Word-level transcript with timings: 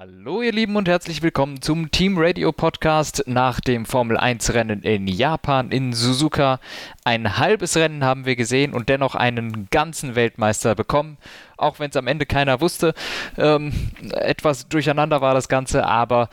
Hallo 0.00 0.42
ihr 0.42 0.52
Lieben 0.52 0.76
und 0.76 0.86
herzlich 0.86 1.22
willkommen 1.22 1.60
zum 1.60 1.90
Team 1.90 2.18
Radio 2.18 2.52
Podcast 2.52 3.24
nach 3.26 3.58
dem 3.58 3.84
Formel 3.84 4.16
1 4.16 4.54
Rennen 4.54 4.84
in 4.84 5.08
Japan 5.08 5.72
in 5.72 5.92
Suzuka. 5.92 6.60
Ein 7.02 7.36
halbes 7.36 7.76
Rennen 7.76 8.04
haben 8.04 8.24
wir 8.24 8.36
gesehen 8.36 8.74
und 8.74 8.88
dennoch 8.88 9.16
einen 9.16 9.66
ganzen 9.70 10.14
Weltmeister 10.14 10.76
bekommen, 10.76 11.18
auch 11.56 11.80
wenn 11.80 11.90
es 11.90 11.96
am 11.96 12.06
Ende 12.06 12.26
keiner 12.26 12.60
wusste. 12.60 12.94
Ähm, 13.36 13.72
etwas 14.12 14.68
durcheinander 14.68 15.20
war 15.20 15.34
das 15.34 15.48
Ganze, 15.48 15.84
aber 15.84 16.28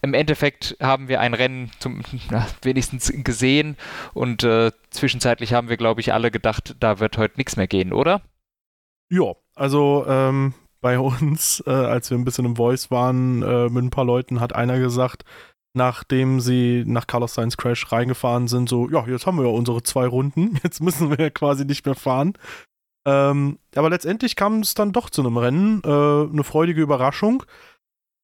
im 0.00 0.14
Endeffekt 0.14 0.78
haben 0.80 1.08
wir 1.08 1.20
ein 1.20 1.34
Rennen 1.34 1.72
zum, 1.78 2.00
na, 2.30 2.46
wenigstens 2.62 3.12
gesehen 3.14 3.76
und 4.14 4.44
äh, 4.44 4.72
zwischenzeitlich 4.88 5.52
haben 5.52 5.68
wir, 5.68 5.76
glaube 5.76 6.00
ich, 6.00 6.14
alle 6.14 6.30
gedacht, 6.30 6.74
da 6.80 7.00
wird 7.00 7.18
heute 7.18 7.36
nichts 7.36 7.58
mehr 7.58 7.68
gehen, 7.68 7.92
oder? 7.92 8.22
Ja, 9.10 9.34
also 9.54 10.06
ähm, 10.08 10.54
bei 10.84 10.98
uns, 10.98 11.64
äh, 11.66 11.70
als 11.70 12.10
wir 12.10 12.18
ein 12.18 12.26
bisschen 12.26 12.44
im 12.44 12.56
Voice 12.56 12.90
waren, 12.90 13.42
äh, 13.42 13.70
mit 13.70 13.84
ein 13.84 13.90
paar 13.90 14.04
Leuten, 14.04 14.38
hat 14.38 14.54
einer 14.54 14.78
gesagt, 14.78 15.24
nachdem 15.72 16.40
sie 16.40 16.84
nach 16.86 17.06
Carlos 17.06 17.32
Sainz 17.32 17.56
Crash 17.56 17.90
reingefahren 17.90 18.48
sind, 18.48 18.68
so, 18.68 18.90
ja, 18.90 19.06
jetzt 19.06 19.26
haben 19.26 19.38
wir 19.38 19.46
ja 19.46 19.50
unsere 19.50 19.82
zwei 19.82 20.06
Runden, 20.06 20.60
jetzt 20.62 20.82
müssen 20.82 21.08
wir 21.08 21.18
ja 21.18 21.30
quasi 21.30 21.64
nicht 21.64 21.86
mehr 21.86 21.94
fahren. 21.94 22.34
Ähm, 23.06 23.58
aber 23.74 23.88
letztendlich 23.88 24.36
kam 24.36 24.60
es 24.60 24.74
dann 24.74 24.92
doch 24.92 25.08
zu 25.08 25.22
einem 25.22 25.38
Rennen, 25.38 25.80
äh, 25.84 25.88
eine 25.88 26.44
freudige 26.44 26.82
Überraschung. 26.82 27.44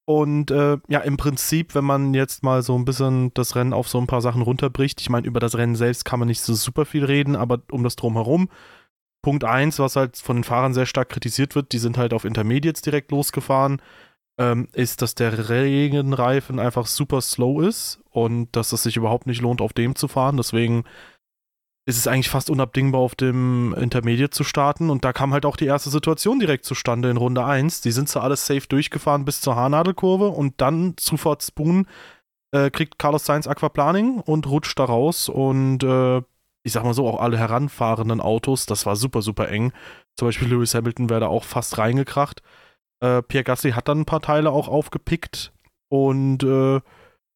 Und 0.07 0.51
äh, 0.51 0.77
ja, 0.89 1.01
im 1.01 1.17
Prinzip, 1.17 1.75
wenn 1.75 1.85
man 1.85 2.13
jetzt 2.13 2.43
mal 2.43 2.63
so 2.63 2.77
ein 2.77 2.85
bisschen 2.85 3.33
das 3.33 3.57
Rennen 3.57 3.73
auf 3.73 3.89
so 3.89 3.99
ein 3.99 4.07
paar 4.07 4.21
Sachen 4.21 4.43
runterbricht, 4.43 5.01
ich 5.01 5.09
meine, 5.09 5.27
über 5.27 5.41
das 5.41 5.57
Rennen 5.57 5.77
selbst 5.77 6.05
kann 6.05 6.19
man 6.19 6.29
nicht 6.29 6.43
so 6.43 6.53
super 6.53 6.85
viel 6.85 7.07
reden, 7.07 7.37
aber 7.37 7.63
um 7.71 7.85
das 7.85 7.97
drumherum, 7.97 8.51
Punkt 9.23 9.45
1, 9.45 9.79
was 9.79 9.97
halt 9.97 10.17
von 10.17 10.39
den 10.39 10.45
Fahrern 10.45 10.75
sehr 10.75 10.87
stark 10.87 11.11
kritisiert 11.11 11.55
wird, 11.55 11.73
die 11.73 11.79
sind 11.79 11.99
halt 11.99 12.15
auf 12.15 12.25
Intermediates 12.25 12.83
direkt 12.83 13.11
losgefahren, 13.11 13.83
ähm, 14.39 14.69
ist, 14.73 15.03
dass 15.03 15.15
der 15.15 15.51
Regenreifen 15.51 16.59
einfach 16.59 16.87
super 16.87 17.21
slow 17.21 17.67
ist 17.67 18.01
und 18.11 18.49
dass 18.57 18.73
es 18.73 18.83
sich 18.83 18.97
überhaupt 18.97 19.27
nicht 19.27 19.43
lohnt, 19.43 19.61
auf 19.61 19.73
dem 19.73 19.95
zu 19.95 20.09
fahren. 20.09 20.37
Deswegen 20.37 20.85
ist 21.87 21.99
es 21.99 22.07
eigentlich 22.07 22.31
fast 22.31 22.51
unabdingbar, 22.51 23.01
auf 23.01 23.15
dem 23.15 23.75
Intermediate 23.75 24.31
zu 24.31 24.45
starten. 24.45 24.91
Und 24.91 25.05
da 25.05 25.13
kam 25.13 25.33
halt 25.33 25.45
auch 25.45 25.57
die 25.57 25.67
erste 25.67 25.91
Situation 25.91 26.39
direkt 26.39 26.65
zustande 26.65 27.11
in 27.11 27.17
Runde 27.17 27.45
1. 27.45 27.81
Die 27.83 27.91
sind 27.91 28.09
zwar 28.09 28.23
alles 28.23 28.47
safe 28.47 28.67
durchgefahren 28.69 29.25
bis 29.25 29.41
zur 29.41 29.57
Haarnadelkurve 29.57 30.29
und 30.29 30.61
dann 30.61 30.95
Zufahrt 30.97 31.43
Spoon 31.43 31.87
äh, 32.53 32.71
kriegt 32.71 32.99
Carlos 32.99 33.25
Sainz 33.25 33.47
Aquaplaning 33.47 34.21
und 34.21 34.47
rutscht 34.47 34.79
da 34.79 34.85
raus 34.85 35.29
und 35.29 35.83
äh, 35.83 36.23
ich 36.63 36.73
sag 36.73 36.85
mal 36.85 36.95
so, 36.95 37.07
auch 37.09 37.21
alle 37.21 37.39
heranfahrenden 37.39 38.21
Autos, 38.21 38.67
das 38.67 38.87
war 38.87 38.97
super, 38.97 39.23
super 39.23 39.49
eng. 39.49 39.73
Zum 40.19 40.29
Beispiel 40.29 40.49
Lewis 40.49 40.75
Hamilton 40.75 41.09
wäre 41.09 41.21
da 41.21 41.27
auch 41.29 41.45
fast 41.45 41.79
reingekracht. 41.79 42.43
Äh, 43.03 43.23
Pierre 43.23 43.45
Gasly 43.45 43.73
hat 43.73 43.89
dann 43.89 44.01
ein 44.01 44.07
paar 44.07 44.21
Teile 44.21 44.51
auch 44.51 44.69
aufgepickt 44.69 45.53
und 45.89 46.43
äh, 46.43 46.81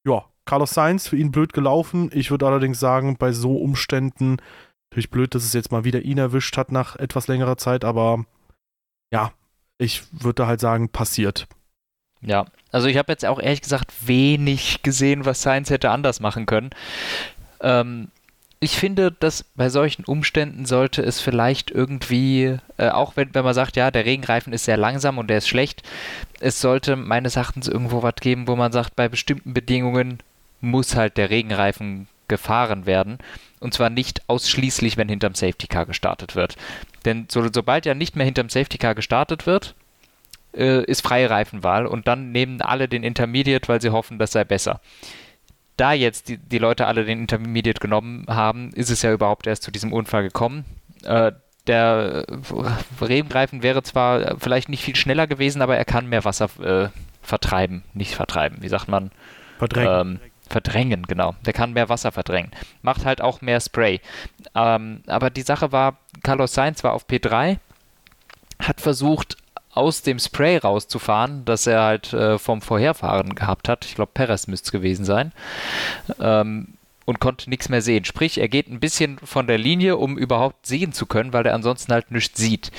ja, 0.07 0.25
Carlos 0.45 0.75
Sainz 0.75 1.09
für 1.09 1.17
ihn 1.17 1.33
blöd 1.33 1.53
gelaufen. 1.53 2.11
Ich 2.13 2.31
würde 2.31 2.47
allerdings 2.47 2.79
sagen, 2.79 3.17
bei 3.17 3.33
so 3.33 3.57
Umständen, 3.57 4.37
natürlich 4.91 5.11
blöd, 5.11 5.35
dass 5.35 5.45
es 5.45 5.55
jetzt 5.55 5.73
mal 5.73 5.85
wieder 5.85 6.03
ihn 6.03 6.19
erwischt 6.19 6.57
hat 6.57 6.71
nach 6.71 6.97
etwas 6.97 7.27
längerer 7.29 7.57
Zeit, 7.57 7.85
aber 7.85 8.25
ja, 9.13 9.33
ich 9.79 10.03
würde 10.13 10.47
halt 10.47 10.61
sagen, 10.61 10.91
passiert. 10.91 11.47
Ja, 12.21 12.47
also 12.71 12.87
ich 12.89 12.97
habe 12.97 13.13
jetzt 13.13 13.25
auch 13.25 13.41
ehrlich 13.41 13.63
gesagt 13.63 13.93
wenig 14.07 14.83
gesehen, 14.83 15.25
was 15.25 15.43
Sainz 15.43 15.71
hätte 15.71 15.91
anders 15.91 16.21
machen 16.21 16.47
können. 16.47 16.71
Ähm, 17.61 18.09
ich 18.65 18.79
finde, 18.79 19.13
dass 19.13 19.45
bei 19.55 19.69
solchen 19.69 20.05
Umständen 20.07 20.65
sollte 20.65 21.03
es 21.03 21.21
vielleicht 21.21 21.71
irgendwie, 21.71 22.57
äh, 22.79 22.89
auch 22.89 23.15
wenn, 23.15 23.35
wenn 23.35 23.45
man 23.45 23.53
sagt, 23.53 23.77
ja, 23.77 23.91
der 23.91 24.07
Regenreifen 24.07 24.55
ist 24.55 24.65
sehr 24.65 24.79
langsam 24.79 25.19
und 25.19 25.29
der 25.29 25.39
ist 25.39 25.49
schlecht, 25.49 25.83
es 26.41 26.63
sollte 26.63 26.97
meines 26.97 27.37
Erachtens 27.37 27.69
irgendwo 27.69 28.03
was 28.03 28.15
geben, 28.17 28.49
wo 28.49 28.57
man 28.57 28.73
sagt, 28.73 28.97
bei 28.97 29.11
bestimmten 29.11 29.53
Bedingungen 29.53 30.19
muss 30.63 30.97
halt 30.97 31.19
der 31.19 31.29
Regenreifen 31.29 32.09
gefahren 32.27 32.87
werden. 32.87 33.19
Und 33.61 33.75
zwar 33.75 33.91
nicht 33.91 34.23
ausschließlich, 34.31 34.97
wenn 34.97 35.11
hinterm 35.11 35.35
Safety 35.35 35.67
Car 35.67 35.85
gestartet 35.85 36.35
wird. 36.35 36.57
Denn 37.05 37.27
so, 37.31 37.47
sobald 37.53 37.85
ja 37.85 37.95
nicht 37.95 38.17
mehr 38.17 38.25
hinterm 38.25 38.49
Safety 38.49 38.79
Car 38.79 38.95
gestartet 38.95 39.45
wird, 39.45 39.75
äh, 40.57 40.83
ist 40.85 41.03
freie 41.03 41.29
Reifenwahl 41.29 41.85
und 41.87 42.09
dann 42.09 42.33
nehmen 42.33 42.63
alle 42.63 42.89
den 42.89 43.03
Intermediate, 43.03 43.69
weil 43.69 43.83
sie 43.83 43.91
hoffen, 43.91 44.19
das 44.19 44.33
sei 44.33 44.45
besser 44.45 44.81
da 45.77 45.93
jetzt 45.93 46.29
die, 46.29 46.39
die 46.39 46.59
Leute 46.59 46.87
alle 46.87 47.05
den 47.05 47.21
Intermediate 47.21 47.81
genommen 47.81 48.27
haben, 48.29 48.73
ist 48.75 48.91
es 48.91 49.03
ja 49.03 49.13
überhaupt 49.13 49.47
erst 49.47 49.63
zu 49.63 49.71
diesem 49.71 49.93
Unfall 49.93 50.23
gekommen. 50.23 50.65
Äh, 51.03 51.33
der 51.67 52.27
Regenreifen 53.01 53.63
wäre 53.63 53.83
zwar 53.83 54.39
vielleicht 54.39 54.69
nicht 54.69 54.85
viel 54.85 54.97
schneller 54.97 55.27
gewesen, 55.27 55.63
aber 55.63 55.77
er 55.77 55.85
kann 55.85 56.09
mehr 56.09 56.25
Wasser 56.25 56.49
äh, 56.63 56.89
vertreiben. 57.23 57.83
Nicht 57.95 58.15
vertreiben, 58.15 58.59
wie 58.61 58.69
sagt 58.69 58.89
man? 58.89 59.11
Verdrängen. 59.59 60.01
Ähm, 60.01 60.21
verdrängen, 60.49 61.05
genau. 61.05 61.35
Der 61.47 61.55
kann 61.55 61.73
mehr 61.73 61.89
Wasser 61.89 62.13
verdrängen. 62.13 62.51
Macht 62.83 63.07
halt 63.07 63.21
auch 63.23 63.41
mehr 63.41 63.61
Spray. 63.61 64.01
Ähm, 64.55 65.03
aber 65.07 65.31
die 65.31 65.43
Sache 65.43 65.73
war, 65.73 65.99
Carlos 66.23 66.53
Sainz 66.53 66.85
war 66.85 66.93
auf 66.93 67.07
P3, 67.07 67.59
hat 68.59 68.81
versucht, 68.81 69.37
aus 69.75 70.03
dem 70.03 70.19
Spray 70.19 70.59
rauszufahren, 70.59 71.45
das 71.45 71.67
er 71.67 71.83
halt 71.83 72.13
äh, 72.13 72.39
vom 72.39 72.63
Vorherfahren 72.63 73.35
gehabt 73.35 73.69
hat. 73.69 73.85
Ich 73.85 73.95
glaube, 73.95 74.13
Perez 74.15 74.47
müsste 74.47 74.67
es 74.67 74.73
gewesen 74.73 75.05
sein. 75.05 75.33
Ähm, 76.21 76.75
und 77.07 77.21
konnte 77.21 77.51
nichts 77.51 77.69
mehr 77.69 77.83
sehen. 77.83 78.05
Sprich, 78.05 78.39
er 78.39 78.49
geht 78.49 78.69
ein 78.69 78.81
bisschen 78.81 79.19
von 79.19 79.47
der 79.47 79.59
Linie, 79.59 79.97
um 79.97 80.17
überhaupt 80.17 80.67
sehen 80.67 80.93
zu 80.93 81.07
können, 81.07 81.33
weil 81.33 81.45
er 81.45 81.55
ansonsten 81.55 81.93
halt 81.93 82.11
nichts 82.11 82.41
sieht. 82.41 82.71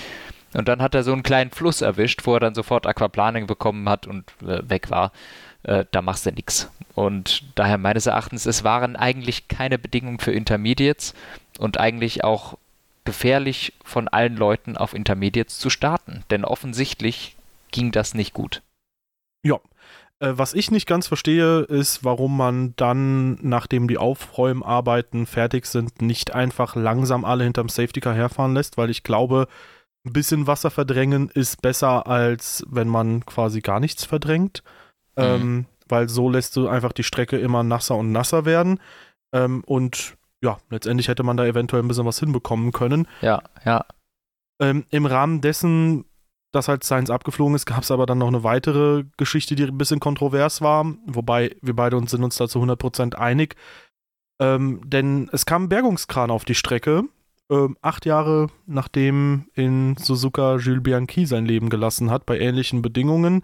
Und 0.54 0.68
dann 0.68 0.82
hat 0.82 0.96
er 0.96 1.04
so 1.04 1.12
einen 1.12 1.22
kleinen 1.22 1.52
Fluss 1.52 1.82
erwischt, 1.82 2.26
wo 2.26 2.34
er 2.34 2.40
dann 2.40 2.56
sofort 2.56 2.88
Aquaplaning 2.88 3.46
bekommen 3.46 3.88
hat 3.90 4.08
und 4.08 4.32
äh, 4.42 4.68
weg 4.68 4.90
war. 4.90 5.12
Äh, 5.64 5.86
da 5.92 6.02
machst 6.02 6.26
du 6.26 6.32
nichts. 6.32 6.72
Und 6.96 7.44
daher 7.56 7.78
meines 7.78 8.06
Erachtens, 8.06 8.46
es 8.46 8.64
waren 8.64 8.96
eigentlich 8.96 9.48
keine 9.48 9.78
Bedingungen 9.78 10.20
für 10.20 10.32
Intermediates 10.32 11.14
und 11.60 11.78
eigentlich 11.78 12.24
auch 12.24 12.58
gefährlich 13.06 13.74
von 13.84 14.08
allen 14.08 14.36
Leuten 14.36 14.78
auf 14.78 14.94
Intermediates 14.94 15.60
zu 15.60 15.70
starten, 15.70 16.24
denn 16.30 16.44
offensichtlich 16.44 17.36
ging 17.72 17.92
das 17.92 18.14
nicht 18.14 18.34
gut. 18.34 18.62
Ja. 19.44 19.60
Äh, 20.20 20.34
was 20.36 20.54
ich 20.54 20.72
nicht 20.72 20.88
ganz 20.88 21.08
verstehe, 21.08 21.62
ist, 21.62 22.04
warum 22.04 22.36
man 22.36 22.74
dann, 22.78 23.38
nachdem 23.42 23.88
die 23.88 23.98
Aufräumarbeiten 23.98 25.26
fertig 25.26 25.66
sind, 25.66 26.02
nicht 26.02 26.34
einfach 26.34 26.76
langsam 26.76 27.26
alle 27.26 27.44
hinterm 27.44 27.70
Safety 27.70 28.00
Car 28.00 28.14
herfahren 28.14 28.54
lässt, 28.54 28.78
weil 28.78 28.90
ich 28.90 29.04
glaube, 29.04 29.48
ein 30.06 30.14
bisschen 30.14 30.48
Wasser 30.48 30.72
verdrängen 30.72 31.30
ist 31.30 31.62
besser, 31.62 32.08
als 32.08 32.64
wenn 32.70 32.88
man 32.88 33.26
quasi 33.26 33.62
gar 33.62 33.80
nichts 33.80 34.06
verdrängt. 34.06 34.64
Mhm. 35.16 35.24
Ähm, 35.24 35.66
weil 35.88 36.10
so 36.10 36.30
lässt 36.30 36.56
du 36.56 36.68
einfach 36.68 36.94
die 36.94 37.04
Strecke 37.04 37.38
immer 37.38 37.64
nasser 37.64 37.96
und 37.96 38.12
nasser 38.12 38.46
werden. 38.46 38.80
Ähm, 39.34 39.64
und 39.66 40.16
ja, 40.46 40.58
letztendlich 40.70 41.08
hätte 41.08 41.24
man 41.24 41.38
da 41.38 41.46
eventuell 41.46 41.82
ein 41.82 41.88
bisschen 41.88 42.06
was 42.06 42.20
hinbekommen 42.20 42.72
können. 42.72 43.08
Ja, 43.22 43.42
ja. 43.66 43.86
Ähm, 44.62 44.86
Im 44.92 45.06
Rahmen 45.06 45.42
dessen, 45.42 46.06
dass 46.52 46.68
halt 46.68 46.84
Science 46.84 47.10
abgeflogen 47.10 47.56
ist, 47.56 47.66
gab 47.66 47.82
es 47.82 47.92
aber 47.92 48.06
dann 48.06 48.20
noch 48.20 48.28
eine 48.28 48.44
weitere 48.44 49.04
Geschichte, 49.18 49.56
die 49.56 49.64
ein 49.64 49.78
bisschen 49.78 50.00
kontrovers 50.00 50.62
war, 50.62 50.86
wobei 51.08 51.56
wir 51.62 51.76
beide 51.76 51.98
uns 51.98 52.12
sind 52.12 52.24
uns 52.24 52.38
da 52.38 52.48
zu 52.48 52.60
100% 52.60 53.16
einig. 53.16 53.56
Ähm, 54.40 54.82
denn 54.86 55.30
es 55.34 55.46
kam 55.46 55.64
ein 55.64 55.70
Bergungskran 55.70 56.30
auf 56.30 56.46
die 56.46 56.56
Strecke, 56.56 57.06
ähm, 57.50 57.76
acht 57.82 58.06
Jahre 58.06 58.48
nachdem 58.66 59.48
in 59.54 59.98
Suzuka 59.98 60.58
Jules 60.58 60.84
Bianchi 60.84 61.26
sein 61.26 61.46
Leben 61.46 61.70
gelassen 61.70 62.12
hat, 62.12 62.26
bei 62.26 62.40
ähnlichen 62.40 62.82
Bedingungen. 62.82 63.44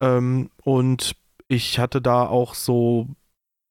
Ähm, 0.00 0.50
und 0.62 1.16
ich 1.48 1.78
hatte 1.78 2.00
da 2.00 2.26
auch 2.26 2.54
so 2.54 3.08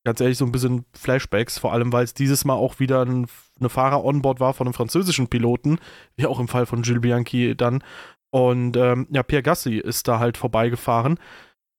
ganz 0.10 0.22
ehrlich 0.22 0.40
so 0.40 0.46
ein 0.46 0.52
bisschen 0.52 0.86
Flashbacks, 0.94 1.60
vor 1.60 1.72
allem 1.72 1.94
weil 1.94 2.04
es 2.04 2.16
dieses 2.16 2.44
Mal 2.44 2.56
auch 2.56 2.80
wieder 2.80 3.06
ein, 3.06 3.28
eine 3.60 3.70
Fahrer-Onboard 3.70 4.40
war 4.40 4.56
von 4.56 4.66
einem 4.66 4.74
französischen 4.74 5.28
Piloten, 5.28 5.78
wie 6.16 6.26
auch 6.26 6.40
im 6.40 6.48
Fall 6.48 6.66
von 6.66 6.82
Jules 6.82 7.02
Bianchi 7.02 7.56
dann. 7.56 7.84
Und 8.32 8.76
ähm, 8.76 9.06
ja, 9.12 9.22
Pierre 9.22 9.44
Gassi 9.44 9.76
ist 9.76 10.08
da 10.08 10.18
halt 10.18 10.36
vorbeigefahren. 10.36 11.20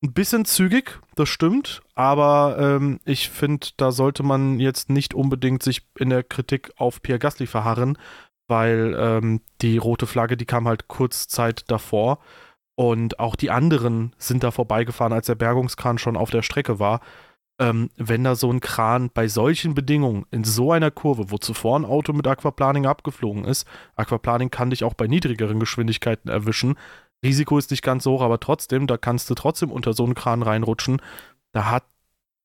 Ein 0.04 0.12
bisschen 0.12 0.44
zügig, 0.44 1.00
das 1.16 1.28
stimmt, 1.28 1.82
aber 1.96 2.56
ähm, 2.60 3.00
ich 3.04 3.30
finde, 3.30 3.66
da 3.76 3.90
sollte 3.90 4.22
man 4.22 4.60
jetzt 4.60 4.90
nicht 4.90 5.12
unbedingt 5.12 5.64
sich 5.64 5.82
in 5.98 6.10
der 6.10 6.22
Kritik 6.22 6.70
auf 6.76 7.02
Pierre 7.02 7.18
Gasly 7.18 7.48
verharren, 7.48 7.98
weil 8.46 8.96
ähm, 8.96 9.40
die 9.60 9.76
rote 9.76 10.06
Flagge, 10.06 10.36
die 10.36 10.46
kam 10.46 10.68
halt 10.68 10.86
kurz 10.86 11.26
Zeit 11.26 11.64
davor 11.68 12.20
und 12.76 13.18
auch 13.18 13.34
die 13.34 13.50
anderen 13.50 14.14
sind 14.18 14.44
da 14.44 14.52
vorbeigefahren, 14.52 15.12
als 15.12 15.26
der 15.26 15.34
Bergungskran 15.34 15.98
schon 15.98 16.16
auf 16.16 16.30
der 16.30 16.42
Strecke 16.42 16.78
war 16.78 17.00
ähm, 17.60 17.90
wenn 17.96 18.24
da 18.24 18.34
so 18.34 18.50
ein 18.50 18.60
Kran 18.60 19.10
bei 19.12 19.28
solchen 19.28 19.74
Bedingungen 19.74 20.24
in 20.30 20.44
so 20.44 20.72
einer 20.72 20.90
Kurve, 20.90 21.30
wo 21.30 21.36
zuvor 21.36 21.78
ein 21.78 21.84
Auto 21.84 22.14
mit 22.14 22.26
Aquaplaning 22.26 22.86
abgeflogen 22.86 23.44
ist, 23.44 23.68
Aquaplaning 23.96 24.50
kann 24.50 24.70
dich 24.70 24.82
auch 24.82 24.94
bei 24.94 25.06
niedrigeren 25.06 25.60
Geschwindigkeiten 25.60 26.30
erwischen. 26.30 26.76
Risiko 27.22 27.58
ist 27.58 27.70
nicht 27.70 27.82
ganz 27.82 28.04
so 28.04 28.12
hoch, 28.12 28.22
aber 28.22 28.40
trotzdem, 28.40 28.86
da 28.86 28.96
kannst 28.96 29.28
du 29.28 29.34
trotzdem 29.34 29.70
unter 29.70 29.92
so 29.92 30.04
einen 30.04 30.14
Kran 30.14 30.42
reinrutschen. 30.42 31.02
Da 31.52 31.70
hat 31.70 31.84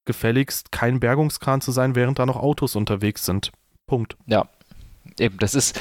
gefälligst 0.04 0.74
kein 0.74 1.00
Bergungskran 1.00 1.62
zu 1.62 1.72
sein, 1.72 1.96
während 1.96 2.20
da 2.20 2.26
noch 2.26 2.36
Autos 2.36 2.76
unterwegs 2.76 3.26
sind. 3.26 3.54
Punkt. 3.88 4.18
Ja, 4.26 4.50
eben, 5.18 5.38
das 5.38 5.56
ist 5.56 5.80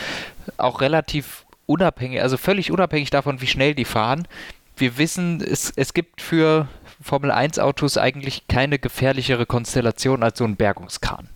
auch 0.59 0.81
relativ 0.81 1.45
unabhängig, 1.67 2.23
also 2.23 2.37
völlig 2.37 2.71
unabhängig 2.71 3.11
davon, 3.11 3.41
wie 3.41 3.49
schnell 3.49 3.75
die 3.75 3.85
fahren 3.85 4.29
wir 4.77 4.99
wissen, 4.99 5.41
es, 5.41 5.73
es 5.75 5.95
gibt 5.95 6.21
für 6.21 6.69
Formel 7.01 7.31
1 7.31 7.59
Autos 7.59 7.99
eigentlich 7.99 8.49
keine 8.49 8.79
gefährlichere 8.79 9.47
Konstellation 9.47 10.23
als 10.23 10.39
so 10.39 10.45
ein 10.45 10.57
Bergungskran. 10.57 11.29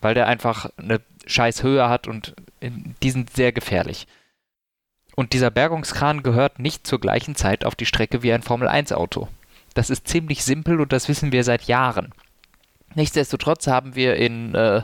Weil 0.00 0.14
der 0.14 0.26
einfach 0.26 0.70
eine 0.76 1.00
scheiß 1.26 1.62
Höhe 1.62 1.88
hat 1.88 2.06
und 2.06 2.34
die 2.60 3.10
sind 3.10 3.34
sehr 3.34 3.52
gefährlich. 3.52 4.06
Und 5.14 5.32
dieser 5.32 5.50
Bergungskran 5.50 6.22
gehört 6.22 6.58
nicht 6.58 6.86
zur 6.86 7.00
gleichen 7.00 7.34
Zeit 7.34 7.64
auf 7.64 7.74
die 7.74 7.86
Strecke 7.86 8.22
wie 8.22 8.32
ein 8.32 8.42
Formel 8.42 8.68
1 8.68 8.92
Auto. 8.92 9.28
Das 9.74 9.90
ist 9.90 10.08
ziemlich 10.08 10.44
simpel 10.44 10.80
und 10.80 10.92
das 10.92 11.08
wissen 11.08 11.32
wir 11.32 11.44
seit 11.44 11.64
Jahren. 11.64 12.12
Nichtsdestotrotz 12.94 13.66
haben 13.66 13.94
wir 13.94 14.16
in 14.16 14.54
äh, 14.54 14.82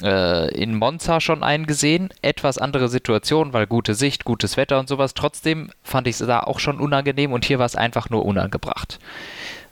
in 0.00 0.74
Monza 0.74 1.20
schon 1.20 1.44
einen 1.44 1.66
gesehen. 1.66 2.08
Etwas 2.20 2.58
andere 2.58 2.88
Situation, 2.88 3.52
weil 3.52 3.68
gute 3.68 3.94
Sicht, 3.94 4.24
gutes 4.24 4.56
Wetter 4.56 4.80
und 4.80 4.88
sowas. 4.88 5.14
Trotzdem 5.14 5.70
fand 5.84 6.08
ich 6.08 6.20
es 6.20 6.26
da 6.26 6.40
auch 6.40 6.58
schon 6.58 6.80
unangenehm 6.80 7.32
und 7.32 7.44
hier 7.44 7.60
war 7.60 7.66
es 7.66 7.76
einfach 7.76 8.10
nur 8.10 8.24
unangebracht. 8.24 8.98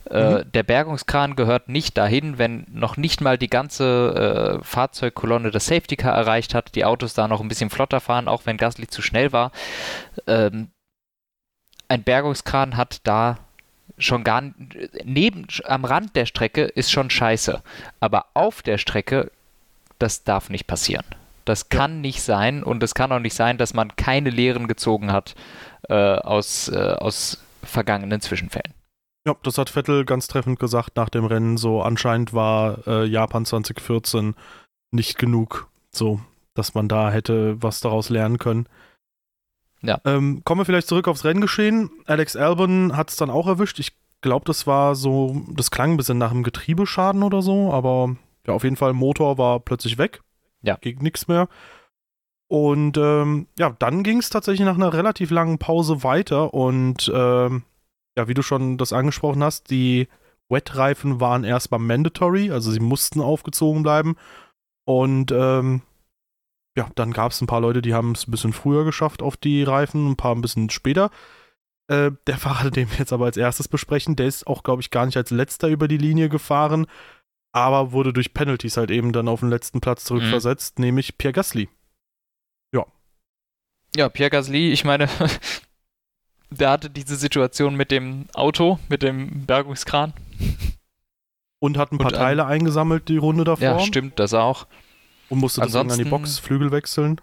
Äh, 0.09 0.43
mhm. 0.43 0.51
der 0.51 0.63
Bergungskran 0.63 1.35
gehört 1.35 1.69
nicht 1.69 1.97
dahin, 1.97 2.37
wenn 2.37 2.65
noch 2.71 2.97
nicht 2.97 3.21
mal 3.21 3.37
die 3.37 3.49
ganze 3.49 4.59
äh, 4.59 4.63
Fahrzeugkolonne 4.63 5.49
das 5.49 5.67
Safety 5.67 5.95
Car 5.95 6.13
erreicht 6.13 6.53
hat, 6.53 6.75
die 6.75 6.83
Autos 6.83 7.13
da 7.13 7.27
noch 7.27 7.39
ein 7.39 7.47
bisschen 7.47 7.69
flotter 7.69 8.01
fahren, 8.01 8.27
auch 8.27 8.45
wenn 8.45 8.57
Gasly 8.57 8.87
zu 8.87 9.01
schnell 9.01 9.31
war. 9.31 9.51
Ähm, 10.27 10.69
ein 11.87 12.03
Bergungskran 12.03 12.75
hat 12.75 13.01
da 13.05 13.37
schon 13.97 14.23
gar 14.23 14.43
neben 15.03 15.47
am 15.65 15.85
Rand 15.85 16.15
der 16.15 16.25
Strecke 16.25 16.63
ist 16.63 16.91
schon 16.91 17.09
scheiße, 17.09 17.61
aber 17.99 18.25
auf 18.33 18.61
der 18.61 18.77
Strecke 18.77 19.31
das 20.03 20.23
darf 20.23 20.49
nicht 20.49 20.67
passieren. 20.67 21.05
Das 21.45 21.69
kann 21.69 21.95
ja. 21.95 22.01
nicht 22.01 22.21
sein 22.21 22.63
und 22.63 22.83
es 22.83 22.93
kann 22.93 23.11
auch 23.11 23.19
nicht 23.19 23.35
sein, 23.35 23.57
dass 23.57 23.73
man 23.73 23.95
keine 23.95 24.29
Lehren 24.29 24.67
gezogen 24.67 25.11
hat 25.11 25.35
äh, 25.89 25.93
aus, 25.93 26.67
äh, 26.69 26.95
aus 26.99 27.41
vergangenen 27.63 28.21
Zwischenfällen. 28.21 28.73
Ja, 29.25 29.35
das 29.43 29.57
hat 29.57 29.69
Vettel 29.69 30.03
ganz 30.03 30.27
treffend 30.27 30.59
gesagt 30.59 30.97
nach 30.97 31.07
dem 31.07 31.23
Rennen. 31.23 31.57
So 31.57 31.81
anscheinend 31.81 32.33
war 32.33 32.85
äh, 32.85 33.05
Japan 33.05 33.45
2014 33.45 34.35
nicht 34.91 35.17
genug, 35.17 35.69
so 35.91 36.19
dass 36.53 36.75
man 36.75 36.87
da 36.87 37.09
hätte 37.09 37.61
was 37.63 37.79
daraus 37.79 38.09
lernen 38.09 38.37
können. 38.37 38.67
Ja. 39.81 39.99
Ähm, 40.05 40.43
kommen 40.43 40.61
wir 40.61 40.65
vielleicht 40.65 40.87
zurück 40.87 41.07
aufs 41.07 41.23
Renngeschehen. 41.23 41.89
Alex 42.05 42.35
Albon 42.35 42.95
hat 42.95 43.09
es 43.09 43.15
dann 43.15 43.29
auch 43.29 43.47
erwischt. 43.47 43.79
Ich 43.79 43.93
glaube, 44.21 44.45
das 44.45 44.67
war 44.67 44.95
so, 44.95 45.41
das 45.49 45.71
klang 45.71 45.91
ein 45.93 45.97
bisschen 45.97 46.17
nach 46.17 46.31
einem 46.31 46.43
Getriebeschaden 46.43 47.23
oder 47.23 47.41
so, 47.41 47.71
aber 47.73 48.15
ja, 48.47 48.53
auf 48.53 48.63
jeden 48.63 48.75
Fall, 48.75 48.93
Motor 48.93 49.37
war 49.37 49.59
plötzlich 49.59 49.97
weg. 49.97 50.21
Ja. 50.61 50.75
Ging 50.75 50.99
nichts 50.99 51.27
mehr. 51.27 51.47
Und 52.47 52.97
ähm, 52.97 53.47
ja, 53.57 53.75
dann 53.79 54.03
ging 54.03 54.19
es 54.19 54.29
tatsächlich 54.29 54.65
nach 54.65 54.75
einer 54.75 54.93
relativ 54.93 55.31
langen 55.31 55.57
Pause 55.57 56.03
weiter. 56.03 56.53
Und 56.53 57.11
ähm, 57.13 57.63
ja, 58.17 58.27
wie 58.27 58.33
du 58.33 58.41
schon 58.41 58.77
das 58.77 58.93
angesprochen 58.93 59.43
hast, 59.43 59.69
die 59.69 60.07
Wet-Reifen 60.49 61.19
waren 61.19 61.43
erstmal 61.43 61.79
mandatory, 61.79 62.51
also 62.51 62.69
sie 62.71 62.79
mussten 62.79 63.21
aufgezogen 63.21 63.83
bleiben. 63.83 64.15
Und 64.85 65.31
ähm, 65.31 65.81
ja, 66.77 66.89
dann 66.95 67.11
gab 67.11 67.31
es 67.31 67.41
ein 67.41 67.47
paar 67.47 67.61
Leute, 67.61 67.81
die 67.81 67.93
haben 67.93 68.11
es 68.11 68.27
ein 68.27 68.31
bisschen 68.31 68.53
früher 68.53 68.83
geschafft 68.83 69.21
auf 69.21 69.37
die 69.37 69.63
Reifen, 69.63 70.11
ein 70.11 70.15
paar 70.15 70.35
ein 70.35 70.41
bisschen 70.41 70.69
später. 70.69 71.09
Äh, 71.87 72.11
der 72.27 72.37
Fahrer, 72.37 72.71
den 72.71 72.89
wir 72.91 72.97
jetzt 72.97 73.13
aber 73.13 73.25
als 73.25 73.37
erstes 73.37 73.67
besprechen, 73.67 74.15
der 74.15 74.27
ist 74.27 74.47
auch, 74.47 74.63
glaube 74.63 74.81
ich, 74.81 74.91
gar 74.91 75.05
nicht 75.05 75.17
als 75.17 75.31
letzter 75.31 75.69
über 75.69 75.87
die 75.87 75.97
Linie 75.97 76.29
gefahren, 76.29 76.87
aber 77.53 77.91
wurde 77.91 78.11
durch 78.11 78.33
Penalties 78.33 78.77
halt 78.77 78.91
eben 78.91 79.13
dann 79.13 79.27
auf 79.29 79.39
den 79.39 79.49
letzten 79.49 79.79
Platz 79.79 80.03
zurückversetzt, 80.03 80.79
mhm. 80.79 80.85
nämlich 80.85 81.17
Pierre 81.17 81.33
Gasly. 81.33 81.69
Ja. 82.73 82.85
Ja, 83.95 84.09
Pierre 84.09 84.31
Gasly, 84.31 84.71
ich 84.71 84.83
meine, 84.83 85.07
der 86.49 86.71
hatte 86.71 86.89
diese 86.89 87.15
Situation 87.15 87.75
mit 87.75 87.91
dem 87.91 88.25
Auto, 88.33 88.79
mit 88.89 89.03
dem 89.03 89.45
Bergungskran. 89.45 90.13
Und 91.59 91.77
hat 91.77 91.93
ein 91.93 91.97
paar 91.97 92.11
Und, 92.11 92.17
Teile 92.17 92.41
ähm, 92.41 92.47
eingesammelt, 92.49 93.07
die 93.07 93.17
Runde 93.17 93.45
davor. 93.45 93.63
Ja, 93.63 93.79
stimmt, 93.79 94.19
das 94.19 94.33
auch. 94.33 94.67
Und 95.29 95.39
musste 95.39 95.61
Ansonsten, 95.61 95.89
deswegen 95.89 96.13
an 96.13 96.21
die 96.21 96.23
Box 96.23 96.39
Flügel 96.39 96.71
wechseln. 96.71 97.21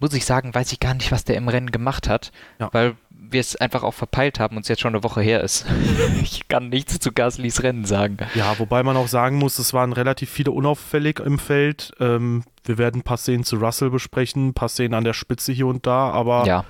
Muss 0.00 0.14
ich 0.14 0.24
sagen, 0.24 0.54
weiß 0.54 0.72
ich 0.72 0.80
gar 0.80 0.94
nicht, 0.94 1.12
was 1.12 1.24
der 1.24 1.36
im 1.36 1.48
Rennen 1.48 1.70
gemacht 1.70 2.08
hat, 2.08 2.32
ja. 2.58 2.70
weil 2.72 2.96
wir 3.30 3.40
es 3.40 3.56
einfach 3.56 3.82
auch 3.82 3.94
verpeilt 3.94 4.40
haben 4.40 4.56
und 4.56 4.62
es 4.62 4.68
jetzt 4.68 4.80
schon 4.80 4.94
eine 4.94 5.04
Woche 5.04 5.20
her 5.20 5.42
ist. 5.42 5.66
ich 6.22 6.48
kann 6.48 6.68
nichts 6.68 6.98
zu 6.98 7.12
Gaslys 7.12 7.62
Rennen 7.62 7.84
sagen. 7.84 8.18
Ja, 8.34 8.58
wobei 8.58 8.82
man 8.82 8.96
auch 8.96 9.08
sagen 9.08 9.36
muss, 9.36 9.58
es 9.58 9.74
waren 9.74 9.92
relativ 9.92 10.30
viele 10.30 10.50
unauffällig 10.50 11.20
im 11.20 11.38
Feld. 11.38 11.92
Ähm, 12.00 12.44
wir 12.64 12.78
werden 12.78 13.00
ein 13.00 13.04
paar 13.04 13.16
Szenen 13.16 13.44
zu 13.44 13.56
Russell 13.56 13.90
besprechen, 13.90 14.48
ein 14.48 14.54
paar 14.54 14.68
Szenen 14.68 14.94
an 14.94 15.04
der 15.04 15.14
Spitze 15.14 15.52
hier 15.52 15.66
und 15.66 15.86
da, 15.86 16.10
aber 16.10 16.46
ja. 16.46 16.64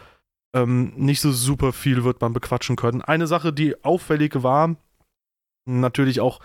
ähm, 0.55 0.93
nicht 0.97 1.21
so 1.21 1.33
super 1.33 1.73
viel 1.73 2.05
wird 2.05 2.21
man 2.21 2.33
bequatschen 2.33 2.77
können. 2.77 3.03
Eine 3.03 3.27
Sache, 3.27 3.53
die 3.53 3.85
auffällig 3.85 4.43
war, 4.43 4.77
natürlich 5.67 6.21
auch 6.21 6.41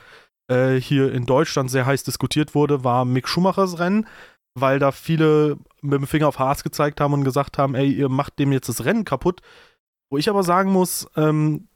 äh, 0.48 0.75
hier 0.75 1.13
in 1.13 1.25
Deutschland 1.25 1.71
sehr 1.71 1.86
heiß 1.86 2.04
diskutiert 2.04 2.56
wurde, 2.56 2.83
war 2.83 3.06
Mick 3.06 3.27
Schumachers 3.27 3.80
Rennen 3.80 4.07
weil 4.56 4.80
da 4.80 4.92
viele 4.92 5.57
mit 5.81 6.00
dem 6.00 6.07
Finger 6.07 6.27
auf 6.27 6.39
Haas 6.39 6.63
gezeigt 6.63 7.01
haben 7.01 7.13
und 7.13 7.24
gesagt 7.24 7.57
haben, 7.57 7.75
ey, 7.75 7.92
ihr 7.92 8.09
macht 8.09 8.39
dem 8.39 8.51
jetzt 8.51 8.69
das 8.69 8.86
Rennen 8.86 9.06
kaputt. 9.06 9.42
Wo 10.13 10.18
ich 10.18 10.30
aber 10.30 10.44
sagen 10.44 10.71
muss, 10.71 11.07
ähm, 11.15 11.69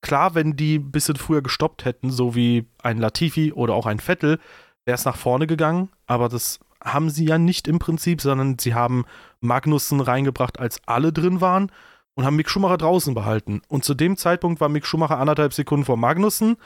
klar, 0.00 0.34
wenn 0.34 0.56
die 0.56 0.78
ein 0.78 0.90
bisschen 0.90 1.16
früher 1.16 1.42
gestoppt 1.42 1.84
hätten, 1.84 2.08
so 2.08 2.34
wie 2.34 2.66
ein 2.82 2.96
Latifi 2.96 3.52
oder 3.52 3.74
auch 3.74 3.84
ein 3.84 3.98
Vettel, 3.98 4.38
wäre 4.86 4.94
es 4.94 5.04
nach 5.04 5.18
vorne 5.18 5.46
gegangen, 5.46 5.90
aber 6.06 6.30
das 6.30 6.58
haben 6.82 7.10
sie 7.10 7.26
ja 7.26 7.36
nicht 7.36 7.68
im 7.68 7.78
Prinzip, 7.78 8.22
sondern 8.22 8.58
sie 8.58 8.72
haben 8.72 9.04
Magnussen 9.40 10.00
reingebracht, 10.00 10.58
als 10.58 10.80
alle 10.86 11.12
drin 11.12 11.42
waren 11.42 11.70
und 12.14 12.24
haben 12.24 12.36
Mick 12.36 12.48
Schumacher 12.48 12.78
draußen 12.78 13.12
behalten. 13.12 13.60
Und 13.68 13.84
zu 13.84 13.92
dem 13.92 14.16
Zeitpunkt 14.16 14.62
war 14.62 14.70
Mick 14.70 14.86
Schumacher 14.86 15.18
anderthalb 15.18 15.52
Sekunden 15.52 15.84
vor 15.84 15.98
Magnussen, 15.98 16.56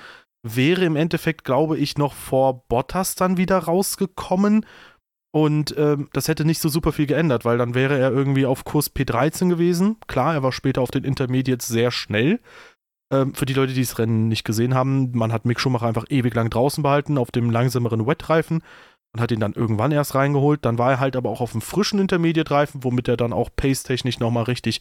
wäre 0.44 0.84
im 0.84 0.94
Endeffekt, 0.94 1.42
glaube 1.42 1.76
ich, 1.76 1.98
noch 1.98 2.14
vor 2.14 2.68
Bottas 2.68 3.16
dann 3.16 3.36
wieder 3.36 3.58
rausgekommen 3.58 4.64
und 5.36 5.74
ähm, 5.76 6.08
das 6.14 6.28
hätte 6.28 6.46
nicht 6.46 6.62
so 6.62 6.70
super 6.70 6.92
viel 6.92 7.04
geändert, 7.04 7.44
weil 7.44 7.58
dann 7.58 7.74
wäre 7.74 7.98
er 7.98 8.10
irgendwie 8.10 8.46
auf 8.46 8.64
Kurs 8.64 8.96
P13 8.96 9.50
gewesen. 9.50 9.98
Klar, 10.06 10.32
er 10.32 10.42
war 10.42 10.50
später 10.50 10.80
auf 10.80 10.90
den 10.90 11.04
Intermediates 11.04 11.68
sehr 11.68 11.90
schnell. 11.90 12.40
Ähm, 13.12 13.34
für 13.34 13.44
die 13.44 13.52
Leute, 13.52 13.74
die 13.74 13.82
das 13.82 13.98
Rennen 13.98 14.28
nicht 14.28 14.46
gesehen 14.46 14.72
haben, 14.72 15.10
man 15.12 15.34
hat 15.34 15.44
Mick 15.44 15.60
Schumacher 15.60 15.88
einfach 15.88 16.06
ewig 16.08 16.34
lang 16.34 16.48
draußen 16.48 16.82
behalten 16.82 17.18
auf 17.18 17.32
dem 17.32 17.50
langsameren 17.50 18.06
Wet-Reifen 18.06 18.62
und 19.12 19.20
hat 19.20 19.30
ihn 19.30 19.40
dann 19.40 19.52
irgendwann 19.52 19.92
erst 19.92 20.14
reingeholt. 20.14 20.64
Dann 20.64 20.78
war 20.78 20.92
er 20.92 21.00
halt 21.00 21.16
aber 21.16 21.28
auch 21.28 21.42
auf 21.42 21.52
dem 21.52 21.60
frischen 21.60 22.00
Intermediate-Reifen, 22.00 22.82
womit 22.82 23.06
er 23.06 23.18
dann 23.18 23.34
auch 23.34 23.50
pace-technisch 23.54 24.18
nochmal 24.18 24.44
richtig 24.44 24.80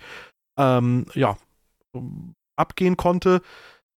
ähm, 0.58 1.08
ja, 1.16 1.36
abgehen 2.56 2.96
konnte. 2.96 3.42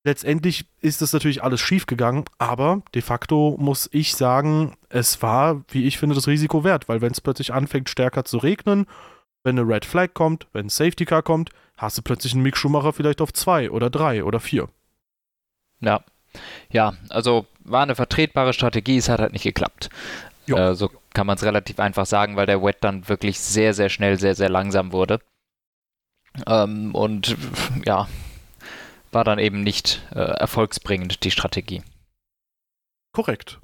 Letztendlich 0.08 0.64
ist 0.80 1.02
das 1.02 1.12
natürlich 1.12 1.42
alles 1.42 1.60
schiefgegangen, 1.60 2.24
aber 2.38 2.80
de 2.94 3.02
facto 3.02 3.58
muss 3.60 3.90
ich 3.92 4.14
sagen, 4.14 4.74
es 4.88 5.20
war, 5.20 5.62
wie 5.68 5.84
ich 5.84 5.98
finde, 5.98 6.14
das 6.14 6.26
Risiko 6.26 6.64
wert, 6.64 6.88
weil 6.88 7.02
wenn 7.02 7.12
es 7.12 7.20
plötzlich 7.20 7.52
anfängt, 7.52 7.90
stärker 7.90 8.24
zu 8.24 8.38
regnen, 8.38 8.86
wenn 9.44 9.58
eine 9.58 9.68
Red 9.68 9.84
Flag 9.84 10.14
kommt, 10.14 10.46
wenn 10.54 10.64
ein 10.64 10.70
Safety 10.70 11.04
Car 11.04 11.22
kommt, 11.22 11.50
hast 11.76 11.98
du 11.98 12.02
plötzlich 12.02 12.32
einen 12.32 12.42
Mick 12.42 12.56
Schumacher 12.56 12.94
vielleicht 12.94 13.20
auf 13.20 13.34
zwei 13.34 13.70
oder 13.70 13.90
drei 13.90 14.24
oder 14.24 14.40
vier. 14.40 14.70
Ja. 15.80 16.02
Ja, 16.70 16.94
also 17.10 17.44
war 17.60 17.82
eine 17.82 17.94
vertretbare 17.94 18.54
Strategie, 18.54 18.96
es 18.96 19.10
hat 19.10 19.20
halt 19.20 19.34
nicht 19.34 19.42
geklappt. 19.42 19.90
Äh, 20.46 20.72
so 20.72 20.90
kann 21.12 21.26
man 21.26 21.36
es 21.36 21.44
relativ 21.44 21.78
einfach 21.80 22.06
sagen, 22.06 22.34
weil 22.36 22.46
der 22.46 22.62
Wet 22.62 22.78
dann 22.80 23.06
wirklich 23.10 23.38
sehr, 23.40 23.74
sehr 23.74 23.90
schnell, 23.90 24.18
sehr, 24.18 24.34
sehr 24.34 24.48
langsam 24.48 24.92
wurde. 24.92 25.20
Ähm, 26.46 26.94
und 26.94 27.36
ja, 27.84 28.08
war 29.12 29.24
dann 29.24 29.38
eben 29.38 29.62
nicht 29.62 30.06
äh, 30.12 30.20
erfolgsbringend, 30.20 31.24
die 31.24 31.30
Strategie. 31.30 31.82
Korrekt. 33.12 33.60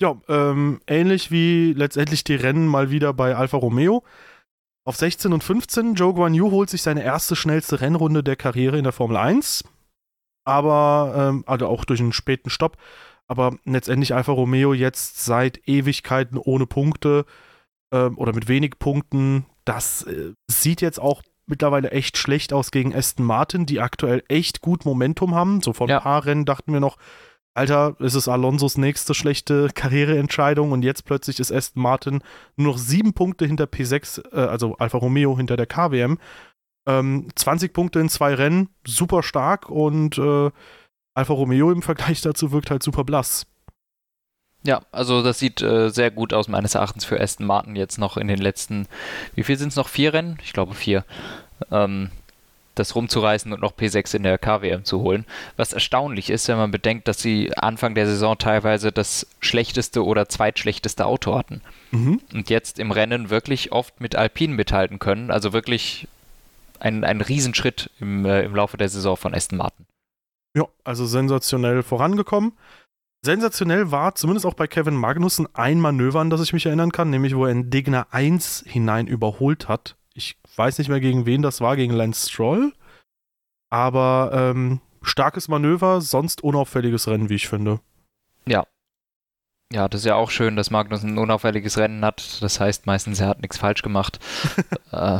Ja, 0.00 0.20
ähm, 0.28 0.80
ähnlich 0.86 1.30
wie 1.30 1.72
letztendlich 1.72 2.22
die 2.24 2.34
Rennen 2.34 2.66
mal 2.66 2.90
wieder 2.90 3.14
bei 3.14 3.34
Alfa 3.34 3.56
Romeo. 3.56 4.04
Auf 4.86 4.96
16 4.96 5.32
und 5.32 5.42
15, 5.42 5.94
Joe 5.94 6.14
Guan 6.14 6.34
Yu 6.34 6.50
holt 6.50 6.70
sich 6.70 6.82
seine 6.82 7.02
erste 7.02 7.34
schnellste 7.34 7.80
Rennrunde 7.80 8.22
der 8.22 8.36
Karriere 8.36 8.78
in 8.78 8.84
der 8.84 8.92
Formel 8.92 9.16
1. 9.16 9.64
Aber, 10.44 11.14
ähm, 11.16 11.44
also 11.46 11.66
auch 11.66 11.84
durch 11.84 12.00
einen 12.00 12.12
späten 12.12 12.50
Stopp. 12.50 12.76
Aber 13.26 13.56
letztendlich 13.64 14.14
Alfa 14.14 14.32
Romeo 14.32 14.74
jetzt 14.74 15.24
seit 15.24 15.66
Ewigkeiten 15.66 16.38
ohne 16.38 16.66
Punkte 16.66 17.24
ähm, 17.92 18.16
oder 18.16 18.32
mit 18.32 18.46
wenig 18.46 18.78
Punkten. 18.78 19.46
Das 19.64 20.04
äh, 20.04 20.34
sieht 20.48 20.80
jetzt 20.82 21.00
auch 21.00 21.22
mittlerweile 21.46 21.90
echt 21.90 22.16
schlecht 22.16 22.52
aus 22.52 22.70
gegen 22.70 22.94
Aston 22.94 23.24
Martin, 23.24 23.66
die 23.66 23.80
aktuell 23.80 24.22
echt 24.28 24.60
gut 24.60 24.84
Momentum 24.84 25.34
haben. 25.34 25.62
So 25.62 25.72
vor 25.72 25.86
ein 25.86 25.90
ja. 25.90 26.00
paar 26.00 26.24
Rennen 26.24 26.44
dachten 26.44 26.72
wir 26.72 26.80
noch, 26.80 26.96
Alter, 27.54 27.96
ist 28.00 28.14
es 28.14 28.28
Alonsos 28.28 28.76
nächste 28.76 29.14
schlechte 29.14 29.68
Karriereentscheidung 29.74 30.72
und 30.72 30.82
jetzt 30.82 31.06
plötzlich 31.06 31.40
ist 31.40 31.50
Aston 31.50 31.82
Martin 31.82 32.22
nur 32.56 32.72
noch 32.72 32.78
sieben 32.78 33.14
Punkte 33.14 33.46
hinter 33.46 33.64
P6, 33.64 34.34
äh, 34.34 34.40
also 34.40 34.76
Alfa 34.76 34.98
Romeo 34.98 35.36
hinter 35.36 35.56
der 35.56 35.66
KWM. 35.66 36.18
Ähm, 36.86 37.28
20 37.34 37.72
Punkte 37.72 37.98
in 38.00 38.10
zwei 38.10 38.34
Rennen, 38.34 38.68
super 38.86 39.22
stark 39.22 39.70
und 39.70 40.18
äh, 40.18 40.50
Alfa 41.14 41.32
Romeo 41.32 41.72
im 41.72 41.80
Vergleich 41.80 42.20
dazu 42.20 42.52
wirkt 42.52 42.70
halt 42.70 42.82
super 42.82 43.04
blass. 43.04 43.46
Ja, 44.66 44.82
also 44.90 45.22
das 45.22 45.38
sieht 45.38 45.62
äh, 45.62 45.90
sehr 45.90 46.10
gut 46.10 46.34
aus 46.34 46.48
meines 46.48 46.74
Erachtens 46.74 47.04
für 47.04 47.20
Aston 47.20 47.46
Martin 47.46 47.76
jetzt 47.76 47.98
noch 47.98 48.16
in 48.16 48.26
den 48.26 48.38
letzten, 48.38 48.88
wie 49.36 49.44
viel 49.44 49.56
sind 49.56 49.68
es 49.68 49.76
noch? 49.76 49.88
Vier 49.88 50.12
Rennen? 50.12 50.38
Ich 50.42 50.52
glaube 50.52 50.74
vier. 50.74 51.04
Ähm, 51.70 52.10
das 52.74 52.94
rumzureißen 52.94 53.52
und 53.52 53.60
noch 53.60 53.74
P6 53.74 54.16
in 54.16 54.24
der 54.24 54.38
KWM 54.38 54.84
zu 54.84 55.00
holen. 55.00 55.24
Was 55.56 55.72
erstaunlich 55.72 56.30
ist, 56.30 56.48
wenn 56.48 56.58
man 56.58 56.72
bedenkt, 56.72 57.06
dass 57.06 57.20
sie 57.20 57.56
Anfang 57.56 57.94
der 57.94 58.06
Saison 58.06 58.36
teilweise 58.38 58.90
das 58.90 59.26
schlechteste 59.40 60.04
oder 60.04 60.28
zweitschlechteste 60.28 61.06
Auto 61.06 61.38
hatten. 61.38 61.62
Mhm. 61.92 62.20
Und 62.34 62.50
jetzt 62.50 62.80
im 62.80 62.90
Rennen 62.90 63.30
wirklich 63.30 63.70
oft 63.70 64.00
mit 64.00 64.16
Alpine 64.16 64.54
mithalten 64.54 64.98
können. 64.98 65.30
Also 65.30 65.52
wirklich 65.52 66.08
ein, 66.80 67.04
ein 67.04 67.20
Riesenschritt 67.20 67.90
im, 68.00 68.26
äh, 68.26 68.42
im 68.42 68.54
Laufe 68.54 68.76
der 68.76 68.88
Saison 68.88 69.16
von 69.16 69.32
Aston 69.32 69.58
Martin. 69.58 69.86
Ja, 70.54 70.64
also 70.84 71.06
sensationell 71.06 71.82
vorangekommen. 71.82 72.52
Sensationell 73.26 73.90
war 73.90 74.14
zumindest 74.14 74.46
auch 74.46 74.54
bei 74.54 74.68
Kevin 74.68 74.94
Magnussen 74.94 75.48
ein 75.52 75.80
Manöver, 75.80 76.20
an 76.20 76.30
das 76.30 76.40
ich 76.40 76.52
mich 76.52 76.64
erinnern 76.64 76.92
kann, 76.92 77.10
nämlich 77.10 77.34
wo 77.34 77.44
er 77.44 77.50
in 77.50 77.70
Degner 77.70 78.06
1 78.12 78.62
hinein 78.68 79.08
überholt 79.08 79.66
hat. 79.66 79.96
Ich 80.14 80.38
weiß 80.54 80.78
nicht 80.78 80.88
mehr 80.88 81.00
gegen 81.00 81.26
wen 81.26 81.42
das 81.42 81.60
war, 81.60 81.74
gegen 81.74 81.92
Lance 81.92 82.30
Stroll. 82.30 82.72
Aber 83.68 84.30
ähm, 84.32 84.80
starkes 85.02 85.48
Manöver, 85.48 86.00
sonst 86.02 86.44
unauffälliges 86.44 87.08
Rennen, 87.08 87.28
wie 87.28 87.34
ich 87.34 87.48
finde. 87.48 87.80
Ja. 88.46 88.64
Ja, 89.72 89.88
das 89.88 90.02
ist 90.02 90.06
ja 90.06 90.14
auch 90.14 90.30
schön, 90.30 90.54
dass 90.54 90.70
Magnussen 90.70 91.14
ein 91.14 91.18
unauffälliges 91.18 91.78
Rennen 91.78 92.04
hat. 92.04 92.40
Das 92.40 92.60
heißt 92.60 92.86
meistens, 92.86 93.18
er 93.18 93.26
hat 93.26 93.42
nichts 93.42 93.58
falsch 93.58 93.82
gemacht. 93.82 94.20
äh, 94.92 95.18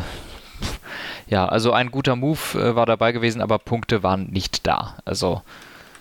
ja, 1.26 1.46
also 1.46 1.72
ein 1.72 1.90
guter 1.90 2.14
Move 2.14 2.38
äh, 2.54 2.76
war 2.76 2.86
dabei 2.86 3.10
gewesen, 3.10 3.40
aber 3.40 3.58
Punkte 3.58 4.04
waren 4.04 4.30
nicht 4.30 4.64
da. 4.64 4.96
Also 5.04 5.42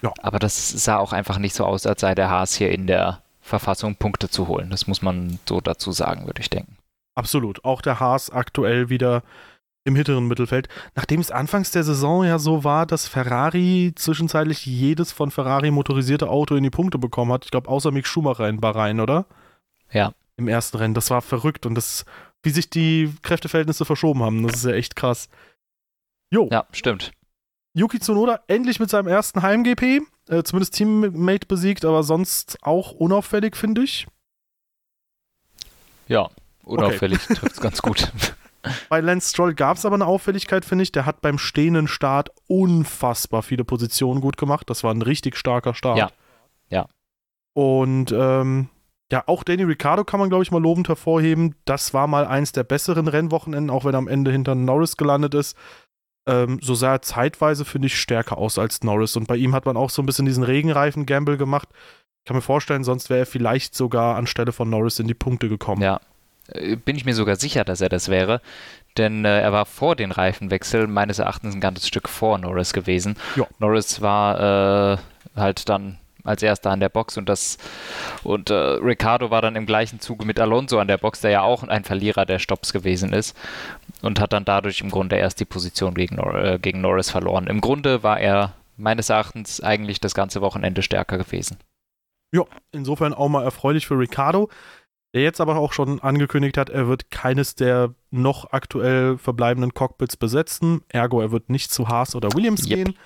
ja. 0.02 0.14
Aber 0.22 0.40
das 0.40 0.70
sah 0.70 0.98
auch 0.98 1.14
einfach 1.14 1.38
nicht 1.38 1.56
so 1.56 1.66
aus, 1.66 1.86
als 1.86 2.02
sei 2.02 2.16
der 2.16 2.30
Haas 2.30 2.56
hier 2.56 2.72
in 2.72 2.88
der 2.88 3.22
Verfassung, 3.42 3.96
Punkte 3.96 4.30
zu 4.30 4.48
holen. 4.48 4.70
Das 4.72 4.88
muss 4.88 5.02
man 5.02 5.40
so 5.48 5.62
dazu 5.62 5.92
sagen, 5.92 6.26
würde 6.26 6.42
ich 6.42 6.50
denken. 6.50 6.78
Absolut. 7.16 7.64
Auch 7.64 7.82
der 7.82 8.00
Haas 8.00 8.30
aktuell 8.30 8.90
wieder 8.90 9.24
im 9.86 9.96
hinteren 9.96 10.28
Mittelfeld. 10.28 10.68
Nachdem 10.96 11.22
es 11.22 11.32
anfangs 11.32 11.72
der 11.72 11.84
Saison 11.84 12.26
ja 12.26 12.40
so 12.40 12.64
war, 12.64 12.86
dass 12.86 13.08
Ferrari 13.08 13.94
zwischenzeitlich 13.96 14.66
jedes 14.66 15.12
von 15.12 15.30
Ferrari 15.30 15.70
motorisierte 15.70 16.28
Auto 16.28 16.56
in 16.56 16.64
die 16.64 16.72
Punkte 16.72 16.98
bekommen 16.98 17.32
hat. 17.32 17.46
Ich 17.46 17.52
glaube, 17.52 17.70
außer 17.70 17.92
Mick 17.92 18.08
Schumacher 18.08 18.50
in 18.50 18.60
Bahrain, 18.60 19.00
oder? 19.00 19.28
Ja. 19.92 20.14
Im 20.38 20.48
ersten 20.48 20.78
Rennen. 20.78 20.96
Das 20.96 21.12
war 21.12 21.22
verrückt 21.22 21.66
und 21.66 21.76
das, 21.76 22.04
wie 22.42 22.50
sich 22.50 22.70
die 22.70 23.14
Kräfteverhältnisse 23.22 23.86
verschoben 23.86 24.24
haben, 24.24 24.46
das 24.46 24.56
ist 24.56 24.66
ja 24.66 24.72
echt 24.72 24.96
krass. 24.96 25.30
Jo. 26.32 26.50
Ja, 26.52 26.66
stimmt. 26.72 27.12
Yuki 27.76 28.00
Tsunoda 28.00 28.40
endlich 28.48 28.80
mit 28.80 28.90
seinem 28.90 29.08
ersten 29.08 29.42
Heim-GP. 29.42 30.02
Äh, 30.30 30.44
zumindest 30.44 30.76
Teammate 30.76 31.46
besiegt, 31.46 31.84
aber 31.84 32.04
sonst 32.04 32.58
auch 32.62 32.94
unauffällig, 32.94 33.58
finde 33.58 33.84
ich. 33.84 34.08
Ja, 36.08 36.30
unauffällig 36.64 37.20
okay. 37.26 37.36
trifft 37.36 37.56
es 37.56 37.62
ganz 37.62 37.82
gut. 37.82 38.12
Bei 38.90 39.02
Lance 39.02 39.30
Stroll 39.30 39.54
gab 39.54 39.78
es 39.78 39.86
aber 39.86 39.96
eine 39.96 40.08
Auffälligkeit, 40.08 40.64
finde 40.64 40.84
ich. 40.84 40.94
Der 40.94 41.06
hat 41.06 41.22
beim 41.22 41.38
stehenden 41.38 41.88
Start 41.88 42.30
unfassbar 42.48 43.44
viele 43.44 43.66
Positionen 43.66 44.22
gut 44.22 44.38
gemacht. 44.38 44.70
Das 44.70 44.84
war 44.84 44.92
ein 44.92 45.04
richtig 45.04 45.36
starker 45.36 45.76
Start. 45.76 45.98
Ja. 45.98 46.10
Ja. 46.70 46.88
Und 47.54 48.12
ähm, 48.12 48.70
ja, 49.12 49.24
auch 49.28 49.44
Danny 49.44 49.64
Ricciardo 49.64 50.04
kann 50.04 50.20
man, 50.20 50.30
glaube 50.30 50.44
ich, 50.44 50.50
mal 50.50 50.62
lobend 50.62 50.88
hervorheben. 50.88 51.56
Das 51.66 51.94
war 51.94 52.08
mal 52.08 52.26
eins 52.26 52.54
der 52.54 52.64
besseren 52.64 53.08
Rennwochenenden, 53.08 53.70
auch 53.70 53.86
wenn 53.86 53.94
er 53.94 54.00
am 54.00 54.08
Ende 54.08 54.32
hinter 54.32 54.56
Norris 54.56 54.98
gelandet 54.98 55.36
ist 55.36 55.56
ähm, 56.28 56.60
so 56.62 56.76
sah 56.76 56.94
er 56.94 57.02
zeitweise, 57.02 57.66
finde 57.66 57.88
ich, 57.88 58.00
stärker 58.00 58.38
aus 58.38 58.58
als 58.58 58.84
Norris. 58.84 59.16
Und 59.16 59.28
bei 59.28 59.38
ihm 59.38 59.54
hat 59.54 59.66
man 59.66 59.78
auch 59.78 59.90
so 59.90 60.02
ein 60.02 60.06
bisschen 60.06 60.26
diesen 60.26 60.44
Regenreifen-Gamble 60.44 61.38
gemacht. 61.38 61.70
Ich 62.24 62.28
kann 62.28 62.36
mir 62.36 62.42
vorstellen, 62.42 62.84
sonst 62.84 63.10
wäre 63.10 63.22
er 63.22 63.26
vielleicht 63.26 63.76
sogar 63.76 64.16
anstelle 64.16 64.52
von 64.52 64.70
Norris 64.70 65.00
in 65.00 65.08
die 65.08 65.14
Punkte 65.14 65.50
gekommen. 65.50 65.82
Ja, 65.82 66.00
äh, 66.50 66.76
bin 66.76 66.96
ich 66.96 67.06
mir 67.06 67.14
sogar 67.14 67.36
sicher, 67.36 67.64
dass 67.64 67.82
er 67.82 67.90
das 67.90 68.10
wäre. 68.10 68.42
Denn 68.98 69.26
äh, 69.26 69.42
er 69.42 69.52
war 69.52 69.66
vor 69.66 69.96
den 69.96 70.12
Reifenwechsel 70.12 70.88
meines 70.88 71.20
Erachtens 71.20 71.54
ein 71.54 71.62
ganzes 71.62 71.88
Stück 71.88 72.10
vor 72.10 72.38
Norris 72.38 72.74
gewesen. 72.74 73.18
Ja. 73.36 73.46
Norris 73.60 74.02
war 74.02 74.94
äh, 74.94 74.98
halt 75.36 75.70
dann 75.70 76.00
als 76.26 76.44
erster 76.44 76.72
an 76.72 76.80
der 76.80 76.90
Box 76.90 77.18
und 77.18 77.30
das 77.30 77.58
und 78.24 78.50
äh, 78.50 78.54
Ricardo 78.54 79.30
war 79.30 79.42
dann 79.42 79.56
im 79.56 79.66
gleichen 79.66 80.00
Zuge 80.00 80.26
mit 80.26 80.40
Alonso 80.40 80.80
an 80.80 80.88
der 80.88 80.98
Box, 80.98 81.22
der 81.22 81.32
ja 81.32 81.42
auch 81.42 81.64
ein 81.64 81.84
Verlierer 81.84 82.26
der 82.26 82.40
Stops 82.40 82.74
gewesen 82.74 83.14
ist 83.14 83.38
und 84.02 84.20
hat 84.20 84.34
dann 84.34 84.46
dadurch 84.46 84.82
im 84.82 84.90
Grunde 84.90 85.16
erst 85.16 85.40
die 85.40 85.46
Position 85.46 85.94
gegen, 85.94 86.18
äh, 86.18 86.60
gegen 86.62 86.82
Norris 86.82 87.10
verloren. 87.10 87.48
Im 87.48 87.62
Grunde 87.62 88.04
war 88.04 88.20
er 88.20 88.54
meines 88.78 89.10
Erachtens 89.10 89.62
eigentlich 89.62 90.02
das 90.02 90.14
ganze 90.14 90.42
Wochenende 90.42 90.82
stärker 90.82 91.18
gewesen. 91.18 91.58
Ja, 92.34 92.44
insofern 92.72 93.14
auch 93.14 93.30
mal 93.30 93.44
erfreulich 93.44 93.88
für 93.88 93.98
Ricardo, 93.98 94.50
der 95.14 95.24
jetzt 95.24 95.40
aber 95.40 95.56
auch 95.56 95.72
schon 95.72 96.02
angekündigt 96.02 96.58
hat, 96.58 96.70
er 96.70 96.90
wird 96.90 97.10
keines 97.10 97.56
der 97.56 97.96
noch 98.12 98.52
aktuell 98.52 99.18
verbleibenden 99.18 99.74
Cockpits 99.74 100.18
besetzen. 100.18 100.82
Ergo, 100.90 101.22
er 101.22 101.32
wird 101.32 101.50
nicht 101.50 101.72
zu 101.72 101.88
Haas 101.88 102.16
oder 102.16 102.34
Williams 102.34 102.68
yep. 102.68 102.76
gehen. 102.76 102.98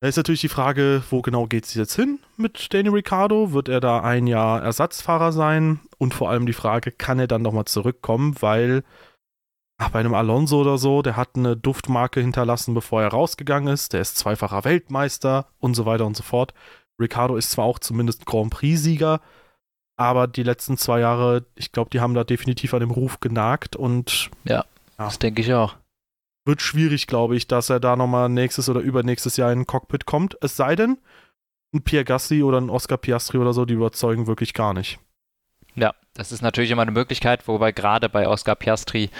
Da 0.00 0.06
ist 0.06 0.16
natürlich 0.16 0.42
die 0.42 0.48
Frage, 0.48 1.02
wo 1.10 1.22
genau 1.22 1.46
geht 1.46 1.64
es 1.64 1.74
jetzt 1.74 1.96
hin 1.96 2.20
mit 2.36 2.72
Danny 2.72 2.88
Ricciardo? 2.88 3.52
Wird 3.52 3.68
er 3.68 3.80
da 3.80 4.00
ein 4.00 4.28
Jahr 4.28 4.62
Ersatzfahrer 4.62 5.32
sein? 5.32 5.80
Und 5.98 6.14
vor 6.14 6.30
allem 6.30 6.46
die 6.46 6.52
Frage, 6.52 6.92
kann 6.92 7.18
er 7.18 7.26
dann 7.26 7.42
nochmal 7.42 7.64
zurückkommen? 7.64 8.36
Weil 8.40 8.84
ach, 9.76 9.90
bei 9.90 9.98
einem 9.98 10.14
Alonso 10.14 10.60
oder 10.60 10.78
so, 10.78 11.02
der 11.02 11.16
hat 11.16 11.30
eine 11.34 11.56
Duftmarke 11.56 12.20
hinterlassen, 12.20 12.74
bevor 12.74 13.02
er 13.02 13.08
rausgegangen 13.08 13.74
ist. 13.74 13.92
Der 13.92 14.00
ist 14.00 14.16
zweifacher 14.16 14.64
Weltmeister 14.64 15.46
und 15.58 15.74
so 15.74 15.84
weiter 15.84 16.06
und 16.06 16.16
so 16.16 16.22
fort. 16.22 16.54
Ricciardo 17.00 17.36
ist 17.36 17.50
zwar 17.50 17.64
auch 17.64 17.80
zumindest 17.80 18.24
Grand 18.24 18.50
Prix-Sieger, 18.50 19.20
aber 19.96 20.28
die 20.28 20.44
letzten 20.44 20.76
zwei 20.76 21.00
Jahre, 21.00 21.44
ich 21.56 21.72
glaube, 21.72 21.90
die 21.90 22.00
haben 22.00 22.14
da 22.14 22.22
definitiv 22.22 22.72
an 22.72 22.80
dem 22.80 22.92
Ruf 22.92 23.18
genagt 23.18 23.74
und. 23.74 24.30
Ja, 24.44 24.54
ja. 24.54 24.64
das 24.96 25.18
denke 25.18 25.42
ich 25.42 25.52
auch 25.52 25.74
wird 26.48 26.62
schwierig, 26.62 27.06
glaube 27.06 27.36
ich, 27.36 27.46
dass 27.46 27.70
er 27.70 27.78
da 27.78 27.94
nochmal 27.94 28.28
nächstes 28.30 28.68
oder 28.68 28.80
übernächstes 28.80 29.36
Jahr 29.36 29.52
in 29.52 29.60
ein 29.60 29.66
Cockpit 29.66 30.06
kommt. 30.06 30.36
Es 30.40 30.56
sei 30.56 30.74
denn, 30.74 30.98
ein 31.74 31.82
Pierre 31.82 32.04
Gassi 32.04 32.42
oder 32.42 32.58
ein 32.58 32.70
Oscar 32.70 32.96
Piastri 32.96 33.36
oder 33.36 33.52
so, 33.52 33.66
die 33.66 33.74
überzeugen 33.74 34.26
wirklich 34.26 34.54
gar 34.54 34.72
nicht. 34.72 34.98
Ja, 35.74 35.94
das 36.14 36.32
ist 36.32 36.40
natürlich 36.40 36.70
immer 36.70 36.82
eine 36.82 36.90
Möglichkeit, 36.90 37.46
wobei 37.46 37.70
gerade 37.70 38.08
bei 38.08 38.26
Oscar 38.26 38.56
Piastri, 38.56 39.10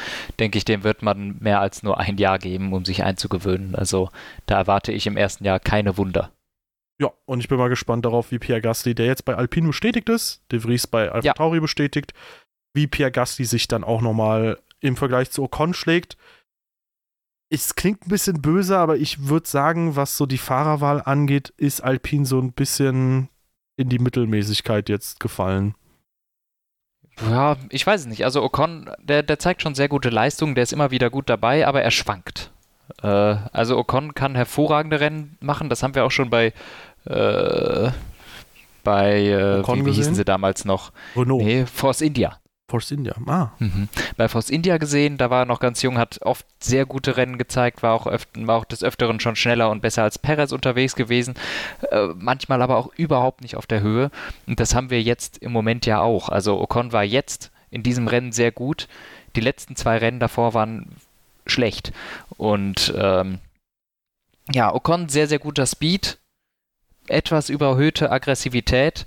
denke 0.40 0.56
ich, 0.56 0.64
dem 0.64 0.82
wird 0.82 1.02
man 1.02 1.36
mehr 1.38 1.60
als 1.60 1.82
nur 1.82 1.98
ein 1.98 2.16
Jahr 2.16 2.38
geben, 2.38 2.72
um 2.72 2.86
sich 2.86 3.04
einzugewöhnen. 3.04 3.74
Also 3.76 4.08
da 4.46 4.56
erwarte 4.56 4.90
ich 4.90 5.06
im 5.06 5.18
ersten 5.18 5.44
Jahr 5.44 5.60
keine 5.60 5.98
Wunder. 5.98 6.32
Ja, 6.98 7.12
und 7.26 7.40
ich 7.40 7.48
bin 7.48 7.58
mal 7.58 7.68
gespannt 7.68 8.06
darauf, 8.06 8.32
wie 8.32 8.38
Pierre 8.38 8.62
Gasly, 8.62 8.94
der 8.94 9.06
jetzt 9.06 9.26
bei 9.26 9.36
Alpine 9.36 9.68
bestätigt 9.68 10.08
ist, 10.08 10.42
De 10.50 10.60
Vries 10.60 10.86
bei 10.86 11.12
Alfa 11.12 11.34
Tauri 11.34 11.60
bestätigt, 11.60 12.14
wie 12.74 12.86
Pierre 12.86 13.12
Gasly 13.12 13.44
sich 13.44 13.68
dann 13.68 13.84
auch 13.84 14.00
nochmal 14.00 14.58
im 14.80 14.96
Vergleich 14.96 15.30
zu 15.30 15.42
Ocon 15.42 15.74
schlägt 15.74 16.16
es 17.50 17.74
klingt 17.74 18.06
ein 18.06 18.10
bisschen 18.10 18.42
böse, 18.42 18.78
aber 18.78 18.96
ich 18.96 19.28
würde 19.28 19.48
sagen, 19.48 19.96
was 19.96 20.16
so 20.16 20.26
die 20.26 20.38
Fahrerwahl 20.38 21.02
angeht, 21.02 21.52
ist 21.56 21.82
Alpine 21.82 22.26
so 22.26 22.40
ein 22.40 22.52
bisschen 22.52 23.28
in 23.76 23.88
die 23.88 23.98
Mittelmäßigkeit 23.98 24.88
jetzt 24.88 25.20
gefallen. 25.20 25.74
Ja, 27.28 27.56
ich 27.70 27.86
weiß 27.86 28.02
es 28.02 28.06
nicht. 28.06 28.24
Also 28.24 28.42
Ocon, 28.42 28.90
der, 29.02 29.22
der 29.22 29.38
zeigt 29.38 29.62
schon 29.62 29.74
sehr 29.74 29.88
gute 29.88 30.10
Leistungen, 30.10 30.54
der 30.54 30.62
ist 30.62 30.72
immer 30.72 30.90
wieder 30.90 31.10
gut 31.10 31.28
dabei, 31.28 31.66
aber 31.66 31.82
er 31.82 31.90
schwankt. 31.90 32.52
Äh, 33.02 33.06
also 33.06 33.76
Ocon 33.78 34.14
kann 34.14 34.34
hervorragende 34.34 35.00
Rennen 35.00 35.36
machen, 35.40 35.68
das 35.68 35.82
haben 35.82 35.94
wir 35.94 36.04
auch 36.04 36.10
schon 36.10 36.30
bei 36.30 36.52
äh, 37.06 37.90
bei, 38.84 39.20
äh, 39.20 39.66
wie, 39.66 39.86
wie 39.86 39.92
hießen 39.92 40.14
sie 40.14 40.24
damals 40.24 40.64
noch? 40.64 40.92
Renault. 41.16 41.42
Nee, 41.42 41.66
Force 41.66 42.00
India. 42.00 42.38
Force 42.68 42.90
India, 42.90 43.14
ah. 43.26 43.50
Mhm. 43.58 43.88
Bei 44.18 44.28
Force 44.28 44.50
India 44.50 44.76
gesehen, 44.76 45.16
da 45.16 45.30
war 45.30 45.42
er 45.42 45.46
noch 45.46 45.58
ganz 45.58 45.80
jung, 45.80 45.96
hat 45.96 46.20
oft 46.22 46.44
sehr 46.60 46.84
gute 46.84 47.16
Rennen 47.16 47.38
gezeigt, 47.38 47.82
war 47.82 47.94
auch, 47.94 48.06
war 48.06 48.56
auch 48.56 48.66
des 48.66 48.84
Öfteren 48.84 49.20
schon 49.20 49.36
schneller 49.36 49.70
und 49.70 49.80
besser 49.80 50.02
als 50.02 50.18
Perez 50.18 50.52
unterwegs 50.52 50.94
gewesen, 50.94 51.34
äh, 51.90 52.08
manchmal 52.14 52.60
aber 52.60 52.76
auch 52.76 52.92
überhaupt 52.94 53.40
nicht 53.40 53.56
auf 53.56 53.66
der 53.66 53.80
Höhe. 53.80 54.10
Und 54.46 54.60
das 54.60 54.74
haben 54.74 54.90
wir 54.90 55.02
jetzt 55.02 55.38
im 55.38 55.50
Moment 55.50 55.86
ja 55.86 56.00
auch. 56.00 56.28
Also 56.28 56.60
Ocon 56.60 56.92
war 56.92 57.04
jetzt 57.04 57.50
in 57.70 57.82
diesem 57.82 58.06
Rennen 58.06 58.32
sehr 58.32 58.52
gut. 58.52 58.86
Die 59.34 59.40
letzten 59.40 59.74
zwei 59.74 59.96
Rennen 59.96 60.20
davor 60.20 60.52
waren 60.52 60.90
schlecht. 61.46 61.92
Und 62.36 62.92
ähm, 62.98 63.38
ja, 64.52 64.74
Ocon 64.74 65.08
sehr, 65.08 65.26
sehr 65.26 65.38
guter 65.38 65.64
Speed, 65.64 66.18
etwas 67.06 67.48
überhöhte 67.48 68.10
Aggressivität 68.10 69.06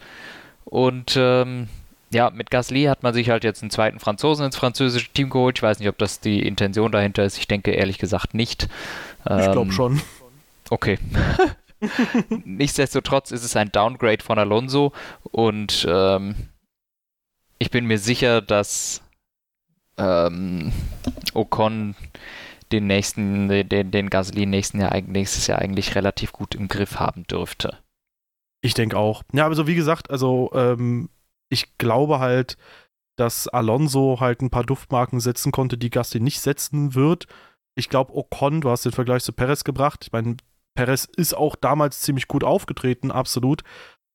und 0.65 1.13
ähm, 1.15 1.68
ja, 2.12 2.30
mit 2.30 2.51
Gasly 2.51 2.84
hat 2.84 3.03
man 3.03 3.13
sich 3.13 3.30
halt 3.30 3.44
jetzt 3.44 3.62
einen 3.62 3.72
zweiten 3.72 4.00
Franzosen 4.00 4.46
ins 4.46 4.58
französische 4.58 5.12
Team 5.12 5.30
geholt. 5.30 5.58
Ich 5.58 5.63
weiß 5.63 5.80
nicht, 5.80 5.89
ob 5.89 5.98
das 5.98 6.20
die 6.20 6.46
Intention 6.46 6.91
dahinter 6.91 7.24
ist. 7.24 7.38
Ich 7.38 7.48
denke 7.48 7.72
ehrlich 7.72 7.98
gesagt 7.98 8.34
nicht. 8.34 8.68
Ich 9.20 9.25
glaube 9.25 9.62
ähm, 9.62 9.72
schon. 9.72 10.01
Okay. 10.70 11.00
Nichtsdestotrotz 12.46 13.32
ist 13.32 13.44
es 13.44 13.56
ein 13.56 13.72
Downgrade 13.72 14.24
von 14.24 14.38
Alonso 14.38 14.91
und 15.24 15.86
ähm, 15.89 16.36
ich 17.58 17.72
bin 17.72 17.86
mir 17.86 17.98
sicher, 17.98 18.41
dass 18.41 19.01
ähm, 19.98 20.72
Ocon 21.34 21.96
den 22.72 22.88
nächsten, 22.88 23.48
den, 23.48 23.91
den 23.91 24.10
Gasly 24.10 24.46
nächsten 24.46 24.80
Jahr, 24.80 25.00
nächstes 25.01 25.48
Jahr 25.48 25.60
eigentlich 25.60 25.96
relativ 25.96 26.32
gut 26.32 26.56
im 26.56 26.68
Griff 26.68 27.00
haben 27.00 27.25
dürfte. 27.27 27.77
Ich 28.62 28.74
denke 28.74 28.98
auch. 28.98 29.24
Ja, 29.34 29.46
aber 29.46 29.56
so 29.56 29.68
wie 29.68 29.75
gesagt, 29.75 30.10
also 30.12 30.51
ähm, 30.53 31.10
ich 31.51 31.77
glaube 31.77 32.20
halt, 32.20 32.58
dass 33.17 33.48
Alonso 33.48 34.20
halt 34.20 34.41
ein 34.41 34.50
paar 34.50 34.63
Duftmarken 34.63 35.20
setzen 35.20 35.51
konnte, 35.51 35.77
die 35.77 35.89
Gasly 35.89 36.20
nicht 36.20 36.39
setzen 36.39 36.96
wird. 36.96 37.27
Ich 37.75 37.89
glaube, 37.89 38.15
Ocon, 38.15 38.62
du 38.62 38.70
hast 38.70 38.86
den 38.86 38.91
Vergleich 38.91 39.24
zu 39.24 39.34
Perez 39.34 39.63
gebracht. 39.63 40.05
Ich 40.05 40.12
meine, 40.12 40.38
Perez 40.74 41.08
ist 41.15 41.36
auch 41.36 41.55
damals 41.55 42.01
ziemlich 42.01 42.27
gut 42.27 42.43
aufgetreten, 42.43 43.12
absolut. 43.12 43.63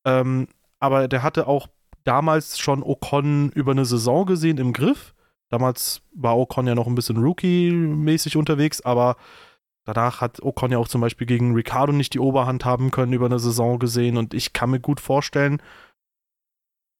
Ähm, 0.04 0.48
aber 0.80 1.08
der 1.08 1.22
hatte 1.22 1.46
auch 1.46 1.68
damals 2.04 2.58
schon 2.58 2.82
Ocon 2.82 3.50
über 3.50 3.72
eine 3.72 3.84
Saison 3.84 4.26
gesehen 4.26 4.58
im 4.58 4.72
Griff. 4.72 5.14
Damals 5.50 6.02
war 6.14 6.36
Ocon 6.36 6.66
ja 6.66 6.74
noch 6.74 6.86
ein 6.86 6.94
bisschen 6.94 7.18
Rookie-mäßig 7.18 8.36
unterwegs, 8.36 8.80
aber 8.80 9.16
danach 9.84 10.20
hat 10.20 10.42
Ocon 10.42 10.72
ja 10.72 10.78
auch 10.78 10.88
zum 10.88 11.00
Beispiel 11.00 11.26
gegen 11.26 11.54
Ricardo 11.54 11.92
nicht 11.92 12.14
die 12.14 12.20
Oberhand 12.20 12.64
haben 12.64 12.90
können 12.90 13.12
über 13.12 13.26
eine 13.26 13.38
Saison 13.38 13.78
gesehen. 13.78 14.16
Und 14.16 14.34
ich 14.34 14.52
kann 14.52 14.70
mir 14.70 14.80
gut 14.80 15.00
vorstellen, 15.00 15.60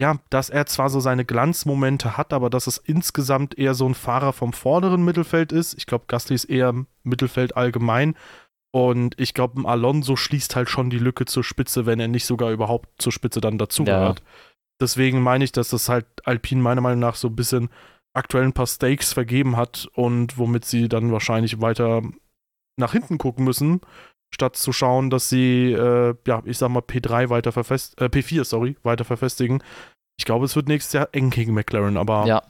ja, 0.01 0.19
dass 0.31 0.51
er 0.51 0.67
zwar 0.67 0.91
so 0.91 1.01
seine 1.01 1.25
Glanzmomente 1.25 2.17
hat, 2.17 2.33
aber 2.33 2.51
dass 2.51 2.67
es 2.67 2.77
insgesamt 2.77 3.57
eher 3.57 3.75
so 3.75 3.87
ein 3.87 3.95
Fahrer 3.95 4.33
vom 4.33 4.53
vorderen 4.53 5.05
Mittelfeld 5.05 5.53
ist. 5.53 5.75
Ich 5.79 5.87
glaube, 5.87 6.05
Gasly 6.07 6.35
ist 6.35 6.45
eher 6.45 6.75
Mittelfeld 7.03 7.57
allgemein. 7.57 8.15
Und 8.73 9.19
ich 9.19 9.33
glaube, 9.33 9.59
ein 9.59 9.65
Alonso 9.65 10.17
schließt 10.17 10.55
halt 10.55 10.69
schon 10.69 10.91
die 10.91 10.99
Lücke 10.99 11.25
zur 11.25 11.43
Spitze, 11.43 11.87
wenn 11.87 11.99
er 11.99 12.09
nicht 12.09 12.27
sogar 12.27 12.51
überhaupt 12.51 12.91
zur 13.01 13.11
Spitze 13.11 13.41
dann 13.41 13.57
dazugehört. 13.57 14.21
Ja. 14.21 14.27
Deswegen 14.83 15.23
meine 15.23 15.45
ich, 15.45 15.53
dass 15.53 15.71
das 15.71 15.89
halt 15.89 16.07
Alpine 16.25 16.61
meiner 16.61 16.83
Meinung 16.83 17.01
nach 17.01 17.15
so 17.15 17.29
ein 17.29 17.37
bisschen 17.37 17.71
aktuell 18.13 18.45
ein 18.45 18.53
paar 18.53 18.67
Stakes 18.67 19.15
vergeben 19.15 19.57
hat 19.57 19.89
und 19.95 20.37
womit 20.37 20.67
sie 20.67 20.91
dann 20.91 21.11
wahrscheinlich 21.11 21.63
weiter 21.63 22.03
nach 22.79 22.93
hinten 22.93 23.17
gucken 23.17 23.45
müssen, 23.45 23.81
statt 24.35 24.57
zu 24.57 24.73
schauen, 24.73 25.11
dass 25.11 25.29
sie, 25.29 25.73
äh, 25.73 26.15
ja, 26.27 26.43
ich 26.45 26.59
sag 26.59 26.69
mal, 26.69 26.81
P3 26.81 27.31
weiter 27.31 27.53
verfest, 27.53 28.01
äh, 28.01 28.07
P4, 28.07 28.45
sorry, 28.45 28.77
weiter 28.83 29.05
verfestigen. 29.05 29.63
Ich 30.19 30.25
glaube, 30.25 30.45
es 30.45 30.57
wird 30.57 30.69
nächstes 30.69 30.93
Jahr 30.93 31.09
eng 31.13 31.31
gegen 31.31 31.55
McLaren, 31.55 31.97
aber. 31.97 32.27
Ja. 32.27 32.43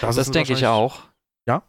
Das, 0.00 0.16
das 0.16 0.30
denke 0.30 0.52
ich 0.52 0.66
auch. 0.66 1.00
Ja? 1.46 1.62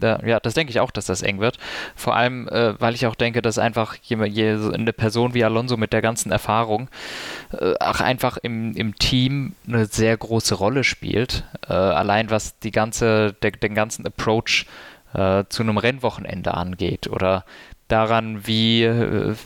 Da, 0.00 0.20
ja, 0.24 0.40
das 0.40 0.54
denke 0.54 0.70
ich 0.70 0.80
auch, 0.80 0.90
dass 0.90 1.06
das 1.06 1.22
eng 1.22 1.40
wird. 1.40 1.58
Vor 1.94 2.16
allem, 2.16 2.48
äh, 2.48 2.80
weil 2.80 2.94
ich 2.94 3.06
auch 3.06 3.14
denke, 3.14 3.42
dass 3.42 3.58
einfach 3.58 3.96
eine 4.10 4.92
Person 4.92 5.34
wie 5.34 5.44
Alonso 5.44 5.76
mit 5.76 5.92
der 5.92 6.00
ganzen 6.00 6.32
Erfahrung 6.32 6.88
äh, 7.52 7.74
auch 7.78 8.00
einfach 8.00 8.38
im, 8.38 8.74
im 8.74 8.98
Team 8.98 9.54
eine 9.68 9.86
sehr 9.86 10.16
große 10.16 10.54
Rolle 10.54 10.84
spielt. 10.84 11.44
Äh, 11.68 11.74
allein 11.74 12.30
was 12.30 12.58
die 12.60 12.70
ganze, 12.70 13.34
der, 13.42 13.50
den 13.50 13.74
ganzen 13.74 14.06
Approach 14.06 14.66
äh, 15.12 15.44
zu 15.48 15.62
einem 15.62 15.76
Rennwochenende 15.76 16.54
angeht 16.54 17.08
oder 17.08 17.44
daran, 17.90 18.46
wie, 18.46 18.84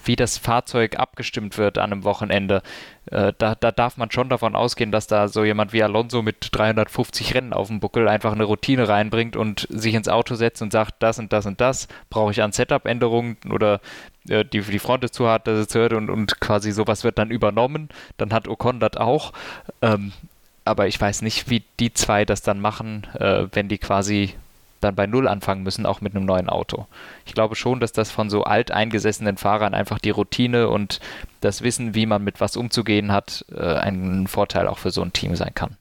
wie 0.05 0.17
das 0.17 0.39
Fahrzeug 0.39 0.99
abgestimmt 0.99 1.59
wird 1.59 1.79
an 1.79 1.93
einem 1.93 2.05
Wochenende. 2.05 2.63
Äh, 3.11 3.33
da, 3.37 3.55
da 3.55 3.71
darf 3.71 3.97
man 3.97 4.11
schon 4.11 4.29
davon 4.29 4.57
ausgehen, 4.57 4.91
dass 4.91 5.07
da 5.07 5.29
so 5.29 5.45
jemand 5.45 5.73
wie 5.73 5.83
Alonso 5.83 6.23
mit 6.23 6.49
350 6.53 7.35
Rennen 7.35 7.53
auf 7.53 7.69
dem 7.69 7.81
Buckel 7.81 8.09
einfach 8.09 8.33
eine 8.33 8.45
Routine 8.45 8.89
reinbringt 8.89 9.37
und 9.37 9.67
sich 9.71 9.95
ins 9.95 10.09
Auto 10.09 10.35
setzt 10.35 10.63
und 10.63 10.73
sagt, 10.73 10.95
das 11.01 11.19
und 11.19 11.33
das 11.33 11.47
und 11.47 11.61
das 11.61 11.89
brauche 12.11 12.31
ich 12.31 12.43
an 12.43 12.53
Setup-Änderungen 12.53 13.37
oder 13.51 13.81
äh, 14.29 14.45
die, 14.45 14.61
die 14.61 14.79
Front 14.79 15.05
ist 15.05 15.15
zu 15.15 15.27
hart, 15.27 15.47
dass 15.47 15.69
es 15.69 15.75
hört 15.75 15.93
und, 15.93 16.11
und 16.11 16.41
quasi 16.41 16.73
sowas 16.73 17.05
wird 17.05 17.19
dann 17.19 17.31
übernommen. 17.31 17.89
Dann 18.17 18.33
hat 18.33 18.49
Ocon 18.49 18.81
das 18.81 18.97
auch. 18.97 19.33
Ähm, 19.83 20.13
aber 20.65 20.87
ich 20.87 20.99
weiß 20.99 21.23
nicht, 21.23 21.51
wie 21.51 21.63
die 21.79 21.93
zwei 21.93 22.25
das 22.25 22.41
dann 22.41 22.59
machen, 22.61 23.07
äh, 23.19 23.47
wenn 23.53 23.69
die 23.69 23.79
quasi 23.79 24.35
dann 24.85 24.95
bei 24.95 25.07
Null 25.07 25.27
anfangen 25.27 25.63
müssen, 25.63 25.87
auch 25.87 26.01
mit 26.01 26.15
einem 26.15 26.25
neuen 26.25 26.49
Auto. 26.49 26.87
Ich 27.27 27.35
glaube 27.35 27.57
schon, 27.57 27.81
dass 27.81 27.93
das 27.93 28.11
von 28.11 28.31
so 28.31 28.45
alteingesessenen 28.45 29.37
Fahrern 29.37 29.75
einfach 29.75 29.99
die 29.99 30.11
Routine 30.11 30.69
und 30.69 31.01
das 31.41 31.63
Wissen, 31.63 31.95
wie 31.95 32.07
man 32.07 32.23
mit 32.23 32.41
was 32.41 32.57
umzugehen 32.57 33.11
hat, 33.11 33.45
äh, 33.53 33.61
ein 33.61 34.27
Vorteil 34.27 34.69
auch 34.69 34.79
für 34.79 34.91
so 34.91 35.03
ein 35.03 35.13
Team 35.13 35.35
sein 35.37 35.55
kann. 35.55 35.77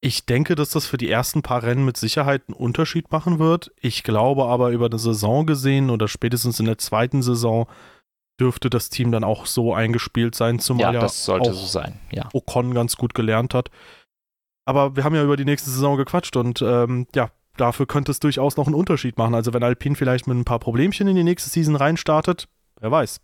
Ich 0.00 0.26
denke, 0.26 0.54
dass 0.54 0.70
das 0.70 0.86
für 0.86 0.98
die 0.98 1.10
ersten 1.10 1.42
paar 1.42 1.62
Rennen 1.62 1.84
mit 1.84 1.96
Sicherheit 1.96 2.42
einen 2.46 2.56
Unterschied 2.56 3.10
machen 3.10 3.38
wird. 3.38 3.72
Ich 3.80 4.02
glaube 4.02 4.44
aber 4.44 4.70
über 4.70 4.86
eine 4.86 4.98
Saison 4.98 5.46
gesehen 5.46 5.88
oder 5.88 6.08
spätestens 6.08 6.60
in 6.60 6.66
der 6.66 6.78
zweiten 6.78 7.22
Saison 7.22 7.66
dürfte 8.38 8.68
das 8.68 8.90
Team 8.90 9.12
dann 9.12 9.24
auch 9.24 9.46
so 9.46 9.72
eingespielt 9.72 10.34
sein, 10.34 10.58
zumal 10.58 10.94
ja, 10.94 11.00
das 11.00 11.24
sollte 11.24 11.52
so 11.54 11.66
sein. 11.66 12.00
Ja. 12.10 12.28
Ocon 12.32 12.74
ganz 12.74 12.96
gut 12.96 13.14
gelernt 13.14 13.54
hat. 13.54 13.70
Aber 14.66 14.96
wir 14.96 15.04
haben 15.04 15.14
ja 15.14 15.22
über 15.22 15.36
die 15.36 15.44
nächste 15.44 15.70
Saison 15.70 15.96
gequatscht 15.96 16.36
und 16.36 16.62
ähm, 16.62 17.06
ja, 17.14 17.30
dafür 17.56 17.86
könnte 17.86 18.12
es 18.12 18.20
durchaus 18.20 18.56
noch 18.56 18.66
einen 18.66 18.74
Unterschied 18.74 19.18
machen. 19.18 19.34
Also 19.34 19.52
wenn 19.52 19.62
Alpine 19.62 19.96
vielleicht 19.96 20.26
mit 20.26 20.36
ein 20.36 20.44
paar 20.44 20.58
Problemchen 20.58 21.08
in 21.08 21.16
die 21.16 21.24
nächste 21.24 21.50
Season 21.50 21.76
reinstartet, 21.76 22.48
wer 22.80 22.90
weiß. 22.90 23.20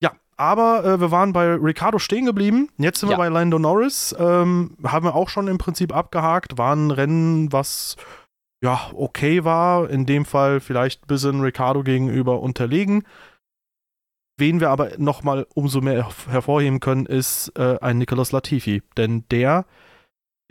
Ja, 0.00 0.12
aber 0.36 0.84
äh, 0.84 1.00
wir 1.00 1.10
waren 1.10 1.32
bei 1.32 1.54
Ricardo 1.54 1.98
stehen 1.98 2.26
geblieben. 2.26 2.68
Jetzt 2.78 3.00
sind 3.00 3.10
ja. 3.10 3.16
wir 3.16 3.24
bei 3.24 3.28
Lando 3.28 3.58
Norris. 3.58 4.14
Ähm, 4.18 4.76
haben 4.84 5.06
wir 5.06 5.14
auch 5.14 5.28
schon 5.28 5.48
im 5.48 5.58
Prinzip 5.58 5.94
abgehakt. 5.94 6.58
War 6.58 6.74
ein 6.74 6.90
Rennen, 6.90 7.52
was 7.52 7.96
ja 8.62 8.90
okay 8.94 9.44
war. 9.44 9.90
In 9.90 10.06
dem 10.06 10.24
Fall 10.24 10.60
vielleicht 10.60 11.04
ein 11.04 11.08
bisschen 11.08 11.40
Ricardo 11.40 11.82
gegenüber 11.82 12.40
unterlegen. 12.40 13.04
Wen 14.38 14.60
wir 14.60 14.70
aber 14.70 14.92
nochmal 14.98 15.46
umso 15.54 15.80
mehr 15.80 16.08
hervorheben 16.28 16.80
können, 16.80 17.06
ist 17.06 17.52
äh, 17.56 17.78
ein 17.80 17.98
Nicolas 17.98 18.32
Latifi. 18.32 18.82
Denn 18.96 19.24
der 19.30 19.66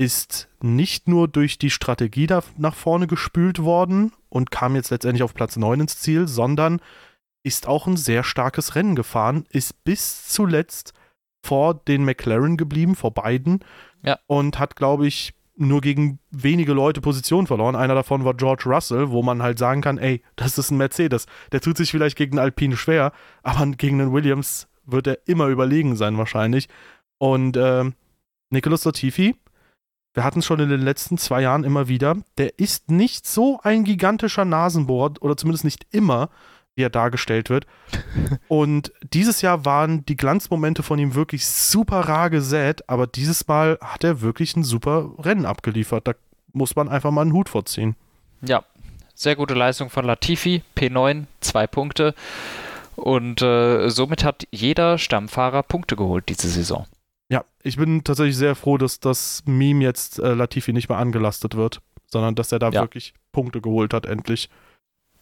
ist 0.02 0.50
nicht 0.64 1.08
nur 1.08 1.28
durch 1.28 1.60
die 1.60 1.70
Strategie 1.70 2.26
da 2.26 2.42
nach 2.58 2.74
vorne 2.74 3.06
gespült 3.06 3.62
worden 3.62 4.12
und 4.30 4.50
kam 4.50 4.74
jetzt 4.74 4.90
letztendlich 4.90 5.22
auf 5.22 5.36
Platz 5.36 5.58
9 5.58 5.82
ins 5.82 6.00
Ziel, 6.00 6.28
sondern 6.28 6.82
ist 7.44 7.68
auch 7.68 7.86
ein 7.86 7.98
sehr 7.98 8.24
starkes 8.24 8.74
Rennen 8.74 8.96
gefahren, 8.96 9.46
ist 9.52 9.84
bis 9.84 10.28
zuletzt 10.28 10.94
vor 11.46 11.76
den 11.76 12.04
McLaren 12.04 12.58
geblieben, 12.58 12.96
vor 12.96 13.14
beiden 13.14 13.60
ja. 14.02 14.18
und 14.26 14.58
hat, 14.58 14.76
glaube 14.76 15.06
ich, 15.06 15.36
nur 15.56 15.82
gegen 15.82 16.18
wenige 16.32 16.74
Leute 16.74 17.00
Position 17.00 17.46
verloren. 17.46 17.76
Einer 17.76 17.94
davon 17.94 18.26
war 18.26 18.34
George 18.34 18.64
Russell, 18.66 19.12
wo 19.12 19.22
man 19.22 19.44
halt 19.44 19.60
sagen 19.60 19.82
kann, 19.82 20.00
ey, 20.00 20.24
das 20.36 20.58
ist 20.58 20.72
ein 20.72 20.78
Mercedes. 20.78 21.28
Der 21.52 21.62
tut 21.62 21.78
sich 21.78 21.92
vielleicht 21.92 22.18
gegen 22.18 22.40
einen 22.40 22.46
Alpine 22.46 22.76
schwer, 22.76 23.12
aber 23.44 23.68
gegen 23.68 24.02
einen 24.02 24.14
Williams 24.14 24.68
wird 24.84 25.06
er 25.06 25.20
immer 25.28 25.46
überlegen 25.46 25.96
sein 25.96 26.18
wahrscheinlich. 26.18 26.70
Und 27.20 27.56
äh, 27.56 27.92
Nicolas 28.50 28.84
Latifi 28.84 29.36
wir 30.14 30.24
hatten 30.24 30.40
es 30.40 30.46
schon 30.46 30.60
in 30.60 30.70
den 30.70 30.82
letzten 30.82 31.18
zwei 31.18 31.42
Jahren 31.42 31.64
immer 31.64 31.88
wieder, 31.88 32.18
der 32.38 32.60
ist 32.60 32.92
nicht 32.92 33.28
so 33.28 33.60
ein 33.64 33.84
gigantischer 33.84 34.46
Nasenbohrer 34.46 35.14
oder 35.22 35.38
zumindest 35.38 35.64
nicht 35.64 35.86
immer, 35.92 36.30
wie 36.76 36.84
er 36.84 36.90
dargestellt 36.90 37.50
wird. 37.50 37.66
Und 38.48 38.92
dieses 39.14 39.42
Jahr 39.42 39.66
waren 39.66 40.06
die 40.06 40.18
Glanzmomente 40.18 40.84
von 40.84 41.00
ihm 41.00 41.16
wirklich 41.16 41.46
super 41.46 42.02
rar 42.02 42.30
gesät, 42.30 42.88
aber 42.90 43.08
dieses 43.08 43.48
Mal 43.48 43.78
hat 43.82 44.04
er 44.04 44.22
wirklich 44.22 44.56
ein 44.56 44.64
super 44.64 45.12
Rennen 45.20 45.46
abgeliefert. 45.46 46.08
Da 46.08 46.14
muss 46.54 46.76
man 46.76 46.90
einfach 46.90 47.12
mal 47.12 47.22
einen 47.22 47.34
Hut 47.34 47.50
vorziehen. 47.50 47.96
Ja, 48.42 48.64
sehr 49.16 49.36
gute 49.36 49.54
Leistung 49.54 49.90
von 49.90 50.06
Latifi, 50.06 50.64
P9, 50.76 51.26
zwei 51.40 51.68
Punkte. 51.68 52.16
Und 52.96 53.42
äh, 53.42 53.90
somit 53.90 54.24
hat 54.24 54.48
jeder 54.52 54.98
Stammfahrer 54.98 55.64
Punkte 55.64 55.96
geholt 55.96 56.28
diese 56.28 56.50
Saison. 56.50 56.86
Ja, 57.32 57.46
ich 57.64 57.78
bin 57.78 58.04
tatsächlich 58.04 58.36
sehr 58.36 58.56
froh, 58.56 58.78
dass 58.78 59.00
das 59.00 59.42
Meme 59.46 59.84
jetzt 59.84 60.20
äh, 60.20 60.34
Latifi 60.34 60.74
nicht 60.74 60.90
mehr 60.90 60.98
angelastet 60.98 61.56
wird, 61.56 61.82
sondern 62.06 62.36
dass 62.36 62.52
er 62.52 62.60
da 62.60 62.70
ja. 62.70 62.82
wirklich 62.82 63.14
Punkte 63.32 63.62
geholt 63.62 63.94
hat, 63.94 64.06
endlich. 64.06 64.50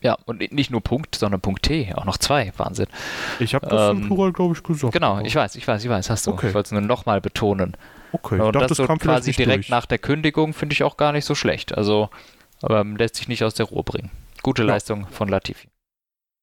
Ja, 0.01 0.17
und 0.25 0.39
nicht 0.51 0.71
nur 0.71 0.81
Punkt, 0.81 1.13
sondern 1.13 1.39
Punkt 1.39 1.63
T, 1.63 1.93
auch 1.93 2.05
noch 2.05 2.17
zwei. 2.17 2.51
Wahnsinn. 2.57 2.87
Ich 3.39 3.53
habe 3.53 3.67
das 3.67 3.91
ähm, 3.91 3.97
im 3.97 4.07
Plural, 4.07 4.33
glaube 4.33 4.55
ich, 4.55 4.63
gesagt. 4.63 4.93
Genau, 4.93 5.19
ich 5.19 5.35
weiß, 5.35 5.55
ich 5.55 5.67
weiß, 5.67 5.83
ich 5.83 5.89
weiß, 5.89 6.09
hast 6.09 6.25
du. 6.25 6.31
Okay. 6.31 6.47
Ich 6.47 6.53
wollte 6.55 6.67
es 6.67 6.71
nur 6.71 6.81
nochmal 6.81 7.21
betonen. 7.21 7.77
Okay, 8.11 8.37
ich 8.37 8.41
und 8.41 8.55
dachte, 8.55 8.67
das, 8.69 8.77
das 8.77 8.87
so 8.87 8.95
quasi 8.95 9.33
direkt 9.33 9.65
durch. 9.65 9.69
nach 9.69 9.85
der 9.85 9.99
Kündigung 9.99 10.53
finde 10.53 10.73
ich 10.73 10.83
auch 10.83 10.97
gar 10.97 11.11
nicht 11.11 11.25
so 11.25 11.35
schlecht. 11.35 11.77
Also 11.77 12.09
ähm, 12.67 12.95
lässt 12.95 13.17
sich 13.17 13.27
nicht 13.27 13.43
aus 13.43 13.53
der 13.53 13.67
Ruhe 13.67 13.83
bringen. 13.83 14.09
Gute 14.41 14.63
ja. 14.63 14.69
Leistung 14.69 15.05
von 15.11 15.27
Latifi. 15.27 15.67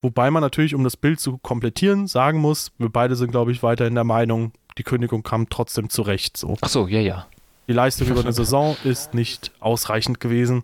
Wobei 0.02 0.31
man 0.31 0.42
natürlich, 0.42 0.74
um 0.74 0.85
das 0.85 0.96
Bild 0.96 1.18
zu 1.18 1.38
komplettieren, 1.38 2.07
sagen 2.07 2.38
muss, 2.38 2.70
wir 2.79 2.90
beide 2.90 3.16
sind, 3.16 3.33
glaube 3.33 3.50
ich, 3.50 3.64
weiter 3.64 3.87
in 3.87 3.94
der 3.96 4.05
Meinung, 4.05 4.52
die 4.78 4.82
Kündigung 4.82 5.22
kam 5.22 5.48
trotzdem 5.48 5.88
zurecht. 5.88 6.36
So. 6.36 6.56
Ach 6.60 6.68
so, 6.68 6.86
ja, 6.86 7.00
ja. 7.00 7.26
Die 7.68 7.72
Leistung 7.72 8.08
über 8.08 8.20
eine 8.20 8.32
Saison 8.32 8.76
ist 8.84 9.14
nicht 9.14 9.50
ausreichend 9.60 10.20
gewesen. 10.20 10.62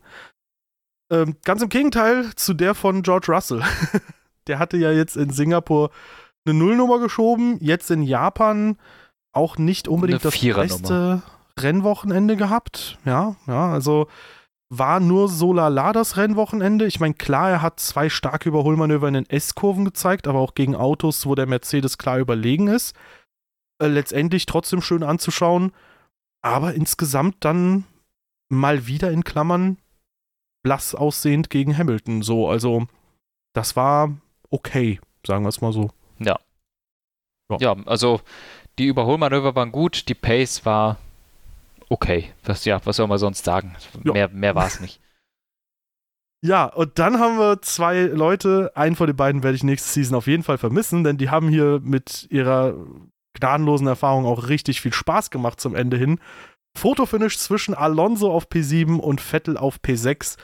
Ähm, 1.11 1.37
ganz 1.44 1.62
im 1.62 1.68
Gegenteil 1.68 2.33
zu 2.37 2.55
der 2.55 2.75
von 2.75 3.03
George 3.03 3.33
Russell. 3.33 3.62
der 4.46 4.59
hatte 4.59 4.77
ja 4.77 4.92
jetzt 4.92 5.16
in 5.16 5.31
Singapur 5.31 5.90
eine 6.44 6.55
Nullnummer 6.55 7.01
geschoben, 7.01 7.59
jetzt 7.61 7.90
in 7.90 8.03
Japan 8.03 8.77
auch 9.33 9.59
nicht 9.59 9.88
unbedingt 9.88 10.25
das 10.25 10.38
beste 10.38 11.22
Rennwochenende 11.59 12.37
gehabt. 12.37 12.98
Ja, 13.05 13.37
ja, 13.46 13.70
also 13.72 14.09
war 14.68 15.01
nur 15.01 15.29
so 15.29 15.53
lala 15.53 15.92
das 15.92 16.16
Rennwochenende. 16.16 16.87
Ich 16.87 16.98
meine, 16.98 17.14
klar, 17.14 17.51
er 17.51 17.62
hat 17.62 17.79
zwei 17.79 18.09
starke 18.09 18.48
Überholmanöver 18.48 19.07
in 19.09 19.14
den 19.14 19.29
S-Kurven 19.29 19.85
gezeigt, 19.85 20.27
aber 20.27 20.38
auch 20.38 20.55
gegen 20.55 20.75
Autos, 20.75 21.27
wo 21.27 21.35
der 21.35 21.46
Mercedes 21.46 21.98
klar 21.98 22.18
überlegen 22.18 22.68
ist. 22.68 22.94
Äh, 23.83 23.88
letztendlich 23.88 24.47
trotzdem 24.47 24.81
schön 24.81 25.03
anzuschauen, 25.03 25.73
aber 26.40 26.75
insgesamt 26.75 27.37
dann 27.40 27.85
mal 28.49 28.87
wieder 28.87 29.11
in 29.11 29.25
Klammern 29.25 29.77
blass 30.62 30.95
aussehend 30.95 31.51
gegen 31.51 31.77
Hamilton. 31.77 32.23
So, 32.23 32.49
also 32.49 32.87
das 33.55 33.75
war 33.75 34.16
okay, 34.51 35.01
sagen 35.27 35.45
wir 35.45 35.49
es 35.49 35.61
mal 35.61 35.73
so. 35.73 35.90
Ja. 36.21 36.38
ja. 37.51 37.57
Ja, 37.59 37.77
also 37.87 38.21
die 38.79 38.87
Überholmanöver 38.87 39.57
waren 39.57 39.73
gut, 39.73 40.09
die 40.09 40.14
Pace 40.14 40.64
war 40.64 40.99
okay. 41.88 42.33
Was, 42.45 42.64
ja, 42.64 42.81
was 42.85 42.97
soll 42.97 43.09
man 43.09 43.18
sonst 43.18 43.45
sagen? 43.45 43.75
Ja. 44.05 44.12
Mehr, 44.12 44.29
mehr 44.29 44.55
war 44.55 44.66
es 44.66 44.81
nicht. 44.81 45.01
Ja, 46.45 46.64
und 46.64 46.99
dann 46.99 47.21
haben 47.21 47.38
wir 47.38 47.62
zwei 47.62 48.01
Leute. 48.01 48.73
Einen 48.75 48.97
von 48.97 49.07
den 49.07 49.14
beiden 49.14 49.45
werde 49.45 49.55
ich 49.55 49.62
nächste 49.62 49.88
Season 49.90 50.16
auf 50.16 50.27
jeden 50.27 50.42
Fall 50.42 50.59
vermissen, 50.59 51.05
denn 51.05 51.16
die 51.16 51.31
haben 51.31 51.49
hier 51.49 51.79
mit 51.81 52.27
ihrer 52.31 52.75
gnadenlosen 53.35 53.87
Erfahrung 53.87 54.27
auch 54.27 54.49
richtig 54.49 54.81
viel 54.81 54.92
Spaß 54.92 55.31
gemacht 55.31 55.61
zum 55.61 55.75
Ende 55.75 55.97
hin. 55.97 56.21
Fotofinish 56.77 57.38
zwischen 57.38 57.75
Alonso 57.75 58.33
auf 58.33 58.47
P7 58.49 58.99
und 58.99 59.21
Vettel 59.21 59.57
auf 59.57 59.79
P6. 59.85 60.37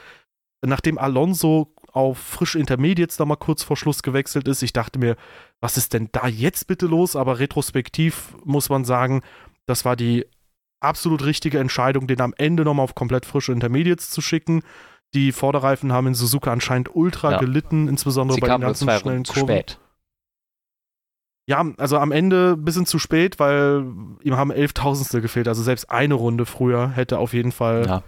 Nachdem 0.64 0.98
Alonso 0.98 1.74
auf 1.92 2.18
frische 2.18 2.58
Intermediates 2.58 3.18
mal 3.18 3.36
kurz 3.36 3.62
vor 3.62 3.76
Schluss 3.76 4.02
gewechselt 4.02 4.46
ist, 4.46 4.62
ich 4.62 4.72
dachte 4.72 4.98
mir, 4.98 5.16
was 5.60 5.76
ist 5.76 5.94
denn 5.94 6.08
da 6.12 6.28
jetzt 6.28 6.66
bitte 6.66 6.86
los? 6.86 7.16
Aber 7.16 7.38
retrospektiv 7.38 8.34
muss 8.44 8.68
man 8.68 8.84
sagen, 8.84 9.22
das 9.66 9.84
war 9.84 9.96
die 9.96 10.26
absolut 10.80 11.24
richtige 11.24 11.58
Entscheidung, 11.58 12.06
den 12.06 12.20
am 12.20 12.34
Ende 12.36 12.64
nochmal 12.64 12.84
auf 12.84 12.94
komplett 12.94 13.26
frische 13.26 13.52
Intermediates 13.52 14.10
zu 14.10 14.20
schicken. 14.20 14.62
Die 15.14 15.32
Vorderreifen 15.32 15.92
haben 15.92 16.08
in 16.08 16.14
Suzuka 16.14 16.52
anscheinend 16.52 16.94
ultra 16.94 17.32
ja. 17.32 17.38
gelitten, 17.38 17.88
insbesondere 17.88 18.34
Sie 18.34 18.40
bei 18.40 18.48
den 18.48 18.60
ganzen 18.60 18.90
schnellen 18.90 19.24
Kurven. 19.24 19.48
Spät. 19.48 19.80
Ja, 21.48 21.64
also 21.78 21.96
am 21.96 22.12
Ende 22.12 22.56
ein 22.58 22.64
bisschen 22.66 22.84
zu 22.84 22.98
spät, 22.98 23.38
weil 23.38 23.82
ihm 24.22 24.36
haben 24.36 24.50
Elftausendstel 24.50 25.22
gefehlt. 25.22 25.48
Also 25.48 25.62
selbst 25.62 25.90
eine 25.90 26.12
Runde 26.12 26.44
früher 26.44 26.90
hätte 26.90 27.18
auf 27.18 27.32
jeden 27.32 27.52
Fall 27.52 27.86
ja. 27.86 28.02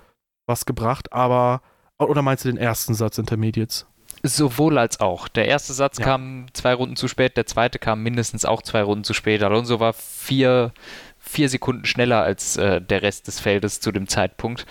was 0.45 0.67
gebracht. 0.67 1.15
Aber, 1.15 1.63
oder 1.97 2.21
meinst 2.21 2.45
du 2.45 2.51
den 2.51 2.59
ersten 2.59 2.93
Satz 2.93 3.17
Intermediates? 3.17 3.87
Sowohl 4.23 4.77
als 4.77 5.01
auch. 5.01 5.27
Der 5.27 5.49
erste 5.49 5.73
Satz 5.73 5.97
ja. 5.97 6.05
kam 6.05 6.49
zwei 6.53 6.75
Runden 6.75 6.97
zu 6.97 7.09
spät, 7.09 7.39
der 7.39 7.47
zweite 7.47 7.79
kam 7.79 8.03
mindestens 8.03 8.45
auch 8.45 8.61
zwei 8.61 8.83
Runden 8.83 9.05
zu 9.05 9.15
spät. 9.15 9.43
Alonso 9.43 9.81
war 9.81 9.95
vier, 9.95 10.75
vier 11.17 11.49
Sekunden 11.49 11.87
schneller 11.87 12.23
als 12.23 12.59
äh, 12.59 12.83
der 12.83 13.01
Rest 13.01 13.27
des 13.27 13.41
Feldes 13.41 13.81
zu 13.81 13.91
dem 13.91 14.07
Zeitpunkt. 14.07 14.67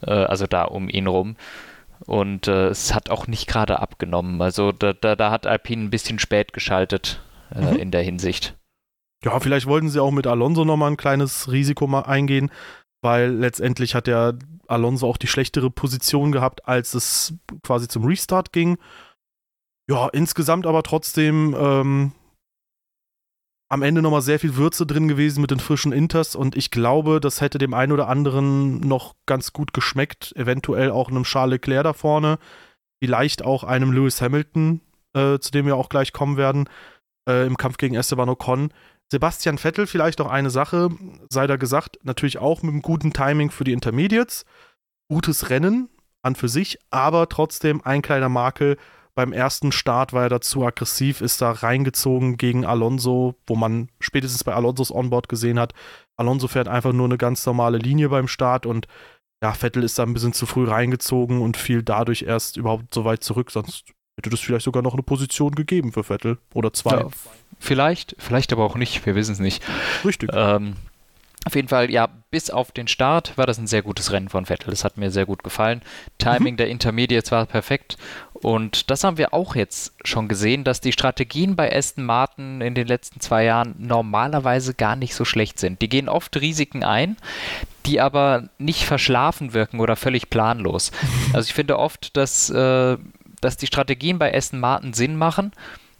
Äh, 0.00 0.12
also 0.12 0.46
da 0.46 0.62
um 0.62 0.88
ihn 0.88 1.08
rum. 1.08 1.34
Und 2.06 2.46
äh, 2.46 2.68
es 2.68 2.94
hat 2.94 3.10
auch 3.10 3.26
nicht 3.26 3.48
gerade 3.48 3.80
abgenommen. 3.80 4.40
Also 4.40 4.70
da, 4.70 4.92
da, 4.92 5.16
da 5.16 5.32
hat 5.32 5.48
Alpine 5.48 5.82
ein 5.82 5.90
bisschen 5.90 6.20
spät 6.20 6.52
geschaltet 6.52 7.20
äh, 7.54 7.72
mhm. 7.72 7.76
in 7.78 7.90
der 7.90 8.02
Hinsicht. 8.02 8.56
Ja, 9.24 9.38
vielleicht 9.38 9.66
wollten 9.66 9.88
sie 9.88 10.02
auch 10.02 10.10
mit 10.10 10.26
Alonso 10.26 10.64
nochmal 10.64 10.90
ein 10.90 10.96
kleines 10.96 11.50
Risiko 11.50 11.86
mal 11.86 12.00
eingehen, 12.00 12.50
weil 13.02 13.30
letztendlich 13.30 13.94
hat 13.94 14.06
der 14.06 14.36
Alonso 14.66 15.08
auch 15.08 15.16
die 15.16 15.28
schlechtere 15.28 15.70
Position 15.70 16.32
gehabt, 16.32 16.66
als 16.66 16.94
es 16.94 17.34
quasi 17.62 17.88
zum 17.88 18.04
Restart 18.04 18.52
ging. 18.52 18.78
Ja, 19.88 20.08
insgesamt 20.08 20.66
aber 20.66 20.82
trotzdem 20.82 21.54
ähm, 21.58 22.12
am 23.68 23.82
Ende 23.82 24.02
nochmal 24.02 24.22
sehr 24.22 24.38
viel 24.40 24.56
Würze 24.56 24.86
drin 24.86 25.08
gewesen 25.08 25.40
mit 25.40 25.50
den 25.50 25.60
frischen 25.60 25.92
Inters 25.92 26.34
und 26.34 26.56
ich 26.56 26.70
glaube, 26.70 27.20
das 27.20 27.40
hätte 27.40 27.58
dem 27.58 27.74
einen 27.74 27.92
oder 27.92 28.08
anderen 28.08 28.80
noch 28.80 29.14
ganz 29.26 29.52
gut 29.52 29.72
geschmeckt. 29.72 30.34
Eventuell 30.36 30.90
auch 30.90 31.08
einem 31.08 31.24
Charles 31.24 31.52
Leclerc 31.52 31.84
da 31.84 31.92
vorne, 31.92 32.38
vielleicht 33.02 33.44
auch 33.44 33.64
einem 33.64 33.92
Lewis 33.92 34.20
Hamilton, 34.20 34.80
äh, 35.14 35.38
zu 35.38 35.50
dem 35.52 35.66
wir 35.66 35.76
auch 35.76 35.88
gleich 35.88 36.12
kommen 36.12 36.36
werden 36.36 36.68
äh, 37.28 37.46
im 37.46 37.56
Kampf 37.56 37.76
gegen 37.76 37.94
Esteban 37.94 38.28
Ocon. 38.28 38.72
Sebastian 39.10 39.58
Vettel, 39.58 39.86
vielleicht 39.86 40.18
noch 40.18 40.30
eine 40.30 40.50
Sache, 40.50 40.88
sei 41.28 41.46
da 41.46 41.56
gesagt, 41.56 41.98
natürlich 42.02 42.38
auch 42.38 42.62
mit 42.62 42.72
einem 42.72 42.82
guten 42.82 43.12
Timing 43.12 43.50
für 43.50 43.64
die 43.64 43.72
Intermediates. 43.72 44.44
Gutes 45.10 45.50
Rennen 45.50 45.90
an 46.22 46.34
für 46.34 46.48
sich, 46.48 46.78
aber 46.90 47.28
trotzdem 47.28 47.82
ein 47.84 48.00
kleiner 48.00 48.28
Makel. 48.30 48.78
Beim 49.14 49.34
ersten 49.34 49.72
Start 49.72 50.14
war 50.14 50.22
er 50.22 50.28
dazu 50.30 50.64
aggressiv, 50.64 51.20
ist 51.20 51.42
da 51.42 51.50
reingezogen 51.50 52.38
gegen 52.38 52.64
Alonso, 52.64 53.34
wo 53.46 53.56
man 53.56 53.90
spätestens 54.00 54.44
bei 54.44 54.54
Alonsos 54.54 54.90
Onboard 54.90 55.28
gesehen 55.28 55.58
hat, 55.60 55.74
Alonso 56.16 56.48
fährt 56.48 56.68
einfach 56.68 56.92
nur 56.92 57.06
eine 57.06 57.18
ganz 57.18 57.44
normale 57.46 57.78
Linie 57.78 58.08
beim 58.08 58.28
Start 58.28 58.64
und 58.64 58.86
ja, 59.42 59.52
Vettel 59.52 59.82
ist 59.82 59.98
da 59.98 60.04
ein 60.04 60.14
bisschen 60.14 60.32
zu 60.32 60.46
früh 60.46 60.68
reingezogen 60.68 61.40
und 61.40 61.56
fiel 61.56 61.82
dadurch 61.82 62.22
erst 62.22 62.56
überhaupt 62.56 62.94
so 62.94 63.04
weit 63.04 63.24
zurück, 63.24 63.50
sonst 63.50 63.92
hätte 64.16 64.30
das 64.30 64.40
vielleicht 64.40 64.64
sogar 64.64 64.82
noch 64.82 64.92
eine 64.92 65.02
Position 65.02 65.54
gegeben 65.54 65.92
für 65.92 66.04
Vettel 66.04 66.38
oder 66.54 66.72
zwei. 66.72 67.00
Ja, 67.00 67.08
vielleicht, 67.58 68.14
vielleicht 68.18 68.52
aber 68.52 68.64
auch 68.64 68.76
nicht, 68.76 69.04
wir 69.06 69.14
wissen 69.14 69.32
es 69.32 69.38
nicht. 69.38 69.62
Richtig. 70.04 70.30
Ähm, 70.32 70.74
auf 71.44 71.56
jeden 71.56 71.68
Fall, 71.68 71.90
ja, 71.90 72.08
bis 72.30 72.50
auf 72.50 72.70
den 72.70 72.86
Start 72.86 73.36
war 73.36 73.46
das 73.46 73.58
ein 73.58 73.66
sehr 73.66 73.82
gutes 73.82 74.12
Rennen 74.12 74.28
von 74.28 74.46
Vettel. 74.46 74.70
Das 74.70 74.84
hat 74.84 74.96
mir 74.96 75.10
sehr 75.10 75.26
gut 75.26 75.42
gefallen. 75.42 75.82
Timing 76.18 76.54
mhm. 76.54 76.56
der 76.58 76.68
Intermediates 76.68 77.32
war 77.32 77.46
perfekt. 77.46 77.96
Und 78.34 78.90
das 78.90 79.02
haben 79.02 79.18
wir 79.18 79.34
auch 79.34 79.56
jetzt 79.56 79.92
schon 80.04 80.28
gesehen, 80.28 80.62
dass 80.62 80.80
die 80.80 80.92
Strategien 80.92 81.56
bei 81.56 81.74
Aston 81.74 82.04
Martin 82.04 82.60
in 82.60 82.74
den 82.74 82.86
letzten 82.86 83.20
zwei 83.20 83.44
Jahren 83.44 83.74
normalerweise 83.78 84.74
gar 84.74 84.94
nicht 84.94 85.16
so 85.16 85.24
schlecht 85.24 85.58
sind. 85.58 85.82
Die 85.82 85.88
gehen 85.88 86.08
oft 86.08 86.40
Risiken 86.40 86.84
ein, 86.84 87.16
die 87.86 88.00
aber 88.00 88.48
nicht 88.58 88.84
verschlafen 88.84 89.52
wirken 89.52 89.80
oder 89.80 89.96
völlig 89.96 90.30
planlos. 90.30 90.92
Also 91.32 91.46
ich 91.48 91.54
finde 91.54 91.78
oft, 91.78 92.16
dass 92.16 92.50
äh, 92.50 92.98
dass 93.42 93.58
die 93.58 93.66
Strategien 93.66 94.18
bei 94.18 94.34
Aston 94.34 94.60
Martin 94.60 94.94
Sinn 94.94 95.16
machen 95.16 95.52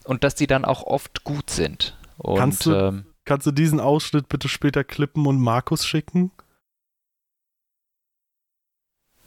und 0.05 0.25
dass 0.25 0.35
die 0.35 0.47
dann 0.47 0.65
auch 0.65 0.83
oft 0.85 1.25
gut 1.25 1.51
sind. 1.51 1.97
Und, 2.19 2.39
kannst, 2.39 2.67
du, 2.67 2.73
ähm, 2.73 3.07
kannst 3.25 3.47
du 3.47 3.51
diesen 3.51 3.81
Ausschnitt 3.81 4.29
bitte 4.29 4.49
später 4.49 4.85
klippen 4.85 5.27
und 5.27 5.41
Markus 5.41 5.87
schicken? 5.87 6.31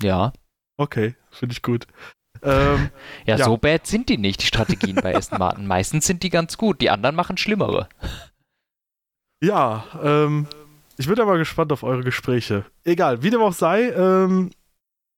Ja. 0.01 0.33
Okay, 0.77 1.15
finde 1.29 1.53
ich 1.53 1.61
gut. 1.61 1.87
Ähm, 2.41 2.89
ja, 3.25 3.37
ja, 3.37 3.45
so 3.45 3.57
bad 3.57 3.87
sind 3.87 4.09
die 4.09 4.17
nicht, 4.17 4.41
die 4.41 4.47
Strategien 4.47 4.95
bei 4.95 5.15
Aston 5.15 5.39
Martin. 5.39 5.67
Meistens 5.67 6.07
sind 6.07 6.23
die 6.23 6.29
ganz 6.29 6.57
gut, 6.57 6.81
die 6.81 6.89
anderen 6.89 7.15
machen 7.15 7.37
schlimmere. 7.37 7.87
Ja, 9.43 9.83
ähm, 10.01 10.47
ich 10.97 11.07
bin 11.07 11.19
aber 11.19 11.37
gespannt 11.37 11.71
auf 11.73 11.83
eure 11.83 12.03
Gespräche. 12.03 12.65
Egal, 12.83 13.21
wie 13.21 13.29
dem 13.29 13.41
auch 13.41 13.53
sei, 13.53 13.89
ähm, 13.89 14.49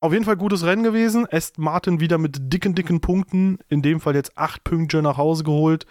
auf 0.08 0.14
jeden 0.14 0.26
Fall 0.26 0.38
gutes 0.38 0.66
Rennen 0.66 0.84
gewesen. 0.84 1.28
Aston 1.30 1.64
Martin 1.64 2.00
wieder 2.00 2.18
mit 2.18 2.54
dicken, 2.54 2.76
dicken 2.76 3.02
Punkten. 3.02 3.60
In 3.68 3.82
dem 3.82 4.00
Fall 4.00 4.16
jetzt 4.16 4.38
acht 4.38 4.64
Punkte 4.64 5.02
nach 5.02 5.18
Hause 5.18 5.44
geholt 5.44 5.86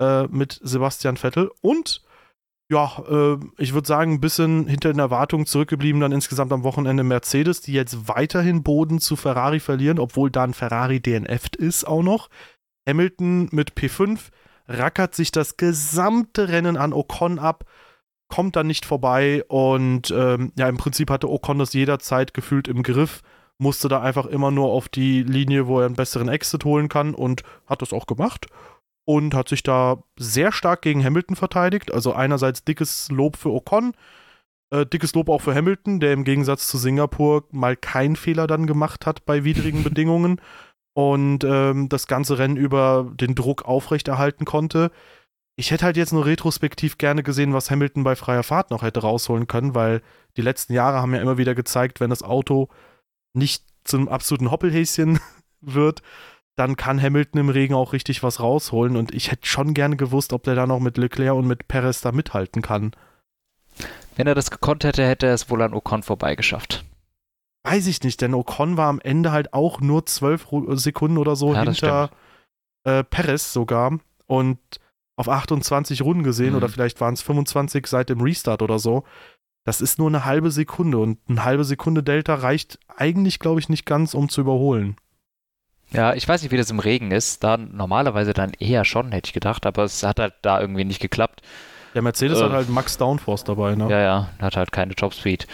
äh, 0.00 0.28
mit 0.28 0.60
Sebastian 0.62 1.16
Vettel. 1.16 1.50
Und 1.60 2.02
ja, 2.70 3.02
äh, 3.10 3.38
ich 3.58 3.74
würde 3.74 3.88
sagen, 3.88 4.12
ein 4.12 4.20
bisschen 4.20 4.68
hinter 4.68 4.92
den 4.92 5.00
Erwartungen 5.00 5.46
zurückgeblieben 5.46 6.00
dann 6.00 6.12
insgesamt 6.12 6.52
am 6.52 6.62
Wochenende 6.62 7.02
Mercedes, 7.02 7.60
die 7.60 7.72
jetzt 7.72 8.08
weiterhin 8.08 8.62
Boden 8.62 9.00
zu 9.00 9.16
Ferrari 9.16 9.58
verlieren, 9.58 9.98
obwohl 9.98 10.30
dann 10.30 10.54
Ferrari 10.54 11.00
DNF'd 11.00 11.56
ist 11.56 11.84
auch 11.84 12.04
noch. 12.04 12.28
Hamilton 12.88 13.48
mit 13.50 13.72
P5 13.72 14.30
rackert 14.68 15.16
sich 15.16 15.32
das 15.32 15.56
gesamte 15.56 16.48
Rennen 16.48 16.76
an 16.76 16.92
Ocon 16.92 17.40
ab 17.40 17.64
kommt 18.30 18.56
dann 18.56 18.68
nicht 18.68 18.86
vorbei 18.86 19.44
und 19.48 20.10
ähm, 20.12 20.52
ja, 20.56 20.68
im 20.68 20.78
Prinzip 20.78 21.10
hatte 21.10 21.28
Ocon 21.28 21.58
das 21.58 21.74
jederzeit 21.74 22.32
gefühlt 22.32 22.68
im 22.68 22.82
Griff, 22.82 23.22
musste 23.60 23.88
da 23.88 24.00
einfach 24.00 24.26
immer 24.26 24.50
nur 24.50 24.70
auf 24.70 24.88
die 24.88 25.22
Linie, 25.22 25.66
wo 25.66 25.80
er 25.80 25.86
einen 25.86 25.94
besseren 25.94 26.28
Exit 26.28 26.64
holen 26.64 26.88
kann 26.88 27.14
und 27.14 27.42
hat 27.66 27.82
das 27.82 27.92
auch 27.92 28.06
gemacht 28.06 28.46
und 29.04 29.34
hat 29.34 29.48
sich 29.48 29.62
da 29.62 30.02
sehr 30.16 30.50
stark 30.50 30.82
gegen 30.82 31.04
Hamilton 31.04 31.36
verteidigt. 31.36 31.92
Also 31.92 32.12
einerseits 32.14 32.64
dickes 32.64 33.10
Lob 33.10 33.36
für 33.36 33.50
Ocon, 33.50 33.92
äh, 34.70 34.86
dickes 34.86 35.14
Lob 35.14 35.28
auch 35.28 35.42
für 35.42 35.54
Hamilton, 35.54 36.00
der 36.00 36.14
im 36.14 36.24
Gegensatz 36.24 36.68
zu 36.68 36.78
Singapur 36.78 37.44
mal 37.50 37.76
keinen 37.76 38.16
Fehler 38.16 38.46
dann 38.46 38.66
gemacht 38.66 39.04
hat 39.04 39.26
bei 39.26 39.44
widrigen 39.44 39.84
Bedingungen 39.84 40.40
und 40.94 41.44
ähm, 41.44 41.88
das 41.88 42.06
ganze 42.06 42.38
Rennen 42.38 42.56
über 42.56 43.12
den 43.14 43.34
Druck 43.34 43.66
aufrechterhalten 43.66 44.46
konnte. 44.46 44.90
Ich 45.56 45.70
hätte 45.70 45.84
halt 45.84 45.98
jetzt 45.98 46.14
nur 46.14 46.24
retrospektiv 46.24 46.96
gerne 46.96 47.22
gesehen, 47.22 47.52
was 47.52 47.70
Hamilton 47.70 48.04
bei 48.04 48.16
freier 48.16 48.42
Fahrt 48.42 48.70
noch 48.70 48.82
hätte 48.82 49.00
rausholen 49.00 49.46
können, 49.46 49.74
weil 49.74 50.00
die 50.38 50.42
letzten 50.42 50.72
Jahre 50.72 51.02
haben 51.02 51.14
ja 51.14 51.20
immer 51.20 51.36
wieder 51.36 51.54
gezeigt, 51.54 52.00
wenn 52.00 52.08
das 52.08 52.22
Auto 52.22 52.70
nicht 53.32 53.64
zum 53.84 54.08
absoluten 54.08 54.50
Hoppelhäschen 54.50 55.20
wird, 55.60 56.02
dann 56.56 56.76
kann 56.76 57.00
Hamilton 57.00 57.40
im 57.40 57.48
Regen 57.48 57.74
auch 57.74 57.92
richtig 57.92 58.22
was 58.22 58.40
rausholen. 58.40 58.96
Und 58.96 59.14
ich 59.14 59.30
hätte 59.30 59.46
schon 59.46 59.74
gerne 59.74 59.96
gewusst, 59.96 60.32
ob 60.32 60.42
der 60.42 60.54
da 60.54 60.66
noch 60.66 60.80
mit 60.80 60.98
Leclerc 60.98 61.34
und 61.34 61.46
mit 61.46 61.68
Perez 61.68 62.00
da 62.00 62.12
mithalten 62.12 62.62
kann. 62.62 62.92
Wenn 64.16 64.26
er 64.26 64.34
das 64.34 64.50
gekonnt 64.50 64.84
hätte, 64.84 65.06
hätte 65.06 65.26
er 65.26 65.34
es 65.34 65.48
wohl 65.48 65.62
an 65.62 65.72
Ocon 65.72 66.02
vorbeigeschafft. 66.02 66.84
Weiß 67.62 67.86
ich 67.86 68.02
nicht, 68.02 68.20
denn 68.20 68.34
Ocon 68.34 68.76
war 68.76 68.88
am 68.88 69.00
Ende 69.00 69.32
halt 69.32 69.54
auch 69.54 69.80
nur 69.80 70.06
zwölf 70.06 70.48
Sekunden 70.72 71.18
oder 71.18 71.36
so 71.36 71.54
ja, 71.54 71.62
hinter 71.62 72.10
äh, 72.84 73.04
Perez 73.04 73.52
sogar. 73.52 73.98
Und 74.26 74.58
auf 75.16 75.28
28 75.28 76.02
Runden 76.02 76.22
gesehen 76.22 76.50
mhm. 76.50 76.56
oder 76.56 76.68
vielleicht 76.68 77.00
waren 77.00 77.14
es 77.14 77.22
25 77.22 77.86
seit 77.86 78.08
dem 78.08 78.20
Restart 78.20 78.62
oder 78.62 78.78
so. 78.78 79.04
Das 79.64 79.80
ist 79.80 79.98
nur 79.98 80.08
eine 80.08 80.24
halbe 80.24 80.50
Sekunde 80.50 80.98
und 80.98 81.18
eine 81.28 81.44
halbe 81.44 81.64
Sekunde 81.64 82.02
Delta 82.02 82.34
reicht 82.34 82.78
eigentlich, 82.96 83.38
glaube 83.38 83.60
ich, 83.60 83.68
nicht 83.68 83.84
ganz, 83.84 84.14
um 84.14 84.28
zu 84.28 84.40
überholen. 84.40 84.96
Ja, 85.92 86.14
ich 86.14 86.26
weiß 86.26 86.42
nicht, 86.42 86.52
wie 86.52 86.56
das 86.56 86.70
im 86.70 86.78
Regen 86.78 87.10
ist. 87.10 87.42
Da 87.42 87.56
normalerweise 87.56 88.32
dann 88.32 88.52
eher 88.58 88.84
schon, 88.84 89.12
hätte 89.12 89.28
ich 89.28 89.32
gedacht, 89.32 89.66
aber 89.66 89.84
es 89.84 90.02
hat 90.02 90.20
halt 90.20 90.34
da 90.42 90.60
irgendwie 90.60 90.84
nicht 90.84 91.00
geklappt. 91.00 91.42
Der 91.94 92.02
Mercedes 92.02 92.38
äh, 92.40 92.44
hat 92.44 92.52
halt 92.52 92.68
Max 92.68 92.96
Downforce 92.96 93.42
dabei, 93.42 93.74
ne? 93.74 93.90
Ja, 93.90 94.00
ja, 94.00 94.30
hat 94.38 94.56
halt 94.56 94.70
keine 94.70 94.94
Topspeed. 94.94 95.48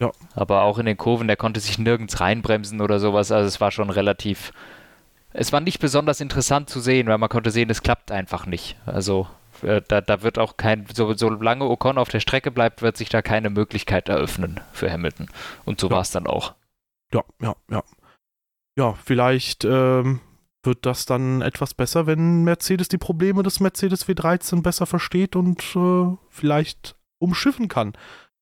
Ja. 0.00 0.10
Aber 0.34 0.62
auch 0.62 0.78
in 0.78 0.86
den 0.86 0.96
Kurven, 0.96 1.28
der 1.28 1.36
konnte 1.36 1.60
sich 1.60 1.78
nirgends 1.78 2.20
reinbremsen 2.20 2.80
oder 2.80 2.98
sowas. 2.98 3.30
Also 3.30 3.46
es 3.46 3.60
war 3.60 3.70
schon 3.70 3.90
relativ 3.90 4.52
es 5.38 5.52
war 5.52 5.60
nicht 5.60 5.80
besonders 5.80 6.22
interessant 6.22 6.70
zu 6.70 6.80
sehen, 6.80 7.08
weil 7.08 7.18
man 7.18 7.28
konnte 7.28 7.50
sehen, 7.50 7.68
es 7.68 7.82
klappt 7.82 8.10
einfach 8.10 8.46
nicht. 8.46 8.76
Also 8.86 9.28
äh, 9.62 9.82
da, 9.86 10.00
da 10.00 10.22
wird 10.22 10.38
auch 10.38 10.56
kein, 10.56 10.86
so, 10.92 11.12
solange 11.14 11.64
Ocon 11.64 11.98
auf 11.98 12.08
der 12.08 12.20
Strecke 12.20 12.50
bleibt, 12.50 12.82
wird 12.82 12.96
sich 12.96 13.08
da 13.08 13.22
keine 13.22 13.50
Möglichkeit 13.50 14.08
eröffnen 14.08 14.60
für 14.72 14.90
Hamilton. 14.90 15.28
Und 15.64 15.80
so 15.80 15.88
ja. 15.88 15.94
war 15.94 16.00
es 16.02 16.10
dann 16.10 16.26
auch. 16.26 16.54
Ja, 17.12 17.24
ja, 17.40 17.54
ja. 17.70 17.82
ja, 18.76 18.94
vielleicht 19.04 19.64
ähm, 19.64 20.20
wird 20.64 20.84
das 20.84 21.06
dann 21.06 21.42
etwas 21.42 21.74
besser, 21.74 22.06
wenn 22.06 22.44
Mercedes 22.44 22.88
die 22.88 22.98
Probleme 22.98 23.42
des 23.42 23.60
Mercedes 23.60 24.06
W13 24.06 24.62
besser 24.62 24.86
versteht 24.86 25.36
und 25.36 25.62
äh, 25.76 26.16
vielleicht 26.28 26.96
umschiffen 27.18 27.68
kann. 27.68 27.94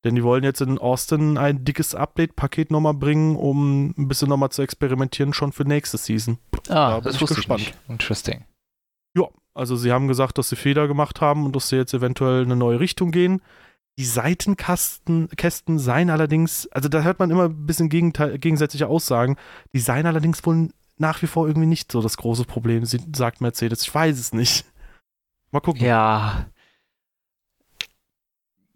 Denn 0.03 0.13
die 0.13 0.23
wollen 0.23 0.43
jetzt 0.43 0.61
in 0.61 0.77
Austin 0.77 1.37
ein 1.39 1.65
dickes 1.65 1.95
Update-Paket 1.95 2.69
nochmal 2.69 2.93
bringen, 2.93 3.35
um 3.35 3.95
ein 3.97 4.07
bisschen 4.07 4.29
nochmal 4.29 4.51
zu 4.51 4.61
experimentieren, 4.61 5.33
schon 5.33 5.51
für 5.51 5.63
nächste 5.63 5.97
Season. 5.97 6.37
Ah, 6.69 6.91
da 6.91 7.01
das 7.01 7.21
wusste 7.21 7.37
gespannt. 7.37 7.61
ich. 7.61 7.73
Interesting. 7.87 8.45
Ja, 9.17 9.27
also 9.55 9.77
sie 9.77 9.91
haben 9.91 10.07
gesagt, 10.07 10.37
dass 10.37 10.49
sie 10.49 10.57
Fehler 10.57 10.87
gemacht 10.87 11.21
haben 11.21 11.45
und 11.45 11.55
dass 11.55 11.69
sie 11.69 11.77
jetzt 11.77 11.93
eventuell 11.93 12.43
eine 12.43 12.57
neue 12.57 12.79
Richtung 12.79 13.11
gehen. 13.11 13.41
Die 13.97 14.05
Seitenkästen 14.05 15.29
Kästen 15.29 15.79
seien 15.79 16.09
allerdings, 16.09 16.67
also 16.67 16.89
da 16.89 17.01
hört 17.01 17.19
man 17.19 17.31
immer 17.31 17.45
ein 17.45 17.65
bisschen 17.65 17.89
gegensätzliche 17.89 18.87
Aussagen, 18.87 19.37
die 19.73 19.79
seien 19.79 20.05
allerdings 20.05 20.45
wohl 20.45 20.69
nach 20.97 21.21
wie 21.21 21.27
vor 21.27 21.47
irgendwie 21.47 21.67
nicht 21.67 21.91
so 21.91 22.01
das 22.01 22.17
große 22.17 22.43
Problem, 22.43 22.85
sagt 22.85 23.39
Mercedes. 23.39 23.83
Ich 23.83 23.95
weiß 23.95 24.19
es 24.19 24.33
nicht. 24.33 24.65
Mal 25.51 25.61
gucken. 25.61 25.85
Ja. 25.85 26.47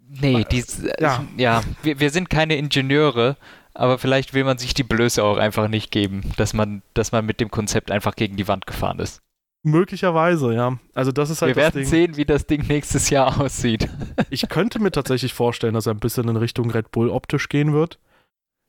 Nee, 0.08 0.46
die, 0.50 0.64
ja, 1.00 1.26
ja 1.38 1.62
wir, 1.84 2.00
wir 2.00 2.10
sind 2.10 2.30
keine 2.30 2.56
Ingenieure, 2.56 3.36
aber 3.74 4.00
vielleicht 4.00 4.34
will 4.34 4.46
man 4.46 4.58
sich 4.58 4.74
die 4.74 4.84
Blöße 4.84 5.24
auch 5.24 5.38
einfach 5.38 5.68
nicht 5.68 5.92
geben, 5.92 6.32
dass 6.38 6.54
man, 6.54 6.82
dass 6.94 7.12
man 7.12 7.26
mit 7.26 7.42
dem 7.42 7.52
Konzept 7.52 7.92
einfach 7.92 8.16
gegen 8.16 8.38
die 8.38 8.48
Wand 8.48 8.66
gefahren 8.66 9.00
ist. 9.00 9.22
Möglicherweise, 9.64 10.54
ja. 10.54 10.80
Also 10.94 11.12
das 11.12 11.30
ist 11.30 11.42
halt 11.42 11.56
Wir 11.56 11.64
werden 11.64 11.84
sehen, 11.84 12.16
wie 12.16 12.26
das 12.26 12.48
Ding 12.48 12.66
nächstes 12.68 13.10
Jahr 13.10 13.42
aussieht. 13.42 13.90
ich 14.30 14.48
könnte 14.48 14.80
mir 14.80 14.92
tatsächlich 14.92 15.34
vorstellen, 15.34 15.74
dass 15.74 15.86
er 15.86 15.94
ein 15.94 16.00
bisschen 16.00 16.30
in 16.30 16.38
Richtung 16.38 16.72
Red 16.72 16.92
Bull 16.92 17.10
optisch 17.10 17.50
gehen 17.50 17.74
wird. 17.74 18.00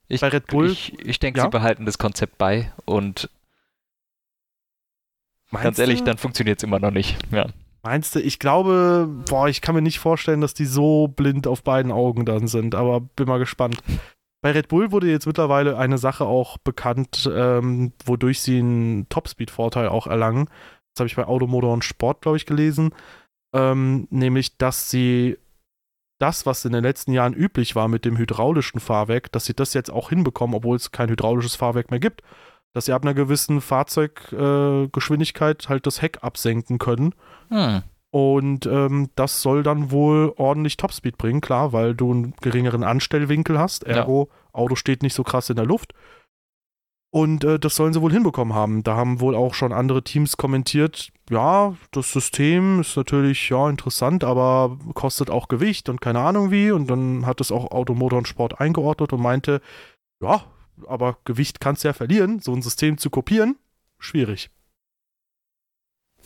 Ich, 0.08 0.20
Bei 0.20 0.28
Red 0.28 0.48
Bull. 0.48 0.70
Ich, 0.70 0.98
ich 0.98 1.20
denke, 1.20 1.38
ja? 1.38 1.44
sie 1.44 1.50
behalten 1.50 1.86
das 1.86 1.98
Konzept 1.98 2.38
bei 2.38 2.72
und 2.84 3.30
Meinst 5.50 5.64
ganz 5.64 5.78
ehrlich, 5.78 6.00
du? 6.00 6.04
dann 6.04 6.18
funktioniert 6.18 6.58
es 6.58 6.64
immer 6.64 6.80
noch 6.80 6.90
nicht. 6.90 7.16
Ja. 7.30 7.46
Meinst 7.82 8.14
du? 8.14 8.20
Ich 8.20 8.38
glaube, 8.38 9.08
boah, 9.28 9.48
ich 9.48 9.60
kann 9.60 9.74
mir 9.74 9.82
nicht 9.82 10.00
vorstellen, 10.00 10.40
dass 10.40 10.54
die 10.54 10.66
so 10.66 11.08
blind 11.08 11.46
auf 11.46 11.62
beiden 11.62 11.92
Augen 11.92 12.24
dann 12.24 12.46
sind, 12.46 12.74
aber 12.74 13.00
bin 13.00 13.26
mal 13.26 13.38
gespannt. 13.38 13.82
Bei 14.42 14.52
Red 14.52 14.68
Bull 14.68 14.90
wurde 14.90 15.10
jetzt 15.10 15.26
mittlerweile 15.26 15.76
eine 15.76 15.98
Sache 15.98 16.24
auch 16.24 16.58
bekannt, 16.58 17.30
ähm, 17.32 17.92
wodurch 18.04 18.40
sie 18.40 18.58
einen 18.58 19.08
Topspeed-Vorteil 19.08 19.88
auch 19.88 20.06
erlangen. 20.06 20.48
Das 20.94 21.00
habe 21.00 21.08
ich 21.08 21.16
bei 21.16 21.26
Automotor 21.26 21.72
und 21.72 21.84
Sport, 21.84 22.22
glaube 22.22 22.36
ich, 22.36 22.46
gelesen. 22.46 22.94
Ähm, 23.54 24.06
nämlich, 24.10 24.58
dass 24.58 24.90
sie 24.90 25.38
das, 26.20 26.46
was 26.46 26.64
in 26.64 26.72
den 26.72 26.84
letzten 26.84 27.12
Jahren 27.12 27.34
üblich 27.34 27.74
war 27.74 27.88
mit 27.88 28.04
dem 28.04 28.16
hydraulischen 28.18 28.78
Fahrwerk, 28.80 29.32
dass 29.32 29.46
sie 29.46 29.54
das 29.54 29.74
jetzt 29.74 29.90
auch 29.90 30.10
hinbekommen, 30.10 30.54
obwohl 30.54 30.76
es 30.76 30.92
kein 30.92 31.08
hydraulisches 31.08 31.56
Fahrwerk 31.56 31.90
mehr 31.90 32.00
gibt. 32.00 32.22
Dass 32.72 32.84
sie 32.84 32.92
ab 32.92 33.02
einer 33.02 33.14
gewissen 33.14 33.60
Fahrzeuggeschwindigkeit 33.60 35.64
äh, 35.64 35.68
halt 35.68 35.86
das 35.86 36.02
Heck 36.02 36.18
absenken 36.22 36.78
können. 36.78 37.16
Hm. 37.48 37.82
Und 38.10 38.66
ähm, 38.66 39.08
das 39.14 39.40
soll 39.40 39.62
dann 39.62 39.92
wohl 39.92 40.34
ordentlich 40.36 40.76
Topspeed 40.76 41.16
bringen, 41.16 41.40
klar, 41.40 41.72
weil 41.72 41.94
du 41.94 42.12
einen 42.12 42.34
geringeren 42.40 42.84
Anstellwinkel 42.84 43.58
hast. 43.58 43.84
Ergo, 43.84 44.28
ja. 44.30 44.36
Auto 44.52 44.74
steht 44.74 45.02
nicht 45.02 45.14
so 45.14 45.22
krass 45.22 45.48
in 45.48 45.56
der 45.56 45.66
Luft. 45.66 45.94
Und 47.12 47.42
äh, 47.42 47.58
das 47.58 47.74
sollen 47.74 47.92
sie 47.92 48.00
wohl 48.00 48.12
hinbekommen 48.12 48.54
haben. 48.54 48.84
Da 48.84 48.94
haben 48.94 49.20
wohl 49.20 49.34
auch 49.34 49.54
schon 49.54 49.72
andere 49.72 50.04
Teams 50.04 50.36
kommentiert, 50.36 51.10
ja, 51.30 51.76
das 51.92 52.12
System 52.12 52.80
ist 52.80 52.96
natürlich 52.96 53.48
ja 53.50 53.70
interessant, 53.70 54.24
aber 54.24 54.76
kostet 54.94 55.30
auch 55.30 55.46
Gewicht 55.46 55.88
und 55.88 56.00
keine 56.00 56.18
Ahnung 56.18 56.50
wie. 56.50 56.72
Und 56.72 56.90
dann 56.90 57.24
hat 57.24 57.40
es 57.40 57.52
auch 57.52 57.70
Automotor 57.70 58.18
und 58.18 58.28
Sport 58.28 58.60
eingeordnet 58.60 59.12
und 59.12 59.22
meinte, 59.22 59.62
ja, 60.20 60.44
aber 60.88 61.18
Gewicht 61.24 61.60
kannst 61.60 61.84
du 61.84 61.88
ja 61.88 61.92
verlieren. 61.92 62.40
So 62.40 62.52
ein 62.52 62.62
System 62.62 62.98
zu 62.98 63.10
kopieren, 63.10 63.56
schwierig. 64.00 64.50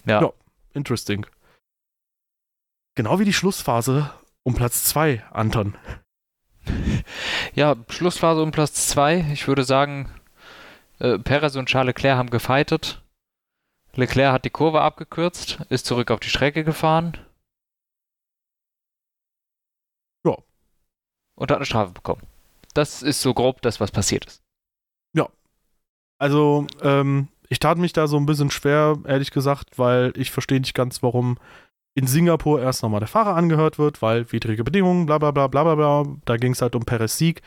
Ja. 0.06 0.22
ja 0.22 0.32
interesting. 0.72 1.26
Genau 2.96 3.18
wie 3.18 3.26
die 3.26 3.32
Schlussphase 3.34 4.10
um 4.42 4.54
Platz 4.54 4.84
2, 4.84 5.22
Anton. 5.30 5.76
Ja, 7.54 7.76
Schlussphase 7.88 8.42
um 8.42 8.50
Platz 8.50 8.88
2. 8.88 9.30
Ich 9.32 9.46
würde 9.46 9.64
sagen, 9.64 10.10
äh, 10.98 11.18
Perez 11.18 11.56
und 11.56 11.66
Charles 11.66 11.94
Leclerc 11.94 12.16
haben 12.16 12.30
gefightet. 12.30 13.02
Leclerc 13.94 14.32
hat 14.32 14.44
die 14.44 14.50
Kurve 14.50 14.80
abgekürzt, 14.80 15.60
ist 15.68 15.86
zurück 15.86 16.10
auf 16.10 16.20
die 16.20 16.28
Strecke 16.28 16.64
gefahren. 16.64 17.18
Ja. 20.26 20.36
Und 21.36 21.50
hat 21.50 21.56
eine 21.58 21.66
Strafe 21.66 21.92
bekommen. 21.92 22.22
Das 22.74 23.02
ist 23.02 23.20
so 23.20 23.34
grob 23.34 23.62
das, 23.62 23.80
was 23.80 23.92
passiert 23.92 24.26
ist. 24.26 24.42
Ja. 25.14 25.28
Also, 26.18 26.66
ähm, 26.82 27.28
ich 27.48 27.60
tat 27.60 27.78
mich 27.78 27.92
da 27.92 28.08
so 28.08 28.16
ein 28.16 28.26
bisschen 28.26 28.50
schwer, 28.50 28.98
ehrlich 29.04 29.30
gesagt, 29.30 29.78
weil 29.78 30.12
ich 30.16 30.30
verstehe 30.30 30.60
nicht 30.60 30.74
ganz, 30.74 31.02
warum 31.02 31.38
in 31.96 32.08
Singapur 32.08 32.60
erst 32.60 32.82
nochmal 32.82 33.00
der 33.00 33.08
Fahrer 33.08 33.36
angehört 33.36 33.78
wird, 33.78 34.02
weil 34.02 34.30
widrige 34.32 34.64
Bedingungen, 34.64 35.06
bla 35.06 35.18
bla 35.18 35.30
bla 35.30 35.46
bla 35.46 35.62
bla 35.62 35.74
bla. 35.76 36.16
Da 36.24 36.36
ging 36.36 36.52
es 36.52 36.62
halt 36.62 36.74
um 36.74 36.84
Perez 36.84 37.16
Sieg. 37.16 37.42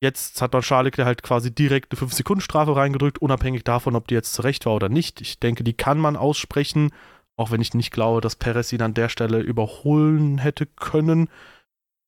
Jetzt 0.00 0.40
hat 0.40 0.52
man 0.52 0.62
Charles 0.62 0.96
halt 0.98 1.22
quasi 1.22 1.52
direkt 1.52 1.92
eine 1.92 2.00
5-Sekunden-Strafe 2.00 2.76
reingedrückt, 2.76 3.18
unabhängig 3.18 3.64
davon, 3.64 3.96
ob 3.96 4.06
die 4.06 4.14
jetzt 4.14 4.32
zurecht 4.32 4.64
war 4.66 4.74
oder 4.74 4.88
nicht. 4.88 5.20
Ich 5.20 5.40
denke, 5.40 5.64
die 5.64 5.72
kann 5.72 5.98
man 5.98 6.16
aussprechen, 6.16 6.92
auch 7.36 7.50
wenn 7.50 7.60
ich 7.60 7.74
nicht 7.74 7.90
glaube, 7.90 8.20
dass 8.20 8.36
Perez 8.36 8.72
ihn 8.72 8.82
an 8.82 8.94
der 8.94 9.08
Stelle 9.08 9.40
überholen 9.40 10.38
hätte 10.38 10.66
können. 10.66 11.28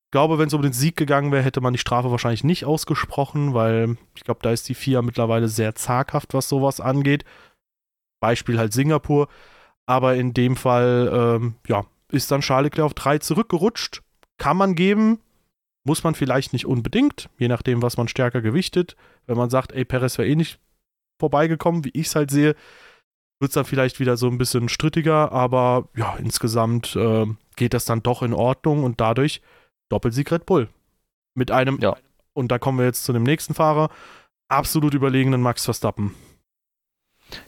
Ich 0.07 0.12
glaube, 0.12 0.38
wenn 0.38 0.48
es 0.48 0.55
um 0.55 0.62
den 0.62 0.72
Sieg 0.72 0.96
gegangen 0.96 1.33
wäre, 1.33 1.44
hätte 1.44 1.61
man 1.61 1.72
die 1.72 1.79
Strafe 1.79 2.11
wahrscheinlich 2.11 2.44
nicht 2.44 2.64
ausgesprochen, 2.64 3.55
weil 3.55 3.96
ich 4.14 4.22
glaube, 4.22 4.40
da 4.42 4.50
ist 4.50 4.68
die 4.68 4.74
FIA 4.74 5.03
mittlerweile 5.03 5.48
sehr 5.48 5.74
zaghaft, 5.74 6.35
was 6.35 6.48
sowas 6.48 6.81
angeht. 6.81 7.24
Beispiel 8.20 8.59
halt 8.59 8.72
Singapur. 8.72 9.29
Aber 9.87 10.14
in 10.14 10.35
dem 10.35 10.57
Fall, 10.57 11.11
ähm, 11.12 11.55
ja, 11.66 11.85
ist 12.12 12.31
dann 12.31 12.42
Charles 12.42 12.66
Leclerc 12.70 12.87
auf 12.87 12.94
3 12.94 13.18
zurückgerutscht. 13.18 14.03
Kann 14.38 14.57
man 14.57 14.74
geben, 14.74 15.20
muss 15.84 16.04
man 16.04 16.14
vielleicht 16.14 16.52
nicht 16.52 16.66
unbedingt, 16.66 17.28
je 17.38 17.48
nachdem, 17.48 17.82
was 17.82 17.96
man 17.96 18.08
stärker 18.08 18.42
gewichtet. 18.42 18.96
Wenn 19.26 19.36
man 19.36 19.50
sagt, 19.50 19.72
ey, 19.72 19.84
Perez 19.84 20.18
wäre 20.18 20.28
eh 20.28 20.36
nicht 20.36 20.58
vorbeigekommen, 21.18 21.84
wie 21.84 21.90
ich 21.90 22.08
es 22.08 22.16
halt 22.16 22.30
sehe, 22.30 22.54
wird 23.40 23.50
es 23.50 23.54
dann 23.54 23.64
vielleicht 23.64 24.00
wieder 24.00 24.16
so 24.16 24.26
ein 24.28 24.38
bisschen 24.38 24.68
strittiger, 24.68 25.32
aber 25.32 25.88
ja, 25.96 26.16
insgesamt 26.16 26.94
äh, 26.96 27.26
geht 27.56 27.74
das 27.74 27.86
dann 27.86 28.02
doch 28.02 28.22
in 28.22 28.34
Ordnung 28.34 28.84
und 28.84 29.00
dadurch 29.00 29.40
Doppelsieg 29.88 30.30
Red 30.30 30.46
Bull. 30.46 30.68
Mit 31.34 31.50
einem, 31.50 31.78
ja. 31.80 31.96
und 32.34 32.50
da 32.50 32.58
kommen 32.58 32.78
wir 32.78 32.84
jetzt 32.84 33.04
zu 33.04 33.12
dem 33.12 33.22
nächsten 33.22 33.54
Fahrer, 33.54 33.88
absolut 34.48 34.94
überlegenen 34.94 35.40
Max 35.40 35.64
Verstappen. 35.64 36.14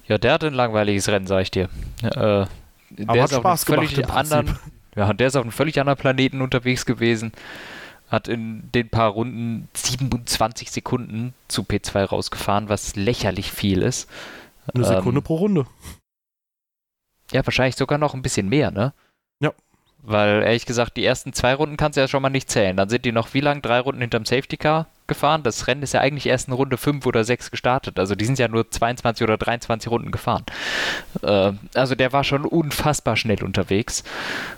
Ja, 0.06 0.16
der 0.16 0.34
hat 0.34 0.44
ein 0.44 0.54
langweiliges 0.54 1.08
Rennen, 1.08 1.26
sag 1.26 1.42
ich 1.42 1.50
dir. 1.50 1.68
Äh, 2.02 2.16
aber 2.16 2.48
der 2.96 3.22
hat 3.24 3.32
Spaß 3.32 3.66
gemacht 3.66 4.10
anderen, 4.10 4.58
Ja, 4.94 5.12
der 5.12 5.26
ist 5.26 5.36
auf 5.36 5.42
einem 5.42 5.52
völlig 5.52 5.78
anderen 5.80 5.98
Planeten 5.98 6.40
unterwegs 6.42 6.86
gewesen 6.86 7.32
hat 8.12 8.28
in 8.28 8.70
den 8.72 8.90
paar 8.90 9.10
Runden 9.10 9.68
27 9.72 10.70
Sekunden 10.70 11.32
zu 11.48 11.62
P2 11.62 12.04
rausgefahren, 12.04 12.68
was 12.68 12.94
lächerlich 12.94 13.50
viel 13.50 13.80
ist. 13.80 14.08
Eine 14.72 14.84
Sekunde 14.84 15.20
ähm, 15.20 15.24
pro 15.24 15.36
Runde. 15.36 15.66
Ja, 17.32 17.44
wahrscheinlich 17.44 17.76
sogar 17.76 17.96
noch 17.96 18.12
ein 18.12 18.20
bisschen 18.20 18.50
mehr, 18.50 18.70
ne? 18.70 18.92
Ja. 19.40 19.52
Weil 20.02 20.42
ehrlich 20.42 20.66
gesagt, 20.66 20.98
die 20.98 21.04
ersten 21.04 21.32
zwei 21.32 21.54
Runden 21.54 21.78
kannst 21.78 21.96
du 21.96 22.02
ja 22.02 22.08
schon 22.08 22.20
mal 22.20 22.28
nicht 22.28 22.50
zählen. 22.50 22.76
Dann 22.76 22.90
sind 22.90 23.06
die 23.06 23.12
noch 23.12 23.32
wie 23.32 23.40
lang? 23.40 23.62
Drei 23.62 23.80
Runden 23.80 24.02
hinterm 24.02 24.26
Safety 24.26 24.58
Car 24.58 24.86
gefahren. 25.06 25.42
Das 25.42 25.66
Rennen 25.66 25.82
ist 25.82 25.94
ja 25.94 26.00
eigentlich 26.00 26.26
erst 26.26 26.48
in 26.48 26.54
Runde 26.54 26.76
5 26.76 27.04
oder 27.06 27.24
6 27.24 27.50
gestartet. 27.50 27.98
Also 27.98 28.14
die 28.14 28.24
sind 28.24 28.38
ja 28.38 28.48
nur 28.48 28.70
22 28.70 29.24
oder 29.24 29.36
23 29.36 29.90
Runden 29.90 30.10
gefahren. 30.10 30.44
Äh, 31.22 31.52
also 31.74 31.94
der 31.94 32.12
war 32.12 32.24
schon 32.24 32.44
unfassbar 32.44 33.16
schnell 33.16 33.42
unterwegs. 33.42 34.04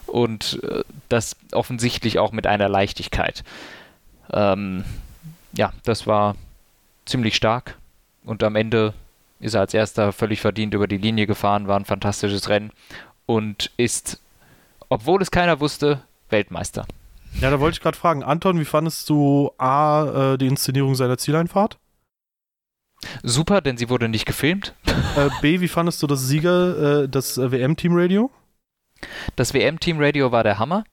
Und 0.07 0.61
äh, 0.63 0.83
das 1.09 1.37
offensichtlich 1.53 2.19
auch 2.19 2.33
mit 2.33 2.47
einer 2.47 2.69
Leichtigkeit. 2.69 3.45
Ähm, 4.33 4.85
ja, 5.53 5.73
das 5.85 6.07
war 6.07 6.37
ziemlich 7.07 7.37
stark. 7.37 7.77
Und 8.25 8.43
am 8.43 8.57
Ende 8.57 8.95
ist 9.41 9.55
er 9.55 9.61
als 9.61 9.75
erster 9.75 10.13
völlig 10.13 10.41
verdient 10.41 10.75
über 10.75 10.87
die 10.87 10.97
Linie 10.97 11.27
gefahren, 11.27 11.69
war 11.69 11.79
ein 11.79 11.85
fantastisches 11.85 12.49
Rennen 12.49 12.71
und 13.27 13.71
ist 13.77 14.19
obwohl 14.89 15.23
es 15.23 15.31
keiner 15.31 15.61
wusste, 15.61 16.03
Weltmeister. 16.29 16.87
Ja, 17.41 17.51
da 17.51 17.61
wollte 17.61 17.77
ich 17.77 17.81
gerade 17.81 17.99
fragen, 17.99 18.23
Anton, 18.23 18.59
wie 18.59 18.65
fandest 18.65 19.09
du 19.11 19.51
A, 19.59 20.33
äh, 20.33 20.39
die 20.39 20.47
Inszenierung 20.47 20.95
seiner 20.95 21.19
Zieleinfahrt? 21.19 21.79
Super, 23.23 23.61
denn 23.61 23.77
sie 23.77 23.91
wurde 23.91 24.09
nicht 24.09 24.27
gefilmt. 24.27 24.75
Äh, 25.17 25.29
B, 25.43 25.61
wie 25.61 25.69
fandest 25.69 26.03
du 26.03 26.07
das 26.07 26.27
Sieger, 26.27 27.03
äh, 27.03 27.09
das 27.09 27.37
äh, 27.37 27.53
WM-Team-Radio? 27.53 28.31
Das 29.37 29.53
WM-Team-Radio 29.53 30.33
war 30.33 30.43
der 30.43 30.59
Hammer. 30.59 30.85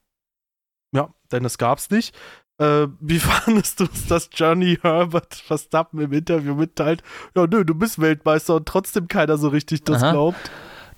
Ja, 0.94 1.14
denn 1.32 1.44
das 1.44 1.58
gab's 1.58 1.90
nicht. 1.90 2.16
Äh, 2.58 2.88
wie 3.00 3.20
fandest 3.20 3.80
du 3.80 3.86
es, 3.86 4.08
dass 4.08 4.30
Johnny 4.34 4.78
Herbert 4.82 5.36
Verstappen 5.36 6.00
im 6.00 6.12
Interview 6.12 6.56
mitteilt, 6.56 7.02
ja 7.36 7.48
nö, 7.48 7.64
du 7.64 7.74
bist 7.74 8.00
Weltmeister 8.00 8.56
und 8.56 8.68
trotzdem 8.68 9.08
keiner 9.08 9.38
so 9.38 9.48
richtig 9.48 9.84
das 9.84 10.04
Aha. 10.04 10.12
glaubt? 10.12 10.52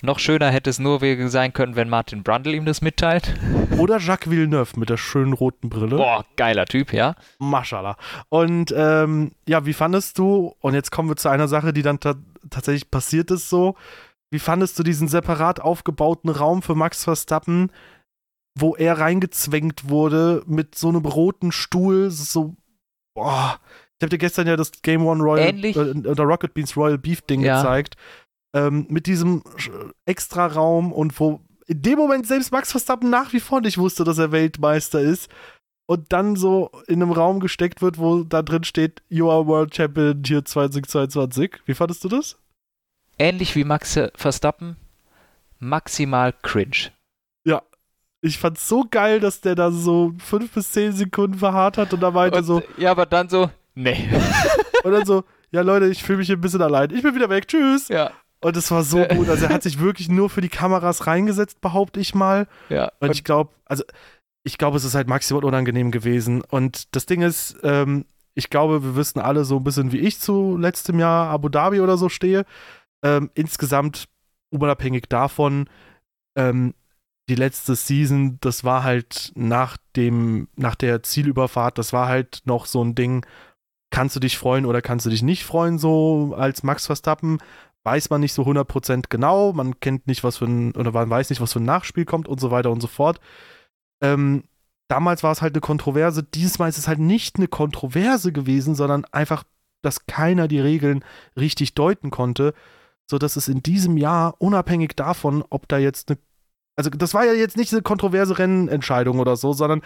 Noch 0.06 0.20
schöner 0.20 0.52
hätte 0.52 0.70
es 0.70 0.80
nur 0.80 1.00
sein 1.30 1.54
können, 1.54 1.78
wenn 1.78 1.88
Martin 1.88 2.24
Brundle 2.24 2.54
ihm 2.54 2.66
das 2.66 2.82
mitteilt. 2.82 3.34
Oder 3.78 4.00
Jacques 4.00 4.30
Villeneuve 4.30 4.78
mit 4.78 4.90
der 4.90 4.98
schönen 4.98 5.32
roten 5.32 5.70
Brille. 5.70 5.96
Boah, 5.96 6.26
geiler 6.36 6.66
Typ, 6.66 6.92
ja. 6.92 7.16
Maschallah. 7.40 7.96
Und 8.28 8.74
ähm, 8.76 9.32
ja, 9.48 9.66
wie 9.66 9.72
fandest 9.72 10.18
du, 10.18 10.56
und 10.60 10.74
jetzt 10.74 10.92
kommen 10.92 11.08
wir 11.08 11.16
zu 11.16 11.30
einer 11.30 11.48
Sache, 11.48 11.72
die 11.72 11.84
dann 11.84 12.02
ta 12.02 12.16
tatsächlich 12.50 12.92
passiert 12.92 13.32
ist 13.32 13.48
so, 13.48 13.76
wie 14.30 14.40
fandest 14.40 14.78
du 14.78 14.84
diesen 14.84 15.08
separat 15.08 15.62
aufgebauten 15.62 16.30
Raum 16.30 16.62
für 16.64 16.76
Max 16.76 17.06
Verstappen, 17.06 17.72
wo 18.60 18.76
er 18.76 19.00
reingezwängt 19.00 19.88
wurde 19.88 20.44
mit 20.48 20.76
so 20.76 20.90
einem 20.90 21.06
roten 21.06 21.54
Stuhl, 21.54 22.12
so, 22.12 22.56
boah, 23.16 23.58
ich 24.00 24.04
habe 24.06 24.10
dir 24.10 24.18
gestern 24.18 24.48
ja 24.48 24.58
das 24.58 24.74
Game 24.82 25.06
One 25.06 25.24
Royal 25.24 25.48
Ähnlich. 25.48 25.78
äh, 25.78 25.92
oder 26.06 26.26
Rocket 26.26 26.54
Beans 26.54 26.76
Royal 26.76 26.98
Beef 26.98 27.22
Ding 27.22 27.40
Ja. 27.40 27.62
gezeigt. 27.62 27.96
Ähm, 28.54 28.86
mit 28.90 29.08
diesem 29.08 29.44
extra 30.06 30.46
Raum 30.46 30.92
und 30.92 31.20
wo 31.20 31.42
in 31.66 31.82
dem 31.82 31.98
Moment 31.98 32.28
selbst 32.28 32.52
Max 32.52 32.72
Verstappen 32.72 33.10
nach 33.10 33.34
wie 33.34 33.40
vor 33.40 33.62
nicht 33.62 33.78
wusste, 33.78 34.04
dass 34.04 34.18
er 34.18 34.32
Weltmeister 34.32 35.02
ist. 35.02 35.30
Und 35.86 36.14
dann 36.14 36.36
so 36.36 36.72
in 36.88 37.02
einem 37.02 37.12
Raum 37.12 37.40
gesteckt 37.40 37.82
wird, 37.82 37.98
wo 37.98 38.24
da 38.24 38.42
drin 38.42 38.64
steht, 38.64 39.02
You 39.10 39.30
are 39.30 39.48
World 39.48 39.76
Champion 39.76 40.24
hier 40.26 40.46
2022. 40.46 41.62
Wie 41.66 41.74
fandest 41.74 42.04
du 42.04 42.10
das? 42.10 42.38
Ähnlich 43.18 43.56
wie 43.56 43.64
Max 43.64 44.00
Verstappen, 44.16 44.78
maximal 45.60 46.34
cringe. 46.42 46.92
Ich 48.26 48.40
fand's 48.40 48.70
so 48.70 48.86
geil, 48.90 49.20
dass 49.20 49.42
der 49.42 49.54
da 49.54 49.70
so 49.70 50.14
fünf 50.18 50.54
bis 50.54 50.72
zehn 50.72 50.94
Sekunden 50.94 51.38
verharrt 51.38 51.78
hat 51.78 51.94
und 51.94 52.00
da 52.00 52.10
meinte 52.10 52.38
Und, 52.38 52.46
so, 52.46 52.64
ja, 52.78 52.92
aber 52.92 53.06
dann 53.06 53.28
so, 53.28 53.50
nee. 53.76 54.10
und 54.86 54.94
dann 54.94 55.06
so, 55.06 55.26
ja 55.52 55.60
Leute, 55.60 55.88
ich 55.88 56.02
fühle 56.02 56.20
mich 56.20 56.28
hier 56.28 56.38
ein 56.38 56.42
bisschen 56.42 56.62
allein. 56.62 56.90
Ich 56.92 57.04
bin 57.04 57.16
wieder 57.16 57.30
weg, 57.30 57.50
tschüss. 57.50 57.90
ja, 57.90 58.12
Und 58.44 58.58
es 58.58 58.72
war 58.72 58.84
so 58.84 59.04
gut. 59.06 59.30
Also 59.30 59.46
er 59.46 59.54
hat 59.54 59.64
sich 59.64 59.80
wirklich 59.80 60.10
nur 60.10 60.30
für 60.30 60.42
die 60.42 60.50
Kameras 60.50 61.08
reingesetzt, 61.08 61.62
behaupte 61.62 62.00
ich 62.00 62.14
mal. 62.16 62.48
ja. 62.70 62.92
Und 63.00 63.10
Und, 63.10 63.16
ich 63.16 63.24
glaube, 63.24 63.52
also 63.66 63.84
ich 64.44 64.58
glaube, 64.58 64.78
es 64.78 64.84
ist 64.84 64.96
halt 64.96 65.08
maximal 65.08 65.46
unangenehm 65.46 65.92
gewesen. 65.92 66.42
Und 66.42 66.96
das 66.96 67.06
Ding 67.06 67.22
ist, 67.22 67.58
ähm, 67.64 68.06
ich 68.36 68.50
glaube, 68.50 68.84
wir 68.84 68.96
wissen 68.96 69.20
alle 69.20 69.46
so 69.46 69.58
ein 69.58 69.64
bisschen, 69.64 69.92
wie 69.92 70.00
ich 70.00 70.20
zu 70.20 70.58
letztem 70.58 71.00
Jahr 71.00 71.30
Abu 71.30 71.50
Dhabi 71.50 71.80
oder 71.80 71.98
so 71.98 72.10
stehe. 72.10 72.46
Ähm, 73.04 73.30
insgesamt, 73.36 74.06
unabhängig 74.50 75.08
davon, 75.08 75.70
ähm, 76.36 76.74
die 77.30 77.36
letzte 77.36 77.76
Season, 77.76 78.38
das 78.42 78.64
war 78.64 78.84
halt 78.84 79.32
nach 79.36 79.78
dem, 79.96 80.50
nach 80.56 80.76
der 80.76 81.04
Zielüberfahrt, 81.04 81.78
das 81.78 81.94
war 81.94 82.08
halt 82.08 82.42
noch 82.46 82.66
so 82.66 82.84
ein 82.84 82.96
Ding, 82.96 83.26
kannst 83.92 84.16
du 84.16 84.20
dich 84.20 84.38
freuen 84.38 84.66
oder 84.66 84.82
kannst 84.82 85.06
du 85.06 85.10
dich 85.10 85.22
nicht 85.22 85.46
freuen, 85.46 85.78
so 85.78 86.36
als 86.38 86.64
Max 86.64 86.88
Verstappen, 86.88 87.38
weiß 87.84 88.10
man 88.10 88.22
nicht 88.22 88.34
so 88.34 88.44
100% 88.44 89.06
genau, 89.10 89.54
man 89.54 89.80
kennt 89.80 90.08
nicht, 90.08 90.24
was 90.24 90.38
für 90.38 90.46
ein, 90.46 90.76
oder 90.76 90.92
man 90.92 91.10
weiß 91.10 91.30
nicht, 91.30 91.42
was 91.42 91.54
für 91.54 91.60
ein 91.60 91.66
Nachspiel 91.66 92.06
kommt 92.06 92.28
und 92.28 92.40
so 92.40 92.52
weiter 92.52 92.72
und 92.72 92.82
so 92.82 92.88
fort. 92.88 93.20
Ähm, 94.02 94.44
damals 94.88 95.24
war 95.24 95.32
es 95.32 95.42
halt 95.42 95.54
eine 95.54 95.62
Kontroverse, 95.62 96.24
dieses 96.24 96.60
Mal 96.60 96.70
ist 96.70 96.78
es 96.78 96.88
halt 96.88 97.00
nicht 97.00 97.38
eine 97.38 97.48
Kontroverse 97.48 98.32
gewesen, 98.32 98.76
sondern 98.76 99.06
einfach, 99.12 99.44
dass 99.82 100.06
keiner 100.06 100.48
die 100.48 100.60
Regeln 100.60 101.04
richtig 101.38 101.74
deuten 101.74 102.10
konnte, 102.10 102.54
sodass 103.10 103.36
es 103.36 103.48
in 103.48 103.62
diesem 103.62 103.98
Jahr, 103.98 104.36
unabhängig 104.40 104.96
davon, 104.96 105.44
ob 105.50 105.68
da 105.68 105.78
jetzt 105.78 106.10
eine, 106.10 106.20
also 106.76 106.90
das 106.90 107.14
war 107.14 107.26
ja 107.26 107.34
jetzt 107.34 107.58
nicht 107.58 107.74
eine 107.74 107.82
kontroverse 107.82 108.40
Rennentscheidung 108.40 109.20
oder 109.20 109.36
so, 109.36 109.54
sondern 109.54 109.82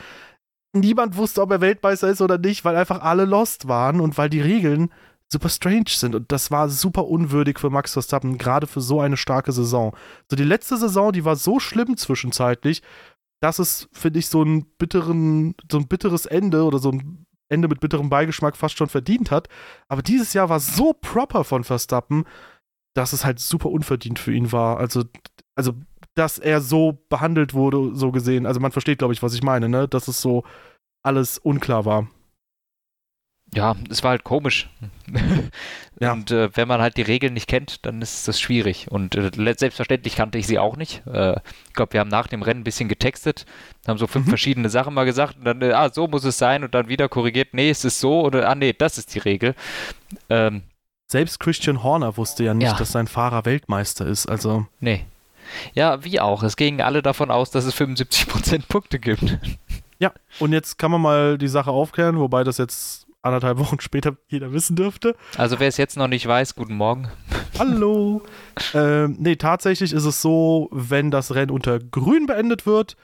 niemand 0.74 1.18
wusste, 1.18 1.42
ob 1.42 1.52
er 1.52 1.62
Weltmeister 1.62 2.10
ist 2.10 2.22
oder 2.22 2.38
nicht, 2.38 2.64
weil 2.64 2.76
einfach 2.76 3.02
alle 3.02 3.26
lost 3.26 3.68
waren 3.68 4.00
und 4.00 4.18
weil 4.18 4.30
die 4.30 4.42
Regeln 4.42 4.92
super 5.32 5.50
strange 5.50 5.90
sind. 5.90 6.16
Und 6.16 6.32
das 6.32 6.52
war 6.52 6.70
super 6.70 7.08
unwürdig 7.08 7.60
für 7.60 7.70
Max 7.70 7.94
Verstappen, 7.94 8.38
gerade 8.38 8.68
für 8.68 8.82
so 8.82 9.02
eine 9.02 9.18
starke 9.18 9.52
Saison. 9.52 9.96
So 10.30 10.36
die 10.36 10.44
letzte 10.44 10.78
Saison, 10.78 11.12
die 11.12 11.26
war 11.26 11.36
so 11.36 11.60
schlimm 11.60 11.98
zwischenzeitlich, 11.98 12.82
dass 13.42 13.60
es, 13.60 13.88
finde 13.92 14.20
ich, 14.20 14.28
so 14.28 14.42
einen 14.42 14.66
bitteren, 14.78 15.56
so 15.72 15.78
ein 15.78 15.88
bitteres 15.88 16.26
Ende 16.26 16.64
oder 16.64 16.80
so 16.80 16.92
ein 16.92 17.26
Ende 17.50 17.68
mit 17.68 17.80
bitterem 17.80 18.10
Beigeschmack 18.10 18.58
fast 18.58 18.78
schon 18.78 18.90
verdient 18.90 19.32
hat. 19.32 19.48
Aber 19.88 20.02
dieses 20.02 20.34
Jahr 20.34 20.50
war 20.50 20.60
so 20.60 20.94
proper 20.94 21.44
von 21.44 21.64
Verstappen, 21.64 22.26
dass 22.96 23.14
es 23.14 23.24
halt 23.24 23.40
super 23.40 23.70
unverdient 23.70 24.20
für 24.20 24.34
ihn 24.34 24.52
war. 24.52 24.78
Also, 24.78 25.04
also 25.56 25.74
dass 26.16 26.40
er 26.40 26.62
so 26.62 27.04
behandelt 27.10 27.54
wurde, 27.54 27.96
so 27.96 28.12
gesehen. 28.12 28.46
Also 28.46 28.60
man 28.60 28.72
versteht, 28.72 28.98
glaube 28.98 29.14
ich, 29.14 29.22
was 29.22 29.34
ich 29.34 29.44
meine, 29.44 29.70
ne? 29.70 29.88
Dass 29.88 30.08
es 30.08 30.20
so 30.20 30.44
alles 31.04 31.38
unklar 31.38 31.86
war. 31.86 32.08
Ja, 33.54 33.76
es 33.90 34.04
war 34.04 34.12
halt 34.12 34.24
komisch. 34.24 34.70
Ja. 36.00 36.14
Und 36.14 36.30
äh, 36.30 36.56
wenn 36.56 36.68
man 36.68 36.80
halt 36.80 36.96
die 36.98 37.02
Regeln 37.02 37.34
nicht 37.34 37.48
kennt, 37.48 37.84
dann 37.88 38.04
ist 38.04 38.28
das 38.28 38.40
schwierig. 38.40 38.86
Und 38.92 39.16
äh, 39.16 39.32
selbstverständlich 39.58 40.16
kannte 40.16 40.38
ich 40.38 40.46
sie 40.46 40.60
auch 40.60 40.78
nicht. 40.78 41.02
Äh, 41.08 41.38
ich 41.70 41.74
glaube, 41.74 41.94
wir 41.94 42.02
haben 42.02 42.10
nach 42.10 42.28
dem 42.28 42.44
Rennen 42.44 42.60
ein 42.62 42.64
bisschen 42.64 42.88
getextet, 42.88 43.48
haben 43.88 43.98
so 43.98 44.06
fünf 44.06 44.28
Mhm. 44.28 44.30
verschiedene 44.30 44.70
Sachen 44.70 44.94
mal 44.94 45.06
gesagt 45.06 45.38
und 45.40 45.46
dann, 45.46 45.60
äh, 45.64 45.72
ah, 45.72 45.90
so 45.92 46.08
muss 46.08 46.24
es 46.24 46.38
sein 46.38 46.64
und 46.64 46.76
dann 46.76 46.88
wieder 46.88 47.10
korrigiert, 47.10 47.56
nee, 47.56 47.72
es 47.72 47.84
ist 47.84 48.00
so 48.00 48.22
oder, 48.22 48.48
ah, 48.48 48.54
nee, 48.54 48.74
das 48.74 49.00
ist 49.00 49.16
die 49.16 49.20
Regel. 49.20 49.56
Ähm, 50.30 50.62
Selbst 51.08 51.40
Christian 51.40 51.82
Horner 51.82 52.16
wusste 52.16 52.44
ja 52.44 52.54
nicht, 52.54 52.68
Ja. 52.74 52.78
dass 52.78 52.92
sein 52.92 53.08
Fahrer 53.08 53.46
Weltmeister 53.46 54.06
ist. 54.06 54.28
Also, 54.28 54.68
nee. 54.80 55.04
Ja, 55.74 56.04
wie 56.04 56.20
auch. 56.20 56.44
Es 56.44 56.58
gingen 56.58 56.82
alle 56.82 57.02
davon 57.02 57.32
aus, 57.32 57.50
dass 57.50 57.66
es 57.66 57.74
75% 57.74 58.68
Punkte 58.68 59.00
gibt. 59.00 59.40
ja. 59.98 60.12
Und 60.38 60.54
jetzt 60.54 60.78
kann 60.78 60.92
man 60.92 61.02
mal 61.02 61.40
die 61.40 61.48
Sache 61.48 61.72
aufklären, 61.72 62.20
wobei 62.20 62.44
das 62.44 62.60
jetzt 62.60 63.07
anderthalb 63.28 63.58
Wochen 63.60 63.80
später 63.80 64.18
jeder 64.28 64.52
wissen 64.54 64.76
dürfte. 64.76 65.16
Also 65.38 65.60
wer 65.60 65.68
es 65.68 65.78
jetzt 65.78 65.98
noch 65.98 66.08
nicht 66.08 66.26
weiß, 66.28 66.56
guten 66.56 66.76
Morgen. 66.76 67.08
Hallo. 67.60 68.22
ähm, 68.74 69.16
nee, 69.20 69.36
tatsächlich 69.36 69.94
ist 69.94 70.06
es 70.06 70.22
so, 70.22 70.70
wenn 70.72 71.12
das 71.12 71.36
Rennen 71.36 71.52
unter 71.52 71.80
Grün 71.80 72.26
beendet 72.26 72.66
wird, 72.66 72.96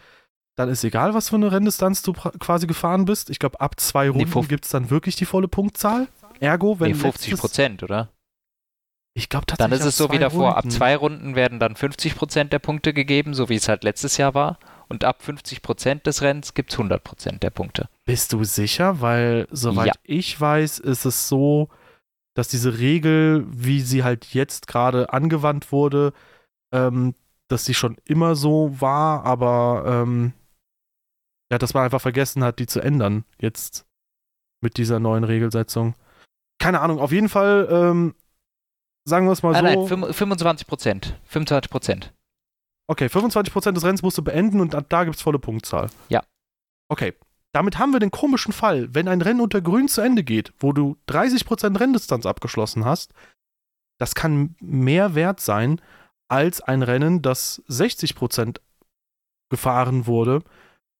dann 0.55 0.69
ist 0.69 0.83
egal, 0.83 1.13
was 1.13 1.29
für 1.29 1.35
eine 1.35 1.51
Renndistanz 1.51 2.01
du 2.03 2.13
quasi 2.13 2.67
gefahren 2.67 3.05
bist. 3.05 3.29
Ich 3.29 3.39
glaube, 3.39 3.59
ab 3.61 3.79
zwei 3.79 4.09
Runden 4.09 4.27
fünf- 4.27 4.47
gibt 4.47 4.65
es 4.65 4.71
dann 4.71 4.89
wirklich 4.89 5.15
die 5.15 5.25
volle 5.25 5.47
Punktzahl. 5.47 6.07
Ergo, 6.39 6.79
wenn 6.79 6.89
Nee, 6.91 6.93
50 6.97 7.31
letztes- 7.31 7.39
Prozent, 7.41 7.83
oder? 7.83 8.09
Ich 9.15 9.29
glaube 9.29 9.45
Dann 9.45 9.57
tatsächlich 9.57 9.79
ist 9.81 9.85
es 9.93 9.97
so 9.97 10.11
wie 10.11 10.17
davor. 10.19 10.57
Ab 10.57 10.69
zwei 10.71 10.95
Runden 10.95 11.35
werden 11.35 11.59
dann 11.59 11.75
50 11.75 12.15
Prozent 12.15 12.51
der 12.51 12.59
Punkte 12.59 12.93
gegeben, 12.93 13.33
so 13.35 13.47
wie 13.49 13.55
es 13.55 13.67
halt 13.69 13.83
letztes 13.83 14.17
Jahr 14.17 14.33
war. 14.33 14.57
Und 14.93 15.03
ab 15.05 15.23
50 15.23 15.63
Prozent 15.63 16.05
des 16.05 16.21
Rennens 16.21 16.53
gibt 16.53 16.71
es 16.71 16.77
100 16.77 17.03
Prozent 17.03 17.41
der 17.41 17.49
Punkte. 17.49 17.89
Bist 18.05 18.31
du 18.31 18.43
sicher? 18.43 19.01
Weil, 19.01 19.47
soweit 19.49 19.87
Ja. 19.87 19.93
ich 20.03 20.39
weiß, 20.39 20.77
ist 20.77 21.05
es 21.05 21.27
so, 21.27 21.69
dass 22.35 22.47
diese 22.47 22.77
Regel, 22.77 23.43
wie 23.49 23.81
sie 23.81 24.03
halt 24.03 24.35
jetzt 24.35 24.67
gerade 24.67 25.11
angewandt 25.11 25.71
wurde, 25.71 26.13
ähm, 26.71 27.15
dass 27.47 27.65
sie 27.65 27.73
schon 27.73 27.97
immer 28.05 28.35
so 28.35 28.79
war, 28.79 29.25
aber 29.25 29.83
ähm, 29.87 30.33
ja, 31.51 31.57
dass 31.57 31.73
man 31.73 31.85
einfach 31.85 32.01
vergessen 32.01 32.43
hat, 32.43 32.59
die 32.59 32.67
zu 32.67 32.79
ändern 32.79 33.25
jetzt 33.39 33.87
mit 34.61 34.77
dieser 34.77 34.99
neuen 34.99 35.23
Regelsetzung. 35.23 35.95
Keine 36.59 36.81
Ahnung, 36.81 36.99
auf 36.99 37.11
jeden 37.11 37.29
Fall, 37.29 37.67
ähm, 37.71 38.13
sagen 39.05 39.25
wir 39.25 39.31
es 39.31 39.41
mal 39.41 39.55
Ah, 39.55 39.57
so. 39.57 39.63
nein, 39.63 39.87
fünf- 39.87 40.15
25 40.15 40.67
Prozent. 40.67 41.19
25 41.25 41.71
Prozent. 41.71 42.13
Okay, 42.87 43.05
25% 43.05 43.71
des 43.71 43.83
Rennens 43.83 44.01
musst 44.01 44.17
du 44.17 44.23
beenden 44.23 44.59
und 44.59 44.75
ab 44.75 44.85
da 44.89 45.03
gibt 45.03 45.15
es 45.15 45.21
volle 45.21 45.39
Punktzahl. 45.39 45.89
Ja. 46.09 46.23
Okay. 46.89 47.13
Damit 47.53 47.77
haben 47.77 47.93
wir 47.93 47.99
den 47.99 48.11
komischen 48.11 48.51
Fall, 48.51 48.93
wenn 48.93 49.07
ein 49.07 49.21
Rennen 49.21 49.39
unter 49.39 49.61
Grün 49.61 49.87
zu 49.87 50.01
Ende 50.01 50.23
geht, 50.23 50.53
wo 50.59 50.73
du 50.73 50.97
30% 51.07 51.79
Renndistanz 51.79 52.25
abgeschlossen 52.25 52.83
hast, 52.83 53.13
das 53.99 54.15
kann 54.15 54.55
mehr 54.59 55.15
wert 55.15 55.39
sein 55.39 55.79
als 56.27 56.61
ein 56.61 56.81
Rennen, 56.81 57.21
das 57.21 57.61
60% 57.69 58.57
gefahren 59.49 60.07
wurde, 60.07 60.41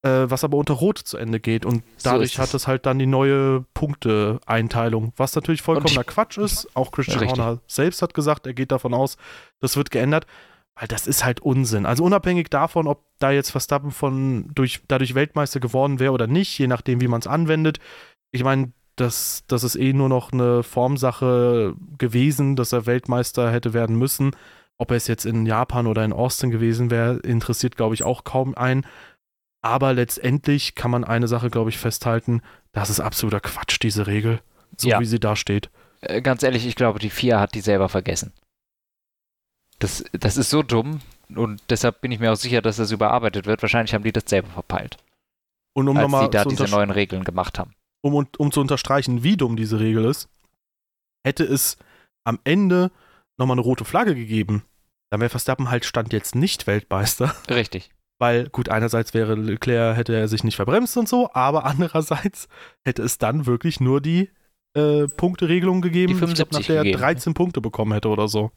äh, 0.04 0.30
was 0.30 0.44
aber 0.44 0.58
unter 0.58 0.76
Rot 0.76 1.00
zu 1.00 1.18
Ende 1.18 1.40
geht. 1.40 1.66
Und 1.66 1.84
dadurch 2.04 2.38
hat 2.38 2.54
es. 2.54 2.68
halt 2.68 2.86
dann 2.86 3.00
die 3.00 3.08
neue 3.08 3.66
Punkteeinteilung, 3.74 5.12
was 5.18 5.36
natürlich 5.36 5.64
vollkommener 5.64 6.04
Quatsch 6.04 6.38
ist. 6.38 6.68
Auch 6.76 6.92
Christian. 6.92 7.28
Horner 7.28 7.60
selbst 7.66 8.04
hat 8.04 8.14
gesagt, 8.14 8.46
er 8.46 8.54
geht 8.54 8.72
davon 8.72 8.94
aus, 8.94 9.18
das 9.60 9.76
wird 9.76 9.90
geändert. 9.90 10.28
Weil 10.76 10.88
das 10.88 11.06
ist 11.08 11.24
halt 11.24 11.40
Unsinn. 11.40 11.86
Also 11.86 12.04
unabhängig 12.04 12.50
davon, 12.50 12.88
ob 12.88 13.06
da 13.20 13.32
jetzt 13.32 13.52
Verstappen 13.52 13.92
von 13.92 14.50
durch, 14.56 14.82
dadurch 14.88 15.14
Weltmeister 15.14 15.60
geworden 15.60 16.00
wäre 16.00 16.14
oder 16.14 16.28
nicht, 16.28 16.58
je 16.58 16.68
nachdem, 16.68 17.00
wie 17.00 17.08
man 17.08 17.20
es 17.20 17.28
anwendet. 17.28 17.80
Ich 18.32 18.44
meine, 18.44 18.72
das, 18.96 19.44
das 19.48 19.64
ist 19.64 19.76
eh 19.76 19.94
nur 19.94 20.10
noch 20.10 20.32
eine 20.34 20.64
Formsache 20.64 21.76
gewesen, 21.98 22.56
dass 22.56 22.74
er 22.74 22.86
Weltmeister 22.86 23.52
hätte 23.52 23.74
werden 23.74 23.98
müssen. 23.98 24.32
Ob 24.78 24.92
er 24.92 24.98
es 24.98 25.08
jetzt 25.08 25.26
in 25.26 25.46
Japan 25.46 25.86
oder 25.88 26.04
in 26.04 26.14
Austin 26.14 26.50
gewesen 26.50 26.90
wäre, 26.90 27.18
interessiert, 27.18 27.76
glaube 27.76 27.94
ich, 27.96 28.04
auch 28.04 28.24
kaum 28.24 28.56
einen. 28.56 28.86
Aber 29.62 29.94
letztendlich 29.94 30.76
kann 30.76 30.92
man 30.92 31.04
eine 31.04 31.28
Sache, 31.28 31.50
glaube 31.50 31.70
ich, 31.70 31.78
festhalten. 31.78 32.42
Das 32.72 32.90
ist 32.90 33.00
absoluter 33.00 33.40
Quatsch, 33.40 33.78
diese 33.82 34.08
Regel. 34.08 34.42
So 34.78 34.90
Ja. 34.90 35.00
wie 35.00 35.06
sie 35.06 35.20
da 35.20 35.36
steht. 35.36 35.70
Äh, 36.02 36.22
ganz 36.22 36.44
ehrlich, 36.44 36.66
ich 36.66 36.76
glaube, 36.76 37.00
die 37.00 37.12
FIA 37.12 37.40
hat 37.40 37.54
die 37.56 37.62
selber 37.62 37.90
vergessen. 37.90 38.34
Das, 39.84 40.04
das 40.14 40.38
ist 40.38 40.50
so 40.50 40.64
dumm 40.64 41.02
und 41.36 41.62
deshalb 41.70 42.02
bin 42.02 42.12
ich 42.12 42.20
mir 42.20 42.32
auch 42.32 42.38
sicher, 42.38 42.62
dass 42.62 42.78
das 42.78 42.92
überarbeitet 42.92 43.46
wird. 43.46 43.62
Wahrscheinlich 43.62 43.94
haben 43.94 44.04
die 44.04 44.12
das 44.12 44.24
selber 44.28 44.48
verpeilt, 44.50 44.98
Und 45.74 45.88
um 45.90 45.98
als 45.98 46.04
nochmal 46.04 46.26
die 46.30 46.38
da 46.38 46.46
diese 46.46 46.66
neuen 46.66 46.90
Regeln 46.92 47.24
gemacht 47.24 47.60
haben. 47.60 47.74
um, 48.02 48.28
um 48.38 48.52
zu 48.52 48.62
unterstreichen, 48.62 49.24
wie 49.24 49.38
dumm 49.38 49.56
diese 49.56 49.80
Regel 49.80 50.06
ist, 50.06 50.30
hätte 51.26 51.44
es 51.44 51.78
am 52.24 52.40
Ende 52.44 52.92
nochmal 53.38 53.56
eine 53.56 53.62
rote 53.62 53.86
Flagge 53.86 54.16
gegeben, 54.16 54.64
dann 55.10 55.20
wäre 55.20 55.30
Verstappen 55.30 55.70
halt 55.70 55.86
Stand 55.86 56.14
jetzt 56.14 56.36
nicht 56.36 56.66
Weltmeister. 56.66 57.36
Richtig. 57.50 57.92
Weil, 58.20 58.48
gut, 58.50 58.70
einerseits 58.70 59.14
wäre 59.14 59.36
Leclerc, 59.36 59.98
hätte 59.98 60.16
er 60.16 60.28
sich 60.28 60.44
nicht 60.44 60.56
verbremst 60.56 60.96
und 60.98 61.10
so, 61.10 61.30
aber 61.34 61.66
andererseits 61.66 62.48
hätte 62.86 63.02
es 63.04 63.18
dann 63.18 63.46
wirklich 63.46 63.80
nur 63.80 64.00
die 64.02 64.30
äh, 64.76 65.08
Punkteregelung 65.08 65.82
gegeben, 65.82 66.14
Die 66.14 66.20
75 66.20 66.50
glaub, 66.50 66.62
nach 66.62 66.68
der 66.68 66.76
er 66.78 66.84
gegeben. 66.84 67.02
13 67.02 67.34
Punkte 67.34 67.60
bekommen 67.60 67.92
hätte 67.94 68.08
oder 68.08 68.28
so. 68.28 68.52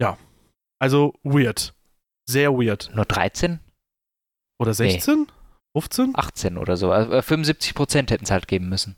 Ja. 0.00 0.18
Also 0.80 1.14
weird. 1.22 1.74
Sehr 2.28 2.52
weird. 2.52 2.90
Nur 2.94 3.04
13? 3.04 3.60
Oder 4.58 4.74
16? 4.74 5.26
15? 5.76 6.12
18 6.14 6.58
oder 6.58 6.76
so. 6.76 6.90
Also 6.92 7.12
äh, 7.12 7.22
75 7.22 7.74
Prozent 7.74 8.10
hätten 8.10 8.24
es 8.24 8.30
halt 8.30 8.48
geben 8.48 8.68
müssen. 8.68 8.96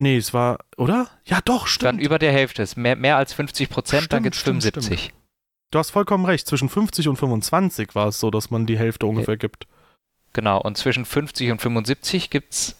Nee, 0.00 0.16
es 0.16 0.34
war, 0.34 0.58
oder? 0.76 1.08
Ja, 1.24 1.40
doch, 1.44 1.62
Dann 1.62 1.68
stimmt. 1.68 2.00
über 2.02 2.18
der 2.18 2.32
Hälfte. 2.32 2.62
Ist 2.62 2.76
mehr, 2.76 2.96
mehr 2.96 3.16
als 3.16 3.32
50 3.34 3.68
Prozent, 3.68 4.12
dann 4.12 4.22
Stimmt, 4.22 4.24
gibt 4.24 4.34
es 4.34 4.40
stimmt, 4.40 4.62
75. 4.62 5.12
Du 5.70 5.78
hast 5.78 5.90
vollkommen 5.90 6.24
recht. 6.24 6.46
Zwischen 6.46 6.68
50 6.68 7.08
und 7.08 7.16
25 7.16 7.94
war 7.94 8.08
es 8.08 8.18
so, 8.18 8.30
dass 8.30 8.50
man 8.50 8.66
die 8.66 8.78
Hälfte 8.78 9.06
ungefähr 9.06 9.36
gibt. 9.36 9.66
Genau. 10.32 10.60
Und 10.60 10.76
zwischen 10.76 11.04
50 11.04 11.52
und 11.52 11.60
75 11.62 12.30
gibt 12.30 12.52
es 12.52 12.76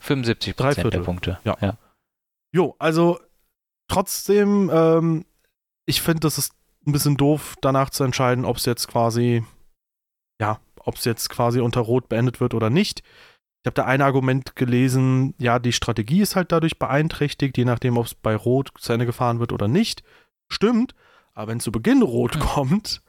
75 0.00 0.56
Drei 0.56 0.68
Prozent 0.74 0.94
der. 0.94 1.00
Punkte. 1.00 1.38
Ja. 1.44 1.76
Jo, 2.54 2.74
also 2.78 3.20
trotzdem, 3.88 4.70
ähm, 4.72 5.24
ich 5.92 6.00
finde, 6.02 6.20
das 6.20 6.38
ist 6.38 6.54
ein 6.86 6.92
bisschen 6.92 7.16
doof, 7.18 7.54
danach 7.60 7.90
zu 7.90 8.02
entscheiden, 8.02 8.44
ob 8.46 8.56
es 8.56 8.64
jetzt 8.64 8.88
quasi, 8.88 9.44
ja, 10.40 10.58
ob 10.80 10.96
es 10.96 11.04
jetzt 11.04 11.28
quasi 11.28 11.60
unter 11.60 11.82
Rot 11.82 12.08
beendet 12.08 12.40
wird 12.40 12.54
oder 12.54 12.70
nicht. 12.70 13.00
Ich 13.62 13.66
habe 13.66 13.74
da 13.74 13.84
ein 13.84 14.00
Argument 14.02 14.56
gelesen, 14.56 15.34
ja, 15.38 15.58
die 15.58 15.72
Strategie 15.72 16.20
ist 16.22 16.34
halt 16.34 16.50
dadurch 16.50 16.78
beeinträchtigt, 16.78 17.56
je 17.58 17.64
nachdem, 17.66 17.96
ob 17.98 18.06
es 18.06 18.14
bei 18.14 18.34
Rot 18.34 18.72
zu 18.78 18.92
Ende 18.92 19.06
gefahren 19.06 19.38
wird 19.38 19.52
oder 19.52 19.68
nicht. 19.68 20.02
Stimmt, 20.50 20.94
aber 21.34 21.52
wenn 21.52 21.60
zu 21.60 21.70
Beginn 21.70 22.02
Rot 22.02 22.34
Hm. 22.34 22.40
kommt, 22.40 23.02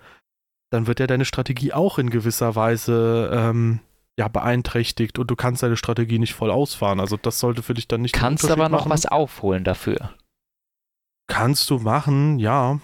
dann 0.69 0.86
wird 0.86 0.99
ja 0.99 1.07
deine 1.07 1.25
Strategie 1.25 1.71
auch 1.73 1.97
in 1.97 2.09
gewisser 2.09 2.55
Weise 2.55 3.31
ähm, 3.34 3.79
ja, 4.19 4.27
beeinträchtigt 4.27 5.17
und 5.17 5.31
du 5.31 5.36
kannst 5.36 5.63
deine 5.63 5.77
Strategie 5.77 6.19
nicht 6.19 6.34
voll 6.36 6.51
ausfahren. 6.51 6.99
Also 6.99 7.17
das 7.17 7.39
sollte 7.39 7.63
für 7.63 7.73
dich 7.73 7.88
dann 7.88 8.01
nicht 8.01 8.13
Kannst 8.13 8.49
aber 8.51 8.69
noch 8.69 8.81
machen. 8.81 8.91
was 8.91 9.05
aufholen 9.07 9.63
dafür. 9.63 10.11
Kannst 11.28 11.69
du 11.69 11.80
machen, 11.80 12.39
ja. 12.39 12.80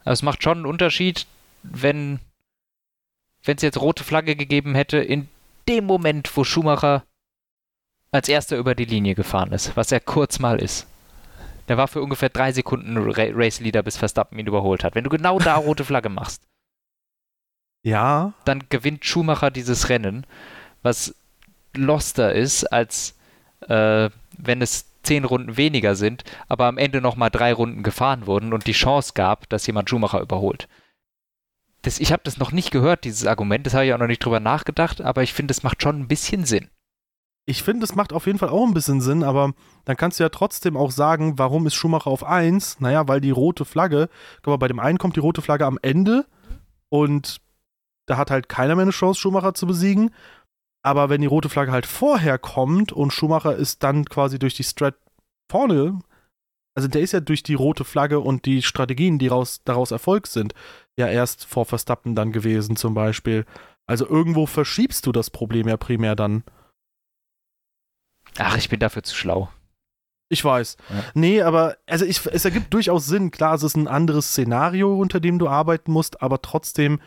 Also 0.00 0.12
es 0.12 0.22
macht 0.22 0.42
schon 0.42 0.58
einen 0.58 0.66
Unterschied, 0.66 1.26
wenn 1.62 2.18
wenn 3.44 3.56
es 3.56 3.62
jetzt 3.62 3.80
rote 3.80 4.04
Flagge 4.04 4.36
gegeben 4.36 4.74
hätte, 4.74 4.98
in 4.98 5.28
dem 5.68 5.84
Moment, 5.84 6.34
wo 6.36 6.44
Schumacher 6.44 7.04
als 8.10 8.28
erster 8.28 8.56
über 8.56 8.74
die 8.74 8.84
Linie 8.84 9.14
gefahren 9.14 9.52
ist, 9.52 9.76
was 9.76 9.92
er 9.92 10.00
kurz 10.00 10.38
mal 10.38 10.60
ist. 10.60 10.86
Der 11.68 11.76
war 11.76 11.88
für 11.88 12.02
ungefähr 12.02 12.28
drei 12.28 12.52
Sekunden 12.52 12.96
Ra 12.96 13.24
Race 13.32 13.60
Leader, 13.60 13.82
bis 13.82 13.96
Verstappen 13.96 14.38
ihn 14.38 14.46
überholt 14.46 14.84
hat. 14.84 14.94
Wenn 14.94 15.04
du 15.04 15.10
genau 15.10 15.38
da 15.38 15.56
rote 15.56 15.84
Flagge 15.84 16.08
machst, 16.08 16.42
Ja, 17.82 18.32
dann 18.44 18.64
gewinnt 18.68 19.04
Schumacher 19.04 19.50
dieses 19.50 19.88
Rennen, 19.88 20.26
was 20.82 21.14
loster 21.74 22.32
ist, 22.34 22.64
als 22.64 23.14
äh, 23.60 24.10
wenn 24.38 24.62
es 24.62 24.86
zehn 25.04 25.24
Runden 25.24 25.56
weniger 25.56 25.94
sind, 25.94 26.24
aber 26.48 26.66
am 26.66 26.78
Ende 26.78 27.00
nochmal 27.00 27.30
drei 27.30 27.52
Runden 27.52 27.82
gefahren 27.82 28.26
wurden 28.26 28.52
und 28.52 28.66
die 28.66 28.72
Chance 28.72 29.12
gab, 29.14 29.48
dass 29.48 29.66
jemand 29.66 29.88
Schumacher 29.90 30.20
überholt. 30.20 30.68
Das, 31.82 32.00
ich 32.00 32.12
habe 32.12 32.22
das 32.24 32.38
noch 32.38 32.50
nicht 32.50 32.70
gehört, 32.70 33.04
dieses 33.04 33.26
Argument, 33.26 33.66
das 33.66 33.74
habe 33.74 33.86
ich 33.86 33.92
auch 33.92 33.98
noch 33.98 34.06
nicht 34.06 34.24
drüber 34.24 34.40
nachgedacht, 34.40 35.00
aber 35.02 35.22
ich 35.22 35.34
finde, 35.34 35.52
es 35.52 35.62
macht 35.62 35.82
schon 35.82 36.00
ein 36.00 36.08
bisschen 36.08 36.44
Sinn. 36.44 36.70
ich 37.46 37.62
finde, 37.62 37.84
es 37.84 37.94
macht 37.94 38.12
auf 38.12 38.26
jeden 38.26 38.38
Fall 38.38 38.48
auch 38.48 38.66
ein 38.66 38.74
bisschen 38.74 39.00
Sinn, 39.02 39.22
aber 39.22 39.52
dann 39.84 39.96
kannst 39.96 40.18
du 40.18 40.24
ja 40.24 40.30
trotzdem 40.30 40.76
auch 40.76 40.90
sagen, 40.90 41.38
warum 41.38 41.66
ist 41.66 41.74
Schumacher 41.74 42.10
auf 42.10 42.24
1? 42.24 42.80
Naja, 42.80 43.06
weil 43.06 43.20
die 43.20 43.30
rote 43.30 43.64
Flagge, 43.66 44.08
guck 44.42 44.52
mal, 44.52 44.56
bei 44.56 44.68
dem 44.68 44.80
einen 44.80 44.98
kommt 44.98 45.16
die 45.16 45.20
rote 45.20 45.42
Flagge 45.42 45.66
am 45.66 45.78
Ende 45.82 46.24
und 46.88 47.42
da 48.06 48.16
hat 48.16 48.30
halt 48.30 48.48
keiner 48.48 48.76
mehr 48.76 48.82
eine 48.82 48.90
Chance, 48.92 49.20
Schumacher 49.20 49.54
zu 49.54 49.66
besiegen. 49.66 50.10
Aber 50.84 51.08
wenn 51.08 51.22
die 51.22 51.26
rote 51.26 51.48
Flagge 51.48 51.72
halt 51.72 51.86
vorher 51.86 52.38
kommt 52.38 52.92
und 52.92 53.12
Schumacher 53.12 53.56
ist 53.56 53.82
dann 53.82 54.04
quasi 54.04 54.38
durch 54.38 54.54
die 54.54 54.64
Strat 54.64 54.96
vorne, 55.50 56.00
also 56.76 56.88
der 56.88 57.00
ist 57.00 57.12
ja 57.12 57.20
durch 57.20 57.42
die 57.42 57.54
rote 57.54 57.84
Flagge 57.84 58.20
und 58.20 58.44
die 58.44 58.62
Strategien, 58.62 59.18
die 59.18 59.28
raus, 59.28 59.62
daraus 59.64 59.92
erfolgt 59.92 60.26
sind, 60.26 60.54
ja 60.98 61.08
erst 61.08 61.46
vor 61.46 61.64
Verstappen 61.64 62.14
dann 62.14 62.32
gewesen 62.32 62.76
zum 62.76 62.94
Beispiel. 62.94 63.46
Also 63.86 64.08
irgendwo 64.08 64.46
verschiebst 64.46 65.06
du 65.06 65.12
das 65.12 65.30
Problem 65.30 65.68
ja 65.68 65.76
primär 65.76 66.16
dann. 66.16 66.44
Ach, 68.38 68.56
ich 68.56 68.68
bin 68.68 68.80
dafür 68.80 69.04
zu 69.04 69.14
schlau. 69.14 69.50
Ich 70.28 70.44
weiß. 70.44 70.76
Ja. 70.90 71.04
Nee, 71.14 71.42
aber 71.42 71.76
also 71.86 72.04
ich, 72.04 72.26
es 72.26 72.44
ergibt 72.44 72.74
durchaus 72.74 73.06
Sinn. 73.06 73.30
Klar, 73.30 73.54
es 73.54 73.62
ist 73.62 73.76
ein 73.76 73.88
anderes 73.88 74.28
Szenario, 74.28 74.98
unter 74.98 75.20
dem 75.20 75.38
du 75.38 75.48
arbeiten 75.48 75.92
musst, 75.92 76.22
aber 76.22 76.42
trotzdem, 76.42 77.00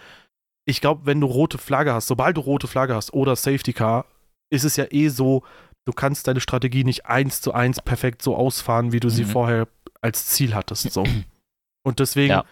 ich 0.68 0.82
glaube, 0.82 1.05
wenn 1.05 1.22
du 1.22 1.28
rote 1.28 1.57
Flagge 1.57 1.93
hast, 1.93 2.07
sobald 2.07 2.36
du 2.38 2.41
rote 2.41 2.68
Flagge 2.68 2.93
hast 2.93 3.13
oder 3.13 3.36
Safety 3.36 3.72
Car, 3.74 4.05
ist 4.49 4.65
es 4.65 4.76
ja 4.76 4.86
eh 4.91 5.07
so, 5.07 5.43
du 5.86 5.93
kannst 5.93 6.28
deine 6.28 6.41
Strategie 6.41 6.84
nicht 6.84 7.05
eins 7.05 7.39
zu 7.41 7.53
eins 7.53 7.82
perfekt 7.82 8.22
so 8.22 8.36
ausfahren, 8.36 8.91
wie 8.91 8.99
du 8.99 9.09
sie 9.09 9.24
Mhm. 9.24 9.30
vorher 9.30 9.68
als 10.01 10.28
Ziel 10.28 10.53
hattest. 10.53 10.91
So. 10.91 11.05
Und 11.84 11.99
deswegen 11.99 12.32
Ja. 12.32 12.45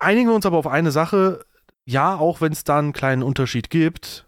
einigen 0.00 0.28
wir 0.28 0.34
uns 0.34 0.46
aber 0.46 0.58
auf 0.58 0.66
eine 0.66 0.90
Sache. 0.90 1.44
Ja, 1.84 2.16
auch 2.16 2.40
wenn 2.40 2.52
es 2.52 2.64
da 2.64 2.78
einen 2.80 2.92
kleinen 2.92 3.22
Unterschied 3.22 3.70
gibt, 3.70 4.26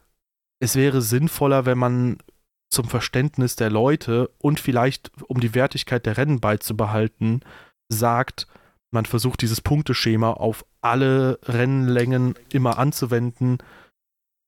es 0.60 0.76
wäre 0.76 1.02
sinnvoller, 1.02 1.66
wenn 1.66 1.78
man 1.78 2.18
zum 2.70 2.88
Verständnis 2.88 3.56
der 3.56 3.70
Leute 3.70 4.30
und 4.38 4.60
vielleicht 4.60 5.10
um 5.24 5.40
die 5.40 5.54
Wertigkeit 5.54 6.06
der 6.06 6.16
Rennen 6.16 6.38
beizubehalten, 6.40 7.40
sagt, 7.88 8.46
man 8.90 9.04
versucht 9.04 9.42
dieses 9.42 9.60
Punkteschema 9.60 10.32
auf 10.32 10.64
alle 10.80 11.38
Rennlängen 11.44 12.34
immer 12.52 12.78
anzuwenden, 12.78 13.58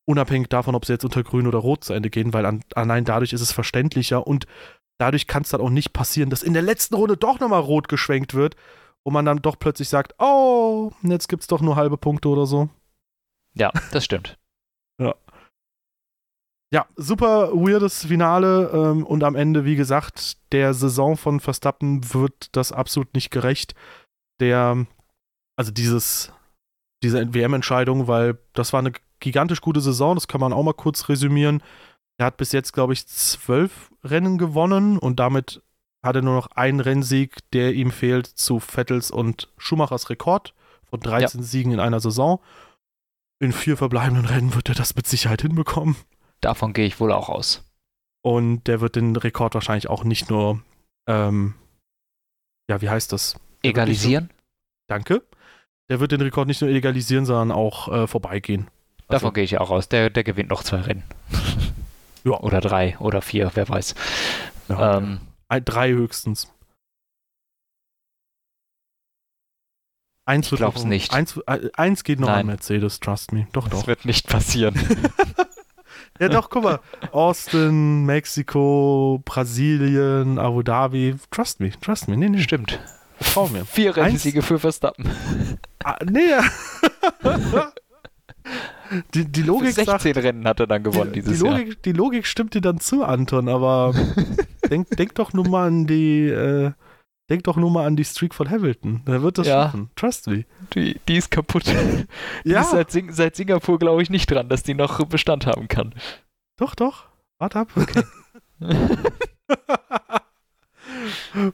unabhängig 0.08 0.48
davon, 0.48 0.74
ob 0.74 0.84
sie 0.84 0.92
jetzt 0.92 1.04
unter 1.04 1.22
Grün 1.22 1.46
oder 1.46 1.58
Rot 1.58 1.84
zu 1.84 1.92
Ende 1.92 2.10
gehen, 2.10 2.32
weil 2.32 2.46
an, 2.46 2.62
allein 2.74 3.04
dadurch 3.04 3.32
ist 3.32 3.42
es 3.42 3.52
verständlicher 3.52 4.26
und 4.26 4.46
dadurch 4.98 5.26
kann 5.26 5.42
es 5.42 5.50
dann 5.50 5.60
auch 5.60 5.70
nicht 5.70 5.92
passieren, 5.92 6.30
dass 6.30 6.42
in 6.42 6.54
der 6.54 6.62
letzten 6.62 6.94
Runde 6.94 7.16
doch 7.16 7.40
nochmal 7.40 7.60
Rot 7.60 7.88
geschwenkt 7.88 8.34
wird 8.34 8.56
und 9.02 9.12
man 9.12 9.24
dann 9.24 9.42
doch 9.42 9.58
plötzlich 9.58 9.88
sagt, 9.88 10.14
oh, 10.18 10.92
jetzt 11.02 11.28
gibt 11.28 11.42
es 11.42 11.46
doch 11.46 11.60
nur 11.60 11.76
halbe 11.76 11.96
Punkte 11.96 12.28
oder 12.28 12.46
so. 12.46 12.68
Ja, 13.54 13.72
das 13.92 14.04
stimmt. 14.04 14.38
Ja, 16.72 16.86
super 16.94 17.50
weirdes 17.52 18.04
Finale 18.06 18.70
ähm, 18.72 19.04
und 19.04 19.24
am 19.24 19.34
Ende, 19.34 19.64
wie 19.64 19.74
gesagt, 19.74 20.36
der 20.52 20.72
Saison 20.72 21.16
von 21.16 21.40
Verstappen 21.40 22.14
wird 22.14 22.54
das 22.54 22.70
absolut 22.70 23.12
nicht 23.12 23.30
gerecht. 23.30 23.74
Der, 24.40 24.86
also 25.56 25.70
dieses, 25.70 26.32
diese 27.02 27.32
WM-Entscheidung, 27.34 28.08
weil 28.08 28.38
das 28.52 28.72
war 28.72 28.80
eine 28.80 28.92
gigantisch 29.20 29.60
gute 29.60 29.80
Saison, 29.80 30.14
das 30.14 30.28
kann 30.28 30.40
man 30.40 30.52
auch 30.52 30.62
mal 30.62 30.74
kurz 30.74 31.08
resümieren. 31.08 31.62
Er 32.18 32.26
hat 32.26 32.36
bis 32.36 32.52
jetzt, 32.52 32.72
glaube 32.72 32.92
ich, 32.92 33.06
zwölf 33.06 33.90
Rennen 34.02 34.38
gewonnen 34.38 34.98
und 34.98 35.20
damit 35.20 35.62
hat 36.02 36.16
er 36.16 36.22
nur 36.22 36.34
noch 36.34 36.48
einen 36.52 36.80
Rennsieg, 36.80 37.38
der 37.52 37.74
ihm 37.74 37.90
fehlt 37.90 38.26
zu 38.26 38.58
Vettels 38.58 39.10
und 39.10 39.52
Schumachers 39.58 40.10
Rekord 40.10 40.54
von 40.88 41.00
13 41.00 41.42
Siegen 41.42 41.72
in 41.72 41.80
einer 41.80 42.00
Saison. 42.00 42.40
In 43.38 43.52
vier 43.52 43.76
verbleibenden 43.76 44.26
Rennen 44.26 44.54
wird 44.54 44.68
er 44.68 44.74
das 44.74 44.94
mit 44.96 45.06
Sicherheit 45.06 45.42
hinbekommen. 45.42 45.96
Davon 46.40 46.72
gehe 46.72 46.86
ich 46.86 47.00
wohl 47.00 47.12
auch 47.12 47.28
aus. 47.28 47.64
Und 48.22 48.64
der 48.64 48.80
wird 48.80 48.96
den 48.96 49.16
Rekord 49.16 49.54
wahrscheinlich 49.54 49.88
auch 49.88 50.04
nicht 50.04 50.28
nur, 50.30 50.62
ähm, 51.06 51.54
ja, 52.68 52.80
wie 52.82 52.90
heißt 52.90 53.12
das? 53.12 53.38
Egalisieren? 53.62 54.30
Danke. 54.88 55.22
Der 55.88 56.00
wird 56.00 56.12
den 56.12 56.20
Rekord 56.20 56.46
nicht 56.48 56.60
nur 56.60 56.70
egalisieren, 56.70 57.26
sondern 57.26 57.52
auch 57.52 57.88
äh, 57.92 58.06
vorbeigehen. 58.06 58.68
Also, 59.08 59.12
Davon 59.24 59.34
gehe 59.34 59.44
ich 59.44 59.58
auch 59.58 59.70
aus. 59.70 59.88
Der, 59.88 60.08
der 60.10 60.22
gewinnt 60.24 60.50
noch 60.50 60.62
zwei 60.62 60.80
Rennen. 60.80 61.04
Ja. 62.22 62.32
Oder 62.40 62.60
drei 62.60 62.98
oder 62.98 63.22
vier, 63.22 63.50
wer 63.54 63.66
weiß. 63.66 63.94
ja, 64.68 64.98
Ähm, 64.98 65.20
ein, 65.48 65.64
drei 65.64 65.90
höchstens. 65.92 66.52
Eins 70.26 70.52
Ich 70.52 70.58
glaub's 70.58 70.82
noch- 70.82 70.88
nicht. 70.88 71.12
Eins, 71.14 71.38
äh, 71.46 71.70
eins 71.74 72.04
geht 72.04 72.20
noch 72.20 72.28
Nein. 72.28 72.40
an 72.40 72.46
Mercedes, 72.48 73.00
trust 73.00 73.32
me. 73.32 73.48
Doch, 73.52 73.68
das 73.68 73.80
doch. 73.80 73.86
wird 73.86 74.04
nicht 74.04 74.28
passieren. 74.28 74.74
Ja, 76.18 76.28
doch, 76.28 76.50
guck 76.50 76.64
mal. 76.64 76.80
Austin, 77.12 78.04
Mexiko, 78.04 79.22
Brasilien, 79.24 80.38
Abu 80.38 80.62
Dhabi. 80.62 81.16
Trust 81.30 81.60
me, 81.60 81.70
trust 81.80 82.08
me. 82.08 82.16
Nee, 82.18 82.28
nee, 82.28 82.42
Stimmt. 82.42 82.78
Trau 83.20 83.48
mir. 83.48 83.64
Vier 83.64 83.96
Rennsiege 83.96 84.42
für 84.42 84.58
Verstappen. 84.58 85.08
Ah, 85.84 85.96
nee. 86.04 86.20
die, 89.14 89.24
die 89.26 89.42
Logik 89.42 89.72
16 89.72 89.84
sagt, 89.86 90.04
Rennen 90.16 90.46
hat 90.46 90.60
er 90.60 90.66
dann 90.66 90.82
gewonnen 90.82 91.12
die, 91.12 91.20
dieses 91.22 91.38
die, 91.38 91.44
Jahr. 91.44 91.58
Logik, 91.58 91.82
die 91.82 91.92
Logik 91.92 92.26
stimmt 92.26 92.54
dir 92.54 92.60
dann 92.60 92.80
zu, 92.80 93.04
Anton, 93.04 93.48
aber 93.48 93.94
denk, 94.70 94.88
denk 94.90 95.14
doch 95.14 95.32
nur 95.32 95.48
mal 95.48 95.68
an 95.68 95.86
die, 95.86 96.26
äh, 96.28 96.72
denk 97.30 97.44
doch 97.44 97.56
nur 97.56 97.70
mal 97.70 97.86
an 97.86 97.96
die 97.96 98.04
Streak 98.04 98.34
von 98.34 98.50
Hamilton. 98.50 99.02
Der 99.06 99.22
wird 99.22 99.38
das 99.38 99.46
Ja. 99.46 99.64
schaffen. 99.64 99.90
Trust 99.96 100.26
me. 100.26 100.44
Die, 100.74 101.00
die 101.08 101.16
ist 101.16 101.30
kaputt. 101.30 101.66
Die 101.66 102.50
Ja, 102.50 102.62
ist 102.62 102.70
seit, 102.72 102.90
Sing 102.90 103.12
seit 103.12 103.36
Singapur, 103.36 103.78
glaube 103.78 104.02
ich, 104.02 104.10
nicht 104.10 104.30
dran, 104.30 104.48
dass 104.48 104.62
die 104.62 104.74
noch 104.74 105.04
Bestand 105.06 105.46
haben 105.46 105.68
kann. 105.68 105.94
doch, 106.58 106.74
doch. 106.74 107.04
Warte 107.38 107.60
ab. 107.60 107.68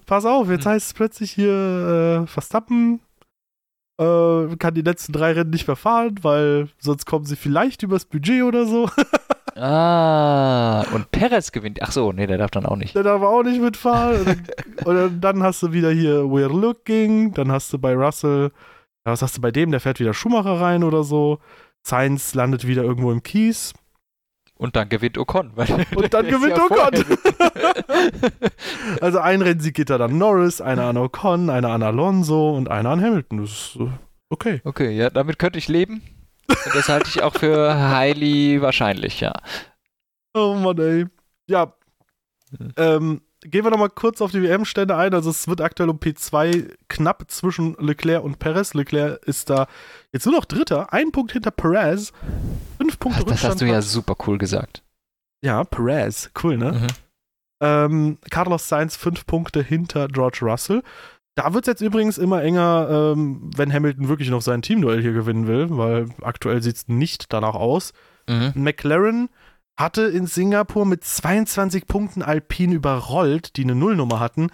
Pass 0.07 0.25
auf, 0.25 0.49
jetzt 0.49 0.67
heißt 0.67 0.87
es 0.87 0.95
plötzlich 0.95 1.33
hier 1.33 2.25
äh, 2.25 2.27
Verstappen 2.27 3.01
äh, 3.99 4.57
kann 4.59 4.75
die 4.75 4.83
letzten 4.83 5.13
drei 5.13 5.33
Rennen 5.33 5.51
nicht 5.51 5.67
mehr 5.67 5.77
fahren, 5.77 6.17
weil 6.23 6.69
sonst 6.79 7.07
kommen 7.07 7.25
sie 7.25 7.37
vielleicht 7.37 7.83
übers 7.83 8.05
Budget 8.05 8.43
oder 8.43 8.67
so. 8.67 8.89
ah, 9.57 10.83
und 10.93 11.11
Perez 11.11 11.53
gewinnt. 11.53 11.81
Ach 11.83 11.93
so, 11.93 12.13
nee, 12.13 12.27
der 12.27 12.39
darf 12.39 12.51
dann 12.51 12.67
auch 12.67 12.77
nicht. 12.77 12.95
Der 12.95 13.03
darf 13.03 13.23
auch 13.23 13.43
nicht 13.43 13.61
mitfahren. 13.61 14.45
und 14.85 15.21
dann 15.21 15.43
hast 15.43 15.63
du 15.63 15.73
wieder 15.73 15.91
hier 15.91 16.21
We're 16.23 16.49
Looking, 16.49 17.33
dann 17.33 17.51
hast 17.51 17.73
du 17.73 17.79
bei 17.79 17.95
Russell, 17.95 18.51
was 19.05 19.23
hast 19.23 19.37
du 19.37 19.41
bei 19.41 19.51
dem? 19.51 19.71
Der 19.71 19.81
fährt 19.81 20.01
wieder 20.01 20.15
Schumacher 20.15 20.61
rein 20.61 20.85
oder 20.85 21.03
so. 21.03 21.39
Sainz 21.83 22.35
landet 22.35 22.67
wieder 22.67 22.83
irgendwo 22.83 23.13
im 23.13 23.23
Kies. 23.23 23.73
Und 24.59 24.75
dann 24.75 24.89
gewinnt 24.89 25.19
Ocon. 25.19 25.53
und 25.95 26.15
dann 26.15 26.27
gewinnt 26.27 26.57
ja 26.57 26.65
Ocon. 26.65 27.19
also 29.01 29.19
ein 29.19 29.43
Rennsieg 29.43 29.75
geht 29.75 29.91
da 29.91 29.99
dann 29.99 30.17
Norris, 30.17 30.61
einer 30.61 30.85
an 30.85 30.97
Ocon, 30.97 31.51
einer 31.51 31.71
an 31.71 31.83
Alonso 31.83 32.57
und 32.57 32.71
einer 32.71 32.91
an 32.91 33.03
Hamilton. 33.03 33.43
Das 33.43 33.51
ist 33.51 33.77
äh, 33.77 33.89
okay. 34.31 34.61
Okay, 34.65 34.91
ja, 34.97 35.11
damit 35.11 35.39
könnte 35.39 35.59
ich 35.59 35.69
leben. 35.69 36.03
Und 36.49 36.75
das 36.75 36.89
halte 36.89 37.09
ich 37.09 37.23
auch 37.23 37.35
für 37.35 37.75
highly 37.75 38.63
wahrscheinlich, 38.63 39.21
ja. 39.21 39.33
Oh 40.33 40.55
Mann, 40.55 40.79
ey. 40.79 41.07
Ja. 41.49 41.75
Hm. 42.57 42.73
Ähm, 42.77 43.21
gehen 43.51 43.65
wir 43.65 43.71
nochmal 43.71 43.91
kurz 43.91 44.21
auf 44.21 44.31
die 44.31 44.43
WM-Stände 44.43 44.97
ein. 44.97 45.15
Also 45.15 45.31
es 45.31 45.49
wird 45.49 45.61
aktuell 45.61 45.89
um 45.89 45.99
P2 45.99 46.71
knapp 46.89 47.25
zwischen 47.29 47.77
Leclerc 47.79 48.23
und 48.23 48.39
Perez. 48.39 48.75
Leclerc 48.75 49.23
ist 49.25 49.51
da 49.51 49.67
jetzt 50.13 50.27
nur 50.27 50.35
noch 50.35 50.45
Dritter, 50.45 50.93
ein 50.93 51.13
Punkt 51.13 51.33
hinter 51.33 51.51
Perez. 51.51 52.13
Fünf 52.79 52.99
Punkte 52.99 53.23
Ach, 53.25 53.31
Das 53.31 53.45
hast 53.45 53.61
du 53.61 53.67
ja 53.67 53.83
super 53.83 54.17
cool 54.27 54.39
gesagt. 54.39 54.83
Ja, 55.43 55.65
Perez, 55.65 56.31
cool, 56.43 56.57
ne? 56.57 56.73
Mhm. 56.73 56.87
Ähm, 57.61 58.19
Carlos 58.31 58.69
Sainz 58.69 58.97
fünf 58.97 59.27
Punkte 59.27 59.63
hinter 59.63 60.09
George 60.09 60.41
Russell. 60.43 60.83
Da 61.37 61.53
wird 61.53 61.65
es 61.65 61.69
jetzt 61.69 61.81
übrigens 61.83 62.19
immer 62.19 62.43
enger, 62.43 63.15
ähm, 63.15 63.51
wenn 63.55 63.73
Hamilton 63.73 64.09
wirklich 64.09 64.31
noch 64.31 64.43
sein 64.43 64.63
Teamduell 64.63 65.03
hier 65.03 65.13
gewinnen 65.13 65.47
will, 65.47 65.67
weil 65.71 66.09
aktuell 66.23 66.63
sieht 66.63 66.77
es 66.77 66.89
nicht 66.89 67.33
danach 67.33 67.55
aus. 67.55 67.93
Mhm. 68.29 68.53
McLaren 68.55 69.29
hatte 69.77 70.03
in 70.03 70.27
Singapur 70.27 70.87
mit 70.87 71.05
22 71.05 71.87
Punkten 71.87 72.23
Alpine 72.23 72.75
überrollt, 72.75 73.57
die 73.57 73.65
eine 73.65 73.75
Nullnummer 73.75 74.21
hatten. 74.21 74.49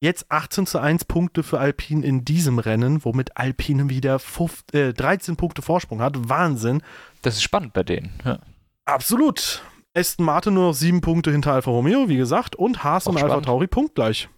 Jetzt 0.00 0.30
18 0.30 0.66
zu 0.66 0.78
1 0.78 1.06
Punkte 1.06 1.42
für 1.42 1.58
Alpine 1.58 2.06
in 2.06 2.24
diesem 2.24 2.60
Rennen, 2.60 3.04
womit 3.04 3.36
Alpine 3.36 3.88
wieder 3.88 4.18
15, 4.18 4.80
äh, 4.80 4.94
13 4.94 5.36
Punkte 5.36 5.62
Vorsprung 5.62 6.00
hat. 6.00 6.28
Wahnsinn. 6.28 6.82
Das 7.22 7.34
ist 7.34 7.42
spannend 7.42 7.72
bei 7.72 7.82
denen. 7.82 8.12
Ja. 8.24 8.38
Absolut. 8.84 9.62
Aston 9.94 10.24
Martin 10.24 10.54
nur 10.54 10.68
noch 10.68 10.74
7 10.74 11.00
Punkte 11.00 11.32
hinter 11.32 11.52
Alfa 11.52 11.70
Romeo, 11.70 12.08
wie 12.08 12.16
gesagt, 12.16 12.54
und 12.54 12.84
Haas 12.84 13.06
Auch 13.06 13.10
und 13.10 13.18
spannend. 13.18 13.34
Alfa 13.34 13.46
Tauri 13.46 13.66
punktgleich. 13.66 14.28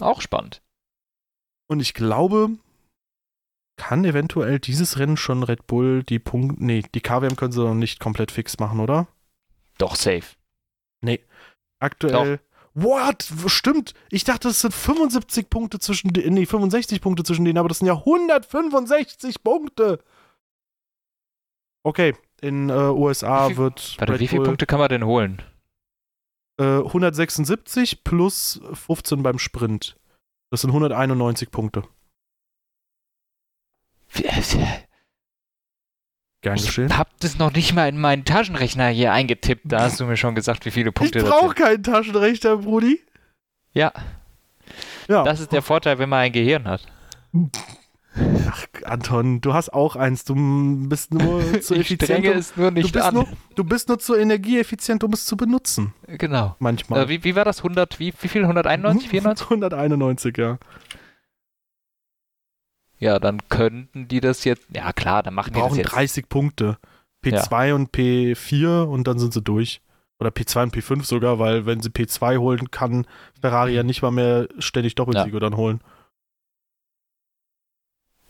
Auch 0.00 0.20
spannend. 0.20 0.60
Und 1.68 1.80
ich 1.80 1.94
glaube, 1.94 2.50
kann 3.76 4.04
eventuell 4.04 4.58
dieses 4.58 4.98
Rennen 4.98 5.16
schon 5.16 5.42
Red 5.42 5.66
Bull 5.66 6.02
die 6.02 6.18
Punkte. 6.18 6.62
Nee, 6.62 6.84
die 6.94 7.00
KWM 7.00 7.36
können 7.36 7.52
sie 7.52 7.64
noch 7.64 7.74
nicht 7.74 7.98
komplett 7.98 8.30
fix 8.30 8.58
machen, 8.58 8.80
oder? 8.80 9.08
Doch, 9.78 9.96
safe. 9.96 10.36
Nee. 11.02 11.20
Aktuell. 11.80 12.38
Doch. 12.38 12.42
What? 12.74 13.26
Stimmt. 13.46 13.94
Ich 14.10 14.24
dachte, 14.24 14.48
es 14.48 14.60
sind 14.60 14.74
75 14.74 15.48
Punkte 15.48 15.78
zwischen 15.78 16.12
den, 16.12 16.34
nee, 16.34 16.44
65 16.44 17.00
Punkte 17.00 17.22
zwischen 17.24 17.46
denen, 17.46 17.56
aber 17.58 17.68
das 17.68 17.78
sind 17.78 17.86
ja 17.86 17.94
165 17.94 19.42
Punkte. 19.42 20.02
Okay, 21.82 22.14
in 22.42 22.68
äh, 22.68 22.72
USA 22.72 23.44
wie 23.44 23.54
viel, 23.54 23.56
wird. 23.56 23.96
Warte, 23.98 24.12
Red 24.12 24.20
wie 24.20 24.28
viele 24.28 24.40
Bull, 24.40 24.48
Punkte 24.48 24.66
kann 24.66 24.78
man 24.78 24.90
denn 24.90 25.06
holen? 25.06 25.40
Äh, 26.60 26.64
176 26.64 28.04
plus 28.04 28.60
15 28.72 29.22
beim 29.22 29.38
Sprint. 29.38 29.96
Das 30.50 30.60
sind 30.60 30.70
191 30.70 31.50
Punkte. 31.50 31.84
Gern 36.46 36.56
geschehen. 36.58 36.86
Ich 36.86 36.96
hab 36.96 37.08
das 37.18 37.38
noch 37.38 37.52
nicht 37.52 37.74
mal 37.74 37.88
in 37.88 37.98
meinen 37.98 38.24
Taschenrechner 38.24 38.86
hier 38.86 39.12
eingetippt. 39.12 39.62
Da 39.64 39.80
hast 39.80 39.98
du 39.98 40.04
mir 40.04 40.16
schon 40.16 40.36
gesagt, 40.36 40.64
wie 40.64 40.70
viele 40.70 40.92
Punkte 40.92 41.18
ich 41.18 41.24
das 41.24 41.32
sind. 41.32 41.40
Ich 41.40 41.44
brauche 41.44 41.54
keinen 41.56 41.82
Taschenrechner, 41.82 42.58
Brudi. 42.58 43.00
Ja. 43.72 43.92
ja. 45.08 45.24
Das 45.24 45.40
ist 45.40 45.50
der 45.50 45.62
Vorteil, 45.62 45.98
wenn 45.98 46.08
man 46.08 46.20
ein 46.20 46.30
Gehirn 46.32 46.68
hat. 46.68 46.86
Ach, 48.48 48.64
Anton, 48.84 49.40
du 49.40 49.54
hast 49.54 49.74
auch 49.74 49.96
eins. 49.96 50.24
Du 50.24 50.36
bist 50.88 51.12
nur 51.12 51.42
zu 51.60 51.74
ich 51.74 51.80
effizient. 51.80 52.24
Ich 52.24 52.30
es 52.30 52.56
nur 52.56 52.70
nicht 52.70 52.90
du 52.90 52.92
bist 52.92 53.04
an. 53.04 53.14
Nur, 53.14 53.26
du 53.56 53.64
bist 53.64 53.88
nur 53.88 53.98
zu 53.98 54.14
energieeffizient, 54.14 55.02
um 55.02 55.12
es 55.14 55.24
zu 55.24 55.36
benutzen. 55.36 55.94
Genau. 56.06 56.54
Manchmal. 56.60 57.02
Äh, 57.02 57.08
wie, 57.08 57.24
wie 57.24 57.34
war 57.34 57.44
das? 57.44 57.58
100, 57.58 57.98
wie, 57.98 58.14
wie 58.20 58.28
viel? 58.28 58.42
191, 58.42 59.08
94? 59.08 59.46
191, 59.50 60.36
ja. 60.38 60.58
Ja, 62.98 63.18
dann 63.18 63.46
könnten 63.48 64.08
die 64.08 64.20
das 64.20 64.44
jetzt. 64.44 64.66
Ja, 64.74 64.92
klar, 64.92 65.22
dann 65.22 65.34
machen 65.34 65.52
die, 65.52 65.60
die 65.60 65.68
das 65.68 65.76
jetzt. 65.76 65.92
30 65.92 66.28
Punkte. 66.28 66.78
P2 67.24 67.66
ja. 67.66 67.74
und 67.74 67.90
P4 67.90 68.84
und 68.84 69.06
dann 69.06 69.18
sind 69.18 69.32
sie 69.32 69.42
durch. 69.42 69.80
Oder 70.18 70.30
P2 70.30 70.64
und 70.64 70.74
P5 70.74 71.04
sogar, 71.04 71.38
weil 71.38 71.66
wenn 71.66 71.82
sie 71.82 71.90
P2 71.90 72.38
holen, 72.38 72.70
kann 72.70 73.06
Ferrari 73.40 73.74
ja 73.74 73.82
nicht 73.82 74.00
mal 74.02 74.12
mehr 74.12 74.48
ständig 74.58 74.94
Doppelsiege 74.94 75.36
ja. 75.36 75.40
dann 75.40 75.56
holen. 75.56 75.80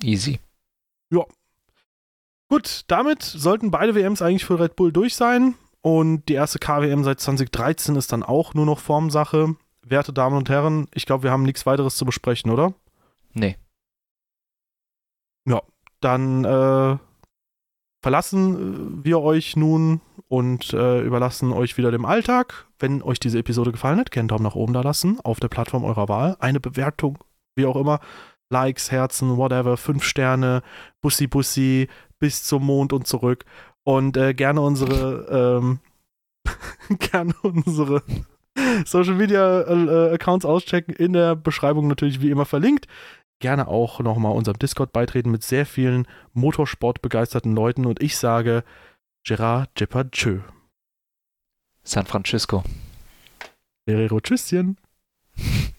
Easy. 0.02 0.40
Ja. 1.10 1.24
Gut, 2.48 2.84
damit 2.88 3.22
sollten 3.22 3.70
beide 3.70 3.94
WMs 3.94 4.22
eigentlich 4.22 4.44
für 4.44 4.58
Red 4.58 4.76
Bull 4.76 4.92
durch 4.92 5.14
sein. 5.14 5.54
Und 5.80 6.28
die 6.28 6.34
erste 6.34 6.58
KWM 6.58 7.04
seit 7.04 7.20
2013 7.20 7.94
ist 7.94 8.10
dann 8.12 8.24
auch 8.24 8.54
nur 8.54 8.66
noch 8.66 8.80
Formsache. 8.80 9.54
Werte 9.82 10.12
Damen 10.12 10.36
und 10.36 10.48
Herren, 10.48 10.88
ich 10.92 11.06
glaube, 11.06 11.22
wir 11.22 11.30
haben 11.30 11.44
nichts 11.44 11.64
weiteres 11.64 11.96
zu 11.96 12.04
besprechen, 12.04 12.50
oder? 12.50 12.74
Nee. 13.32 13.56
Ja, 15.46 15.62
dann 16.00 16.44
äh, 16.44 16.98
verlassen 18.02 19.04
wir 19.04 19.20
euch 19.20 19.56
nun 19.56 20.00
und 20.28 20.72
äh, 20.72 21.00
überlassen 21.00 21.52
euch 21.52 21.78
wieder 21.78 21.90
dem 21.90 22.04
Alltag. 22.04 22.66
Wenn 22.78 23.00
euch 23.02 23.20
diese 23.20 23.38
Episode 23.38 23.72
gefallen 23.72 23.98
hat, 23.98 24.10
gerne 24.10 24.26
Daumen 24.26 24.42
nach 24.42 24.56
oben 24.56 24.72
da 24.72 24.82
lassen 24.82 25.18
auf 25.20 25.40
der 25.40 25.48
Plattform 25.48 25.84
eurer 25.84 26.08
Wahl. 26.08 26.36
Eine 26.40 26.60
Bewertung, 26.60 27.18
wie 27.54 27.66
auch 27.66 27.76
immer. 27.76 28.00
Likes, 28.50 28.90
Herzen, 28.90 29.36
whatever, 29.36 29.76
fünf 29.76 30.04
Sterne, 30.04 30.62
Bussi 31.00 31.26
Bussi, 31.26 31.88
bis 32.18 32.44
zum 32.44 32.64
Mond 32.64 32.92
und 32.92 33.06
zurück. 33.06 33.44
Und 33.82 34.16
äh, 34.16 34.34
gerne 34.34 34.60
unsere, 34.60 35.60
ähm, 35.60 35.78
gerne 36.98 37.34
unsere 37.42 38.02
Social 38.84 39.14
Media 39.14 39.62
äh, 39.62 40.14
Accounts 40.14 40.44
auschecken. 40.44 40.94
In 40.94 41.12
der 41.12 41.36
Beschreibung 41.36 41.86
natürlich 41.86 42.20
wie 42.20 42.30
immer 42.30 42.46
verlinkt 42.46 42.86
gerne 43.40 43.68
auch 43.68 44.00
nochmal 44.00 44.32
unserem 44.32 44.58
Discord 44.58 44.92
beitreten 44.92 45.30
mit 45.30 45.42
sehr 45.42 45.66
vielen 45.66 46.06
Motorsport-begeisterten 46.32 47.54
Leuten 47.54 47.86
und 47.86 48.02
ich 48.02 48.16
sage 48.16 48.64
Gerard 49.24 49.70
Tschö. 50.12 50.40
San 51.82 52.06
Francisco. 52.06 52.64
Ferrero 53.86 54.20
Tschüsschen. 54.20 54.76